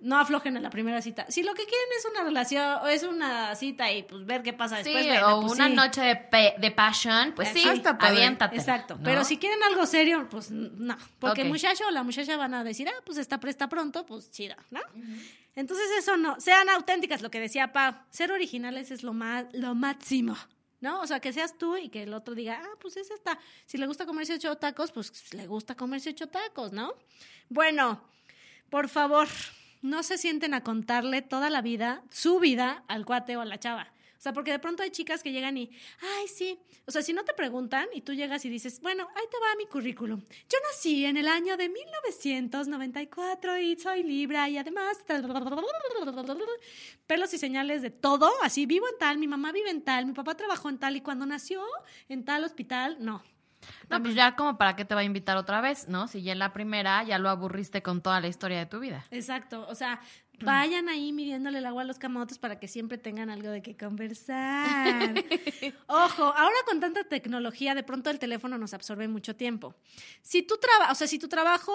no 0.00 0.18
aflojen 0.18 0.56
a 0.56 0.60
la 0.60 0.70
primera 0.70 1.02
cita. 1.02 1.26
Si 1.28 1.42
lo 1.42 1.52
que 1.54 1.64
quieren 1.64 1.86
es 1.98 2.04
una 2.10 2.22
relación, 2.24 2.78
o 2.82 2.86
es 2.86 3.02
una 3.02 3.54
cita 3.54 3.92
y 3.92 4.02
pues 4.02 4.24
ver 4.24 4.42
qué 4.42 4.52
pasa 4.52 4.76
Sí, 4.82 4.92
después, 4.92 5.06
bueno, 5.06 5.36
o 5.36 5.40
pues 5.42 5.52
una 5.52 5.68
sí. 5.68 5.74
noche 5.74 6.00
de, 6.00 6.16
pe- 6.16 6.54
de 6.58 6.70
passion, 6.70 7.32
pues 7.36 7.48
sí, 7.50 7.62
padre. 7.82 7.96
aviéntate. 8.08 8.56
Exacto. 8.56 8.96
¿no? 8.96 9.02
Pero 9.04 9.24
si 9.24 9.36
quieren 9.36 9.62
algo 9.62 9.84
serio, 9.86 10.26
pues 10.30 10.50
no. 10.50 10.96
Porque 11.18 11.42
el 11.42 11.48
muchacho 11.48 11.84
o 11.86 11.90
la 11.90 12.02
muchacha 12.02 12.36
van 12.36 12.54
a 12.54 12.64
decir, 12.64 12.88
ah, 12.88 13.02
pues 13.04 13.18
está 13.18 13.38
presta 13.38 13.68
pronto, 13.68 14.06
pues 14.06 14.30
chida, 14.30 14.56
¿no? 14.70 14.80
Entonces 15.54 15.86
eso 15.98 16.16
no. 16.16 16.40
Sean 16.40 16.68
auténticas, 16.70 17.20
lo 17.22 17.30
que 17.30 17.40
decía 17.40 17.72
Pau. 17.72 17.94
Ser 18.10 18.32
originales 18.32 18.90
es 18.90 19.02
lo, 19.02 19.12
más, 19.12 19.46
lo 19.52 19.74
máximo. 19.74 20.36
¿No? 20.82 21.00
O 21.02 21.06
sea, 21.06 21.20
que 21.20 21.30
seas 21.34 21.58
tú 21.58 21.76
y 21.76 21.90
que 21.90 22.04
el 22.04 22.14
otro 22.14 22.34
diga, 22.34 22.62
ah, 22.64 22.76
pues 22.80 22.96
es 22.96 23.10
esta. 23.10 23.38
Si 23.66 23.76
le 23.76 23.86
gusta 23.86 24.06
comerse 24.06 24.32
ocho 24.32 24.56
tacos, 24.56 24.92
pues 24.92 25.34
le 25.34 25.46
gusta 25.46 25.74
comerse 25.74 26.08
ocho 26.08 26.28
tacos, 26.28 26.72
¿no? 26.72 26.94
Bueno, 27.50 28.02
por 28.70 28.88
favor, 28.88 29.28
no 29.82 30.02
se 30.02 30.18
sienten 30.18 30.54
a 30.54 30.62
contarle 30.62 31.22
toda 31.22 31.50
la 31.50 31.62
vida, 31.62 32.02
su 32.10 32.38
vida, 32.38 32.84
al 32.88 33.04
cuate 33.04 33.36
o 33.36 33.40
a 33.40 33.44
la 33.44 33.58
chava. 33.58 33.92
O 34.20 34.22
sea, 34.22 34.34
porque 34.34 34.50
de 34.50 34.58
pronto 34.58 34.82
hay 34.82 34.90
chicas 34.90 35.22
que 35.22 35.32
llegan 35.32 35.56
y, 35.56 35.70
ay, 36.02 36.28
sí. 36.28 36.58
O 36.86 36.90
sea, 36.90 37.00
si 37.00 37.14
no 37.14 37.24
te 37.24 37.32
preguntan 37.32 37.88
y 37.94 38.02
tú 38.02 38.12
llegas 38.12 38.44
y 38.44 38.50
dices, 38.50 38.82
bueno, 38.82 39.08
ahí 39.16 39.24
te 39.30 39.38
va 39.38 39.56
mi 39.56 39.64
currículum. 39.64 40.20
Yo 40.20 40.58
nací 40.70 41.06
en 41.06 41.16
el 41.16 41.26
año 41.26 41.56
de 41.56 41.70
1994 41.70 43.58
y 43.60 43.76
soy 43.78 44.02
Libra 44.02 44.46
y 44.50 44.58
además... 44.58 44.98
Pelos 47.06 47.32
y 47.32 47.38
señales 47.38 47.80
de 47.80 47.88
todo, 47.88 48.30
así 48.42 48.66
vivo 48.66 48.86
en 48.92 48.98
tal, 48.98 49.16
mi 49.16 49.26
mamá 49.26 49.52
vive 49.52 49.70
en 49.70 49.80
tal, 49.80 50.04
mi 50.04 50.12
papá 50.12 50.36
trabajó 50.36 50.68
en 50.68 50.76
tal 50.76 50.96
y 50.96 51.00
cuando 51.00 51.24
nació 51.24 51.64
en 52.10 52.26
tal 52.26 52.44
hospital, 52.44 52.98
no. 53.00 53.22
No, 53.88 54.02
pues 54.02 54.14
ya 54.14 54.36
como 54.36 54.56
para 54.56 54.76
qué 54.76 54.84
te 54.84 54.94
va 54.94 55.00
a 55.02 55.04
invitar 55.04 55.36
otra 55.36 55.60
vez, 55.60 55.88
¿no? 55.88 56.08
Si 56.08 56.22
ya 56.22 56.32
en 56.32 56.38
la 56.38 56.52
primera 56.52 57.02
ya 57.04 57.18
lo 57.18 57.28
aburriste 57.28 57.82
con 57.82 58.00
toda 58.00 58.20
la 58.20 58.28
historia 58.28 58.58
de 58.58 58.66
tu 58.66 58.80
vida. 58.80 59.04
Exacto, 59.10 59.66
o 59.68 59.74
sea, 59.74 60.00
vayan 60.44 60.88
ahí 60.88 61.12
midiéndole 61.12 61.58
el 61.58 61.66
agua 61.66 61.82
a 61.82 61.84
los 61.84 61.98
camotes 61.98 62.38
para 62.38 62.58
que 62.58 62.68
siempre 62.68 62.98
tengan 62.98 63.30
algo 63.30 63.50
de 63.50 63.62
qué 63.62 63.76
conversar. 63.76 65.14
Ojo, 65.86 66.24
ahora 66.24 66.56
con 66.66 66.80
tanta 66.80 67.04
tecnología, 67.04 67.74
de 67.74 67.82
pronto 67.82 68.10
el 68.10 68.18
teléfono 68.18 68.58
nos 68.58 68.74
absorbe 68.74 69.08
mucho 69.08 69.36
tiempo. 69.36 69.74
Si 70.22 70.42
tú 70.42 70.56
trabajas, 70.58 70.92
o 70.92 70.94
sea, 70.94 71.06
si 71.06 71.18
tu 71.18 71.28
trabajo 71.28 71.72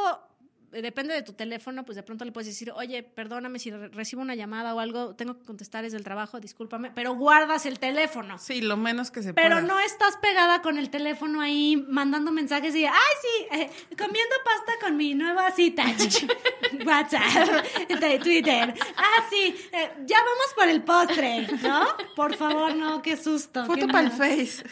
depende 0.82 1.14
de 1.14 1.22
tu 1.24 1.34
teléfono, 1.34 1.84
pues 1.86 1.96
de 1.96 2.04
pronto 2.04 2.26
le 2.26 2.32
puedes 2.32 2.48
decir, 2.48 2.72
oye, 2.72 3.04
perdóname 3.04 3.60
si 3.60 3.72
re- 3.72 3.90
recibo 3.90 4.22
una 4.22 4.36
llamada 4.36 4.74
o 4.76 4.80
algo, 4.80 5.16
tengo 5.16 5.38
que 5.38 5.46
contestar 5.46 5.84
desde 5.84 5.98
el 5.98 6.04
trabajo, 6.04 6.40
discúlpame, 6.40 6.92
pero 6.92 7.16
guardas 7.16 7.66
el 7.66 7.80
teléfono. 7.80 8.38
Sí, 8.38 8.62
lo 8.62 8.78
menos 8.78 9.12
que 9.12 9.24
se 9.24 9.34
Pero 9.34 9.56
pueda. 9.58 9.62
no 9.68 9.80
estás 9.80 10.18
pegada 10.18 10.62
con 10.62 10.78
el 10.78 10.90
teléfono 10.90 11.42
ahí 11.42 11.78
mandando 11.88 12.32
mensajes 12.32 12.76
y, 12.76 12.86
ay, 12.86 12.94
sí, 13.22 13.46
eh, 13.52 13.70
comiendo 13.98 14.36
pasta 14.44 14.74
con 14.82 14.98
mi 14.98 15.14
nueva 15.16 15.52
cita. 15.52 15.84
WhatsApp, 16.86 17.66
de 17.90 18.20
Twitter. 18.20 18.74
Ah, 18.98 19.24
sí, 19.30 19.56
eh, 19.72 19.92
ya 20.06 20.18
vamos 20.18 20.54
por 20.56 20.68
el 20.68 20.84
postre, 20.84 21.48
¿no? 21.62 21.86
Por 22.16 22.36
favor, 22.36 22.76
no, 22.76 23.02
qué 23.02 23.16
susto. 23.18 23.66
Foto 23.66 23.88
para 23.88 24.08
el. 24.08 24.12
Face. 24.12 24.64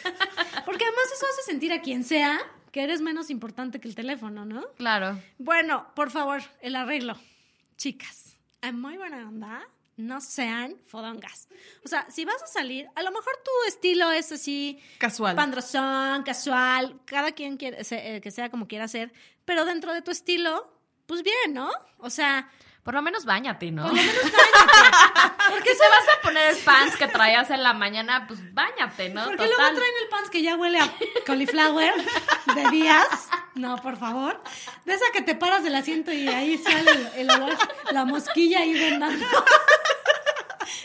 Porque 0.64 0.84
además 0.84 1.04
eso 1.14 1.26
hace 1.32 1.42
sentir 1.50 1.72
a 1.72 1.80
quien 1.82 2.02
sea 2.04 2.40
que 2.74 2.82
eres 2.82 3.00
menos 3.00 3.30
importante 3.30 3.78
que 3.78 3.86
el 3.86 3.94
teléfono, 3.94 4.44
¿no? 4.44 4.66
Claro. 4.72 5.22
Bueno, 5.38 5.86
por 5.94 6.10
favor, 6.10 6.42
el 6.60 6.74
arreglo. 6.74 7.16
Chicas, 7.76 8.36
en 8.62 8.80
muy 8.80 8.96
buena 8.96 9.28
onda, 9.28 9.62
no 9.96 10.20
sean 10.20 10.74
fodongas. 10.88 11.48
O 11.84 11.88
sea, 11.88 12.04
si 12.10 12.24
vas 12.24 12.42
a 12.42 12.48
salir, 12.48 12.88
a 12.96 13.04
lo 13.04 13.12
mejor 13.12 13.32
tu 13.44 13.68
estilo 13.68 14.10
es 14.10 14.32
así... 14.32 14.80
Casual. 14.98 15.36
Pandrosón, 15.36 16.24
casual, 16.24 16.98
cada 17.04 17.30
quien 17.30 17.58
quiere, 17.58 17.78
eh, 17.88 18.20
que 18.20 18.32
sea 18.32 18.50
como 18.50 18.66
quiera 18.66 18.88
ser, 18.88 19.12
pero 19.44 19.64
dentro 19.64 19.94
de 19.94 20.02
tu 20.02 20.10
estilo, 20.10 20.68
pues 21.06 21.22
bien, 21.22 21.54
¿no? 21.54 21.70
O 21.98 22.10
sea, 22.10 22.50
Por 22.84 22.94
lo 22.94 23.02
menos 23.02 23.24
bañate, 23.24 23.70
¿no? 23.72 23.84
por 23.88 23.96
lo 23.96 24.02
menos 24.02 24.14
bañate. 24.22 25.50
Porque 25.50 25.70
si 25.70 25.78
te 25.78 25.88
vas 25.88 26.18
a 26.18 26.20
poner 26.22 26.50
el 26.50 26.56
pants 26.58 26.96
que 26.96 27.08
traías 27.08 27.50
en 27.50 27.62
la 27.62 27.72
mañana, 27.72 28.26
pues 28.28 28.54
bañate, 28.54 29.08
¿no? 29.08 29.24
Porque 29.24 29.46
Total. 29.46 29.56
luego 29.56 29.76
traen 29.76 29.94
el 30.02 30.08
pants 30.08 30.30
que 30.30 30.42
ya 30.42 30.54
huele 30.56 30.78
a 30.78 30.92
cauliflower 31.24 31.94
de 32.54 32.70
días. 32.70 33.28
No, 33.54 33.76
por 33.80 33.96
favor. 33.96 34.42
De 34.84 34.94
esa 34.94 35.04
que 35.12 35.22
te 35.22 35.34
paras 35.34 35.64
del 35.64 35.74
asiento 35.74 36.12
y 36.12 36.28
ahí 36.28 36.58
sale 36.58 36.90
el, 36.90 37.06
el 37.16 37.30
olor, 37.30 37.56
la 37.92 38.04
mosquilla 38.04 38.60
ahí 38.60 38.90
rondando. 38.90 39.26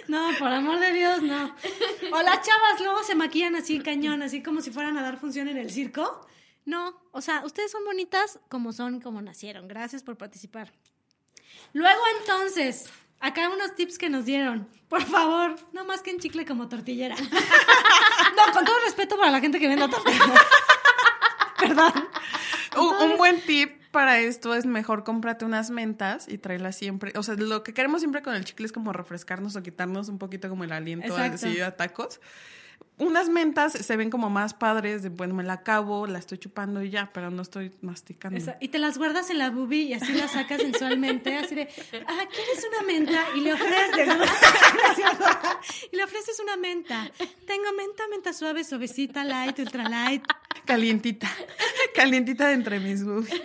No, 0.08 0.32
por 0.40 0.48
amor 0.48 0.80
de 0.80 0.92
Dios, 0.92 1.22
no. 1.22 1.56
O 2.12 2.22
las 2.22 2.42
chavas 2.42 2.80
luego 2.82 3.04
se 3.04 3.16
maquillan 3.16 3.56
así 3.56 3.80
cañón, 3.80 4.22
así 4.24 4.42
como 4.42 4.62
si 4.62 4.72
fueran 4.72 4.98
a 4.98 5.04
dar 5.04 5.18
función 5.20 5.48
en 5.48 5.58
el 5.58 5.70
circo. 5.70 6.26
No, 6.66 7.00
o 7.12 7.22
sea, 7.22 7.44
ustedes 7.46 7.72
son 7.72 7.84
bonitas 7.86 8.40
como 8.50 8.74
son, 8.74 9.02
como 9.02 9.22
nacieron. 9.22 9.68
Gracias 9.68 10.04
por 10.04 10.18
participar. 10.18 10.72
Luego 11.74 12.02
entonces, 12.20 12.90
acá 13.20 13.50
unos 13.50 13.76
tips 13.76 13.98
que 13.98 14.10
nos 14.10 14.26
dieron. 14.26 14.68
Por 14.88 15.04
favor, 15.04 15.56
no 15.72 15.86
más 15.86 16.02
que 16.02 16.10
en 16.12 16.20
chicle 16.20 16.46
como 16.46 16.68
tortillera. 16.68 17.16
No, 18.36 18.54
con 18.54 18.64
todo 18.64 18.76
respeto 18.86 19.18
para 19.18 19.32
la 19.32 19.42
gente 19.42 19.60
que 19.60 19.68
vende 19.68 19.90
tortilla. 19.90 20.34
Perdón. 21.60 21.92
Un, 22.78 23.12
un 23.12 23.18
buen 23.18 23.42
tip 23.42 23.80
para 23.92 24.20
esto 24.20 24.54
es 24.54 24.66
mejor 24.66 25.04
cómprate 25.04 25.46
unas 25.46 25.72
mentas 25.72 26.28
y 26.28 26.38
tráelas 26.38 26.78
siempre. 26.78 27.12
O 27.16 27.24
sea, 27.24 27.36
lo 27.36 27.64
que 27.64 27.74
queremos 27.74 28.02
siempre 28.02 28.22
con 28.22 28.36
el 28.36 28.46
chicle 28.46 28.66
es 28.66 28.72
como 28.72 28.94
refrescarnos 28.94 29.56
o 29.56 29.64
quitarnos 29.64 30.10
un 30.10 30.20
poquito 30.20 30.48
como 30.48 30.64
el 30.64 30.72
aliento 30.72 31.18
así 31.18 31.60
a 31.60 31.76
tacos. 31.76 32.22
Unas 33.00 33.30
mentas 33.30 33.72
se 33.74 33.96
ven 33.98 34.10
como 34.10 34.30
más 34.30 34.54
padres, 34.54 35.02
de 35.04 35.10
bueno, 35.10 35.34
me 35.34 35.44
la 35.44 35.54
acabo, 35.54 36.06
la 36.06 36.20
estoy 36.20 36.38
chupando 36.38 36.84
y 36.84 36.90
ya, 36.90 37.10
pero 37.14 37.32
no 37.32 37.42
estoy 37.42 37.72
masticando. 37.82 38.38
Esa- 38.38 38.58
y 38.60 38.68
te 38.68 38.78
las 38.78 38.98
guardas 38.98 39.30
en 39.30 39.38
la 39.38 39.50
boobie 39.50 39.84
y 39.84 39.94
así 39.94 40.12
las 40.14 40.32
sacas 40.34 40.62
sensualmente, 40.62 41.36
así 41.38 41.56
de, 41.56 41.70
ah, 42.08 42.24
¿quieres 42.30 42.68
una 42.72 42.82
menta? 42.86 43.26
Y 43.36 43.42
le 43.42 43.54
ofreces, 43.54 44.10
y 45.92 45.96
le 45.96 46.04
ofreces 46.04 46.40
una 46.40 46.58
menta. 46.58 47.10
Tengo 47.48 47.72
menta, 47.78 48.04
menta 48.10 48.34
suave, 48.34 48.64
suavecita, 48.64 49.24
light, 49.24 49.58
ultra 49.60 49.84
light, 49.88 50.24
Calientita. 50.66 51.30
Calientita 51.96 52.48
de 52.48 52.54
entre 52.54 52.80
mis 52.80 53.04
boobies. 53.04 53.42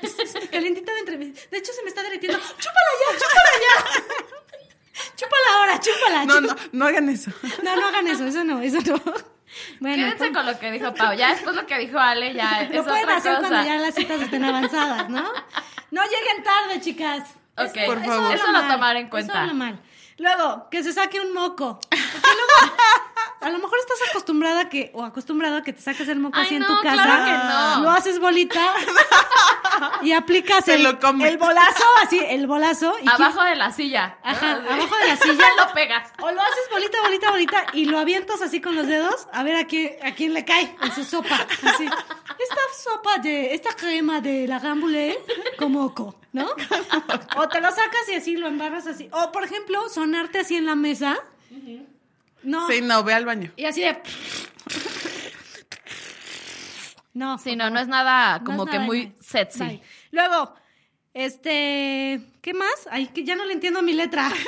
calientita 0.50 0.92
de 0.92 0.98
entre 1.00 1.16
mis- 1.18 1.50
De 1.50 1.59
hecho, 1.59 1.72
se 1.72 1.82
me 1.82 1.88
está 1.88 2.02
derritiendo. 2.02 2.38
¡Chúpala 2.38 2.90
ya, 3.00 3.18
chúpala 3.18 3.50
ya! 3.62 4.05
¡Chúpala 5.16 5.46
ahora, 5.59 5.80
chúpala! 5.80 6.24
No, 6.26 6.34
chúpala. 6.40 6.55
no, 6.72 6.78
no 6.78 6.86
hagan 6.86 7.09
eso. 7.09 7.30
No, 7.62 7.76
no 7.76 7.86
hagan 7.86 8.07
eso, 8.09 8.26
eso 8.26 8.44
no, 8.44 8.61
eso 8.61 8.78
no. 8.84 9.34
Bueno, 9.80 9.96
Quédense 9.96 10.16
pues, 10.18 10.30
con 10.32 10.46
lo 10.46 10.59
que 10.59 10.70
dijo 10.72 10.94
Pau. 10.94 11.14
Ya 11.14 11.28
después 11.30 11.55
lo 11.57 11.66
que 11.66 11.78
dijo 11.78 11.98
Ale 11.98 12.34
ya 12.34 12.62
es 12.62 12.70
lo 12.74 12.84
pueden 12.84 13.09
hacer 13.11 13.36
cosa. 13.36 13.48
cuando 13.48 13.66
ya 13.68 13.76
las 13.76 13.94
citas 13.94 14.20
estén 14.20 14.44
avanzadas, 14.44 15.09
¿no? 15.09 15.22
No 15.90 16.02
lleguen 16.05 16.42
tarde, 16.42 16.80
chicas. 16.80 17.22
Ok, 17.57 17.76
Es- 17.76 17.86
por 17.86 17.98
eso 17.98 18.07
favor. 18.11 18.34
Eso 18.34 18.46
lo 18.48 18.52
mal, 18.52 18.68
tomar 18.68 18.96
en 18.96 19.02
eso 19.05 19.11
cuenta. 19.11 19.40
habla 19.42 19.55
mal. 19.55 19.80
Luego, 20.18 20.68
que 20.70 20.82
se 20.82 20.92
saque 20.92 21.20
un 21.20 21.32
moco. 21.34 21.78
Luego, 21.90 22.74
a 23.40 23.48
lo 23.50 23.59
mejor 23.59 23.78
estás 23.80 23.98
acostumbrada 24.11 24.68
que, 24.68 24.90
o 24.94 25.05
acostumbrado 25.05 25.57
a 25.57 25.62
que 25.62 25.72
te 25.72 25.82
saques 25.82 26.09
el 26.09 26.18
moco 26.20 26.38
Ay, 26.38 26.46
así 26.46 26.55
en 26.57 26.64
tu 26.66 26.72
casa. 26.82 27.02
claro 27.02 27.24
que 27.24 27.32
no. 27.32 27.80
Lo 27.82 27.90
haces 27.90 28.18
bolita 28.20 28.61
y 30.03 30.12
aplicas 30.12 30.66
el, 30.68 30.82
bolazo, 30.97 31.85
así, 32.03 32.20
el 32.20 32.47
bolazo. 32.47 32.95
Y 33.03 33.09
Abajo 33.09 33.43
de 33.43 33.57
la 33.57 33.70
silla. 33.70 34.18
¿no? 34.24 34.30
Ajá, 34.30 34.53
abajo 34.53 34.97
de 34.97 35.09
la 35.09 35.16
silla. 35.22 35.47
lo 35.57 35.72
pegas. 35.72 36.12
O 36.20 36.30
lo 36.30 36.41
haces 36.41 36.70
bolita, 36.70 37.01
bolita, 37.03 37.30
bolita 37.30 37.66
y 37.72 37.85
lo 37.87 37.99
avientas 37.99 38.43
así 38.43 38.61
con 38.61 38.74
los 38.74 38.87
dedos 38.87 39.26
a 39.32 39.43
ver 39.43 39.57
a 39.57 39.66
quién, 39.66 39.93
a 40.03 40.12
quién 40.12 40.35
le 40.35 40.45
cae 40.45 40.74
en 40.82 40.93
su 40.93 41.05
sopa. 41.05 41.47
Así. 41.62 41.85
Esta 41.85 42.61
sopa 42.82 43.18
de, 43.18 43.55
esta 43.55 43.74
crema 43.74 44.20
de 44.20 44.47
la 44.47 44.59
gambule 44.59 45.18
con 45.59 45.72
moco, 45.72 46.16
¿no? 46.32 46.49
O 47.37 47.49
te 47.49 47.61
lo 47.61 47.68
sacas 47.70 48.09
y 48.11 48.14
así 48.14 48.37
lo 48.37 48.49
embarras 48.49 48.87
así. 48.87 49.09
O, 49.12 49.32
por 49.32 49.45
ejemplo, 49.45 49.89
sonarte 49.89 50.41
así 50.41 50.57
en 50.57 50.66
la 50.66 50.74
mesa. 50.74 51.16
No. 52.43 52.68
Sí, 52.68 52.80
no, 52.82 53.03
ve 53.05 53.14
al 53.14 53.24
baño. 53.24 53.53
Y 53.57 53.64
así 53.64 53.80
de. 53.80 53.97
No. 57.14 57.38
Sí, 57.38 57.56
no, 57.56 57.70
no 57.70 57.80
es 57.80 57.88
nada 57.88 58.40
No 58.40 58.44
como 58.44 58.64
es 58.64 58.70
que 58.70 58.76
nada 58.76 58.86
muy 58.86 59.14
sexy. 59.20 59.60
Bye. 59.60 59.82
Luego, 60.10 60.54
este. 61.14 62.20
¿Qué 62.42 62.52
más? 62.54 62.88
Ay, 62.90 63.06
que 63.06 63.24
ya 63.24 63.36
no 63.36 63.44
le 63.44 63.54
entiendo 63.54 63.80
mi 63.82 63.92
letra. 63.92 64.30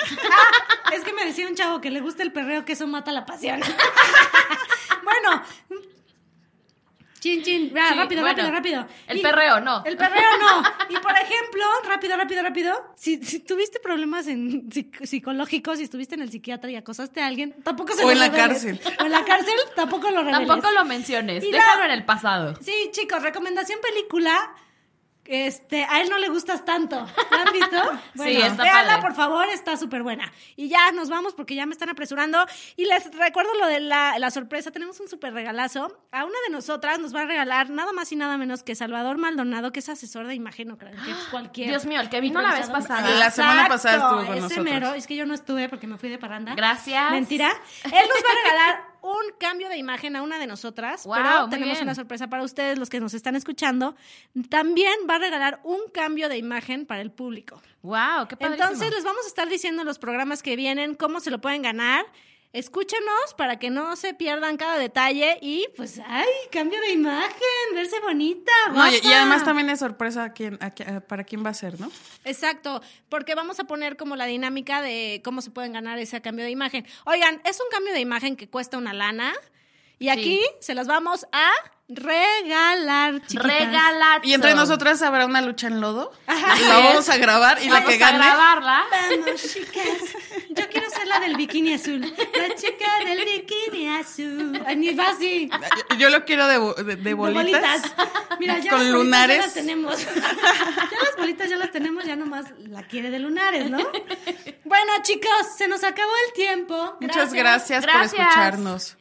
Es 0.92 1.02
que 1.02 1.12
me 1.12 1.24
decía 1.24 1.48
un 1.48 1.56
chavo 1.56 1.80
que 1.80 1.90
le 1.90 2.00
gusta 2.00 2.22
el 2.22 2.32
perreo, 2.32 2.64
que 2.64 2.74
eso 2.74 2.86
mata 2.86 3.10
la 3.10 3.26
pasión. 3.26 3.60
bueno. 5.02 5.42
Chin, 7.20 7.42
chin. 7.42 7.68
Sí, 7.70 7.74
rápido, 7.74 8.20
bueno, 8.22 8.50
rápido, 8.50 8.50
rápido. 8.50 8.86
el 9.08 9.20
perreo, 9.20 9.60
no. 9.60 9.82
El 9.84 9.96
perreo 9.96 10.28
no. 10.40 10.62
Y 10.90 10.96
por 10.98 11.12
ejemplo, 11.12 11.64
rápido, 11.88 12.16
rápido, 12.16 12.42
rápido. 12.42 12.92
Si, 12.94 13.22
si 13.24 13.40
tuviste 13.40 13.80
problemas 13.80 14.26
en 14.28 14.68
psic- 14.70 15.04
psicológicos, 15.06 15.78
si 15.78 15.84
estuviste 15.84 16.14
en 16.14 16.22
el 16.22 16.30
psiquiatra 16.30 16.70
y 16.70 16.76
acosaste 16.76 17.20
a 17.22 17.26
alguien, 17.26 17.54
tampoco 17.64 17.94
se 17.94 18.02
O 18.04 18.06
lo 18.06 18.12
en 18.12 18.18
la 18.20 18.28
reveles. 18.28 18.48
cárcel. 18.48 18.80
O 19.00 19.04
en 19.06 19.12
la 19.12 19.24
cárcel, 19.24 19.54
tampoco 19.74 20.10
lo 20.10 20.22
reveles. 20.22 20.46
Tampoco 20.46 20.70
lo 20.72 20.84
menciones, 20.84 21.42
Y 21.42 21.50
déjalo 21.50 21.80
la- 21.80 21.84
en 21.86 21.90
el 21.92 22.04
pasado. 22.04 22.54
Sí, 22.60 22.72
chicos, 22.92 23.22
recomendación 23.22 23.80
película. 23.80 24.54
Este, 25.28 25.84
a 25.84 26.00
él 26.00 26.08
no 26.08 26.18
le 26.18 26.28
gustas 26.28 26.64
tanto. 26.64 26.96
¿La 27.30 27.42
han 27.42 27.52
visto? 27.52 27.76
Sí, 28.26 28.36
está 28.36 28.62
véanla, 28.62 28.94
padre. 28.96 29.02
por 29.02 29.14
favor, 29.14 29.46
está 29.48 29.76
súper 29.76 30.02
buena. 30.02 30.32
Y 30.56 30.68
ya 30.68 30.90
nos 30.92 31.08
vamos 31.10 31.34
porque 31.34 31.54
ya 31.54 31.66
me 31.66 31.72
están 31.72 31.88
apresurando. 31.88 32.44
Y 32.76 32.86
les 32.86 33.04
recuerdo 33.14 33.50
lo 33.60 33.66
de 33.66 33.80
la, 33.80 34.18
la 34.18 34.30
sorpresa. 34.30 34.70
Tenemos 34.70 34.98
un 35.00 35.08
súper 35.08 35.32
regalazo. 35.34 35.96
A 36.12 36.24
una 36.24 36.34
de 36.46 36.52
nosotras 36.52 36.98
nos 36.98 37.14
va 37.14 37.22
a 37.22 37.26
regalar 37.26 37.70
nada 37.70 37.92
más 37.92 38.10
y 38.12 38.16
nada 38.16 38.36
menos 38.38 38.62
que 38.62 38.74
Salvador 38.74 39.18
Maldonado, 39.18 39.70
que 39.72 39.80
es 39.80 39.88
asesor 39.88 40.26
de 40.26 40.34
imagen, 40.34 40.68
no 40.68 40.78
creo 40.78 40.92
que 40.92 41.10
es 41.10 41.16
cualquier. 41.30 41.68
Dios 41.68 41.84
mío, 41.86 42.00
el 42.00 42.08
que 42.08 42.20
vino 42.20 42.40
la 42.40 42.54
vez 42.54 42.70
pasada. 42.70 43.08
La 43.18 43.30
semana 43.30 43.66
Exacto, 43.66 43.74
pasada 43.74 43.94
estuvo 43.96 44.16
con 44.26 44.32
ese 44.32 44.40
nosotros. 44.42 44.64
mero. 44.64 44.94
Es 44.94 45.06
que 45.06 45.16
yo 45.16 45.26
no 45.26 45.34
estuve 45.34 45.68
porque 45.68 45.86
me 45.86 45.98
fui 45.98 46.08
de 46.08 46.18
parranda. 46.18 46.54
Gracias. 46.54 47.10
Mentira. 47.12 47.50
Él 47.84 47.90
nos 47.92 48.24
va 48.24 48.30
a 48.30 48.42
regalar 48.44 48.84
un 49.06 49.32
cambio 49.38 49.68
de 49.68 49.76
imagen 49.76 50.16
a 50.16 50.22
una 50.22 50.38
de 50.38 50.46
nosotras. 50.46 51.04
Wow, 51.04 51.14
pero 51.14 51.48
tenemos 51.48 51.74
bien. 51.74 51.84
una 51.84 51.94
sorpresa 51.94 52.28
para 52.28 52.42
ustedes, 52.42 52.78
los 52.78 52.90
que 52.90 53.00
nos 53.00 53.14
están 53.14 53.36
escuchando. 53.36 53.94
También 54.48 54.94
va 55.08 55.16
a 55.16 55.18
regalar 55.18 55.60
un 55.64 55.80
cambio 55.92 56.28
de 56.28 56.38
imagen 56.38 56.86
para 56.86 57.02
el 57.02 57.10
público. 57.10 57.60
Wow, 57.82 58.26
qué 58.28 58.36
padrísimo. 58.36 58.68
Entonces 58.68 58.94
les 58.94 59.04
vamos 59.04 59.24
a 59.24 59.28
estar 59.28 59.48
diciendo 59.48 59.82
en 59.82 59.86
los 59.86 59.98
programas 59.98 60.42
que 60.42 60.56
vienen 60.56 60.94
cómo 60.94 61.20
se 61.20 61.30
lo 61.30 61.40
pueden 61.40 61.62
ganar. 61.62 62.04
Escúchenos 62.52 63.34
para 63.36 63.58
que 63.58 63.70
no 63.70 63.96
se 63.96 64.14
pierdan 64.14 64.56
cada 64.56 64.78
detalle 64.78 65.38
y 65.42 65.66
pues, 65.76 66.00
ay, 66.06 66.26
cambio 66.50 66.80
de 66.80 66.92
imagen, 66.92 67.36
verse 67.74 68.00
bonita. 68.00 68.52
No, 68.72 68.88
y, 68.90 68.94
y 69.02 69.12
además 69.12 69.44
también 69.44 69.68
es 69.70 69.78
sorpresa 69.80 70.24
a 70.24 70.32
quién, 70.32 70.54
a 70.62 70.74
qui- 70.74 70.86
a- 70.96 71.00
para 71.00 71.24
quién 71.24 71.44
va 71.44 71.50
a 71.50 71.54
ser, 71.54 71.78
¿no? 71.80 71.90
Exacto, 72.24 72.80
porque 73.08 73.34
vamos 73.34 73.60
a 73.60 73.64
poner 73.64 73.96
como 73.96 74.16
la 74.16 74.24
dinámica 74.26 74.80
de 74.80 75.20
cómo 75.24 75.42
se 75.42 75.50
pueden 75.50 75.72
ganar 75.72 75.98
ese 75.98 76.20
cambio 76.22 76.44
de 76.44 76.50
imagen. 76.50 76.86
Oigan, 77.04 77.40
es 77.44 77.60
un 77.60 77.66
cambio 77.70 77.92
de 77.92 78.00
imagen 78.00 78.36
que 78.36 78.48
cuesta 78.48 78.78
una 78.78 78.92
lana 78.94 79.34
y 79.98 80.08
aquí 80.08 80.40
se 80.60 80.74
las 80.74 80.86
vamos 80.86 81.26
a 81.32 81.50
regalar, 81.88 83.20
chiquitas. 83.26 83.46
Regalar. 83.46 84.20
Y 84.24 84.34
entre 84.34 84.54
nosotras 84.54 85.00
habrá 85.02 85.24
una 85.24 85.40
lucha 85.40 85.68
en 85.68 85.80
lodo. 85.80 86.12
Ajá. 86.26 86.56
la 86.60 86.78
vamos 86.80 87.08
a 87.08 87.16
grabar 87.16 87.62
y 87.62 87.66
la 87.68 87.74
Vamos 87.80 87.88
que 87.90 87.94
a 87.96 87.98
gane. 88.10 88.18
grabarla. 88.18 88.84
Vamos, 89.10 89.40
chicas. 89.42 89.86
Yo 90.50 90.68
quiero 90.68 90.90
ser 90.90 91.06
la 91.06 91.20
del 91.20 91.36
bikini 91.36 91.74
azul. 91.74 92.00
La 92.00 92.54
chica 92.56 93.04
del 93.04 93.24
bikini 93.24 93.88
azul. 93.88 94.62
Ay, 94.66 94.76
ni 94.76 94.94
va 94.94 95.10
así. 95.10 95.48
Yo- 95.98 96.10
lo 96.10 96.24
quiero 96.24 96.46
de, 96.48 96.84
de- 96.84 96.96
de 96.96 97.14
bolitas. 97.14 97.82
Mira, 98.40 98.58
ya 98.58 98.70
Con 98.72 98.80
las 98.80 98.92
bolitas 98.92 98.92
lunares. 98.92 99.36
Ya 99.38 99.42
las 99.44 99.54
tenemos. 99.54 99.98
Ya 99.98 101.02
las 101.04 101.16
bolitas 101.16 101.50
ya 101.50 101.56
las 101.56 101.70
tenemos, 101.70 102.04
ya 102.04 102.16
nomás 102.16 102.46
la 102.68 102.82
quiere 102.82 103.10
de 103.10 103.18
lunares, 103.20 103.70
¿no? 103.70 103.78
Bueno, 104.64 104.92
chicos, 105.02 105.30
se 105.56 105.68
nos 105.68 105.84
acabó 105.84 106.10
el 106.26 106.32
tiempo. 106.32 106.96
Muchas 107.00 107.32
gracias, 107.32 107.82
Gracias. 107.82 108.10
por 108.12 108.20
escucharnos. 108.20 108.96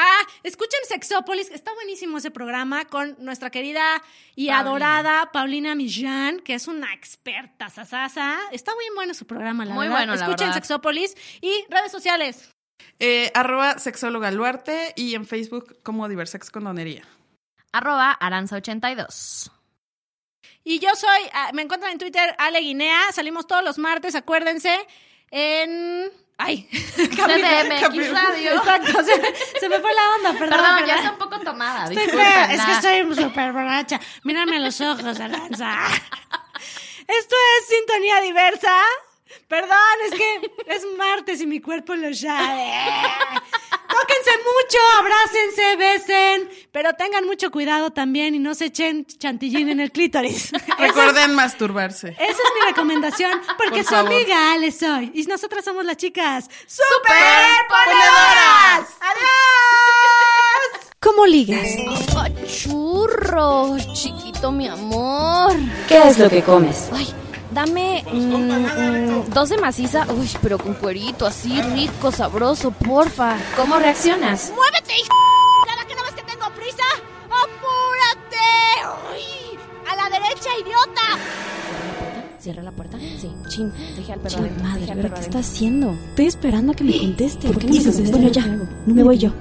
Ah, 0.00 0.20
escuchen 0.44 0.78
Sexópolis, 0.86 1.50
está 1.50 1.74
buenísimo 1.74 2.18
ese 2.18 2.30
programa 2.30 2.84
con 2.84 3.16
nuestra 3.18 3.50
querida 3.50 4.00
y 4.36 4.46
Paulina. 4.46 4.60
adorada 4.60 5.32
Paulina 5.32 5.74
Millán, 5.74 6.38
que 6.38 6.54
es 6.54 6.68
una 6.68 6.94
experta 6.94 7.68
sasasa. 7.68 8.38
Está 8.52 8.72
muy 8.76 8.84
bueno 8.94 9.12
su 9.12 9.26
programa, 9.26 9.64
la 9.64 9.74
Muy 9.74 9.86
verdad. 9.88 9.98
bueno, 9.98 10.14
la 10.14 10.20
Escuchen 10.22 10.46
verdad. 10.50 10.54
Sexópolis 10.54 11.16
y 11.40 11.64
redes 11.68 11.90
sociales. 11.90 12.48
Eh, 13.00 13.32
arroba 13.34 13.80
sexóloga 13.80 14.30
Luarte 14.30 14.92
y 14.94 15.16
en 15.16 15.26
Facebook 15.26 15.78
como 15.82 16.08
Diversex 16.08 16.50
Condonería. 16.52 17.02
Arroba 17.72 18.16
Aranza82. 18.20 19.50
Y 20.62 20.78
yo 20.78 20.94
soy, 20.94 21.22
ah, 21.32 21.50
me 21.54 21.62
encuentran 21.62 21.90
en 21.90 21.98
Twitter, 21.98 22.36
Ale 22.38 22.60
Guinea. 22.60 23.10
Salimos 23.12 23.48
todos 23.48 23.64
los 23.64 23.78
martes, 23.78 24.14
acuérdense, 24.14 24.78
en... 25.32 26.08
Ay, 26.40 26.68
CDMX 26.96 28.12
Radio. 28.12 28.54
Exacto, 28.54 29.02
se, 29.04 29.60
se 29.60 29.68
me 29.68 29.80
fue 29.80 29.92
la 29.92 30.14
onda, 30.16 30.32
perdón. 30.38 30.48
Perdón, 30.50 30.76
perdón. 30.78 30.86
ya 30.86 30.96
está 30.96 31.10
un 31.12 31.18
poco 31.18 31.40
tomada. 31.40 31.84
Estoy 31.92 32.06
fea, 32.06 32.52
es 32.54 32.64
que 32.64 32.72
estoy 32.72 33.24
súper 33.24 33.52
borracha. 33.52 34.00
Mírame 34.22 34.60
los 34.60 34.80
ojos, 34.80 35.18
Aranza. 35.18 35.76
Esto 37.08 37.36
es 37.58 37.68
Sintonía 37.68 38.20
Diversa. 38.20 38.72
Perdón, 39.48 39.78
es 40.06 40.14
que 40.14 40.52
es 40.66 40.86
martes 40.96 41.40
y 41.40 41.46
mi 41.46 41.60
cuerpo 41.60 41.94
lo 41.96 42.14
sabe. 42.14 42.72
Tóquense 43.88 44.30
mucho, 44.38 44.78
abrácense, 44.98 45.76
besen, 45.76 46.50
pero 46.80 46.94
tengan 46.94 47.26
mucho 47.26 47.50
cuidado 47.50 47.90
también 47.90 48.36
y 48.36 48.38
no 48.38 48.54
se 48.54 48.66
echen 48.66 49.04
chantillín 49.04 49.68
en 49.68 49.80
el 49.80 49.90
clítoris. 49.90 50.52
Es- 50.52 50.78
Recuerden 50.78 51.34
masturbarse. 51.34 52.10
esa 52.10 52.22
es 52.24 52.38
mi 52.54 52.60
recomendación, 52.68 53.32
porque 53.56 53.78
Por 53.82 53.84
su 53.84 53.90
favor. 53.96 54.12
amiga 54.12 54.52
Ale 54.52 54.70
soy. 54.70 55.10
Y 55.12 55.24
nosotras 55.24 55.64
somos 55.64 55.84
las 55.84 55.96
chicas 55.96 56.48
¡Superponedoras! 56.68 58.90
¡Adiós! 59.00 60.86
¿Cómo 61.00 61.26
ligas? 61.26 61.66
Churro, 62.46 63.76
chiquito 63.92 64.52
mi 64.52 64.68
amor. 64.68 65.56
¿Qué 65.88 65.98
es 66.06 66.16
lo 66.20 66.30
que 66.30 66.44
comes? 66.44 66.90
Ay, 66.92 67.12
dame 67.50 68.04
mm, 68.08 68.34
mm, 68.34 69.30
dos 69.30 69.48
de 69.48 69.58
maciza, 69.58 70.06
uy, 70.12 70.30
pero 70.40 70.58
con 70.58 70.74
cuerito, 70.74 71.26
así 71.26 71.60
rico, 71.60 72.12
sabroso, 72.12 72.70
porfa. 72.70 73.36
¿Cómo 73.56 73.80
reaccionas? 73.80 74.52
¡Muévete, 74.54 74.94
hija! 74.94 75.12
¿Cierra 82.48 82.62
la 82.62 82.72
puerta? 82.72 82.96
Sí. 83.20 83.28
Chin, 83.48 83.70
dejé 83.94 84.14
al 84.14 84.20
perro 84.20 84.38
adentro, 84.38 84.64
madre, 84.64 84.82
al 84.84 84.88
¿pero 84.88 85.02
perro 85.02 85.14
qué 85.16 85.20
está 85.20 85.38
haciendo? 85.40 85.92
Estoy 86.08 86.26
esperando 86.26 86.72
a 86.72 86.74
que 86.74 86.82
me 86.84 86.98
conteste. 86.98 87.46
¿Por 87.46 87.58
qué 87.58 87.66
no 87.66 87.72
me 87.74 87.78
esto? 87.78 88.10
Bueno, 88.10 88.28
ya, 88.30 88.46
no 88.46 88.94
me 88.94 89.02
voy 89.02 89.18
yo. 89.18 89.32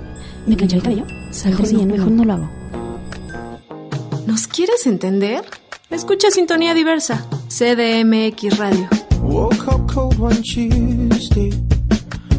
¿Me 0.46 0.58
planché 0.58 0.76
el 0.76 0.84
cabello? 0.84 1.06
Mejor, 1.46 1.74
no, 1.74 1.86
mejor 1.86 2.12
no 2.12 2.26
lo 2.26 2.34
hago. 2.34 2.50
¿Nos 4.26 4.48
quieres 4.48 4.86
entender? 4.88 5.46
Escucha 5.90 6.32
Sintonía 6.32 6.74
Diversa, 6.74 7.26
CDMX 7.48 8.58
Radio. 8.58 8.90
Woke 9.22 9.68
up 9.70 9.90
cold 9.90 10.20
one 10.20 10.42
Tuesday. 10.42 11.54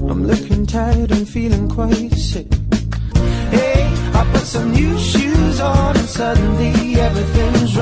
I'm 0.07 0.27
looking 0.27 0.67
tired 0.67 1.13
and 1.13 1.27
feeling 1.27 1.67
quite 1.71 2.15
sick. 2.15 2.47
Hey, 3.51 3.91
I 4.13 4.23
put 4.35 4.43
some 4.43 4.71
new 4.73 4.99
shoes 4.99 5.61
on 5.61 5.97
and 5.97 6.07
suddenly 6.07 7.01
everything's 7.01 7.75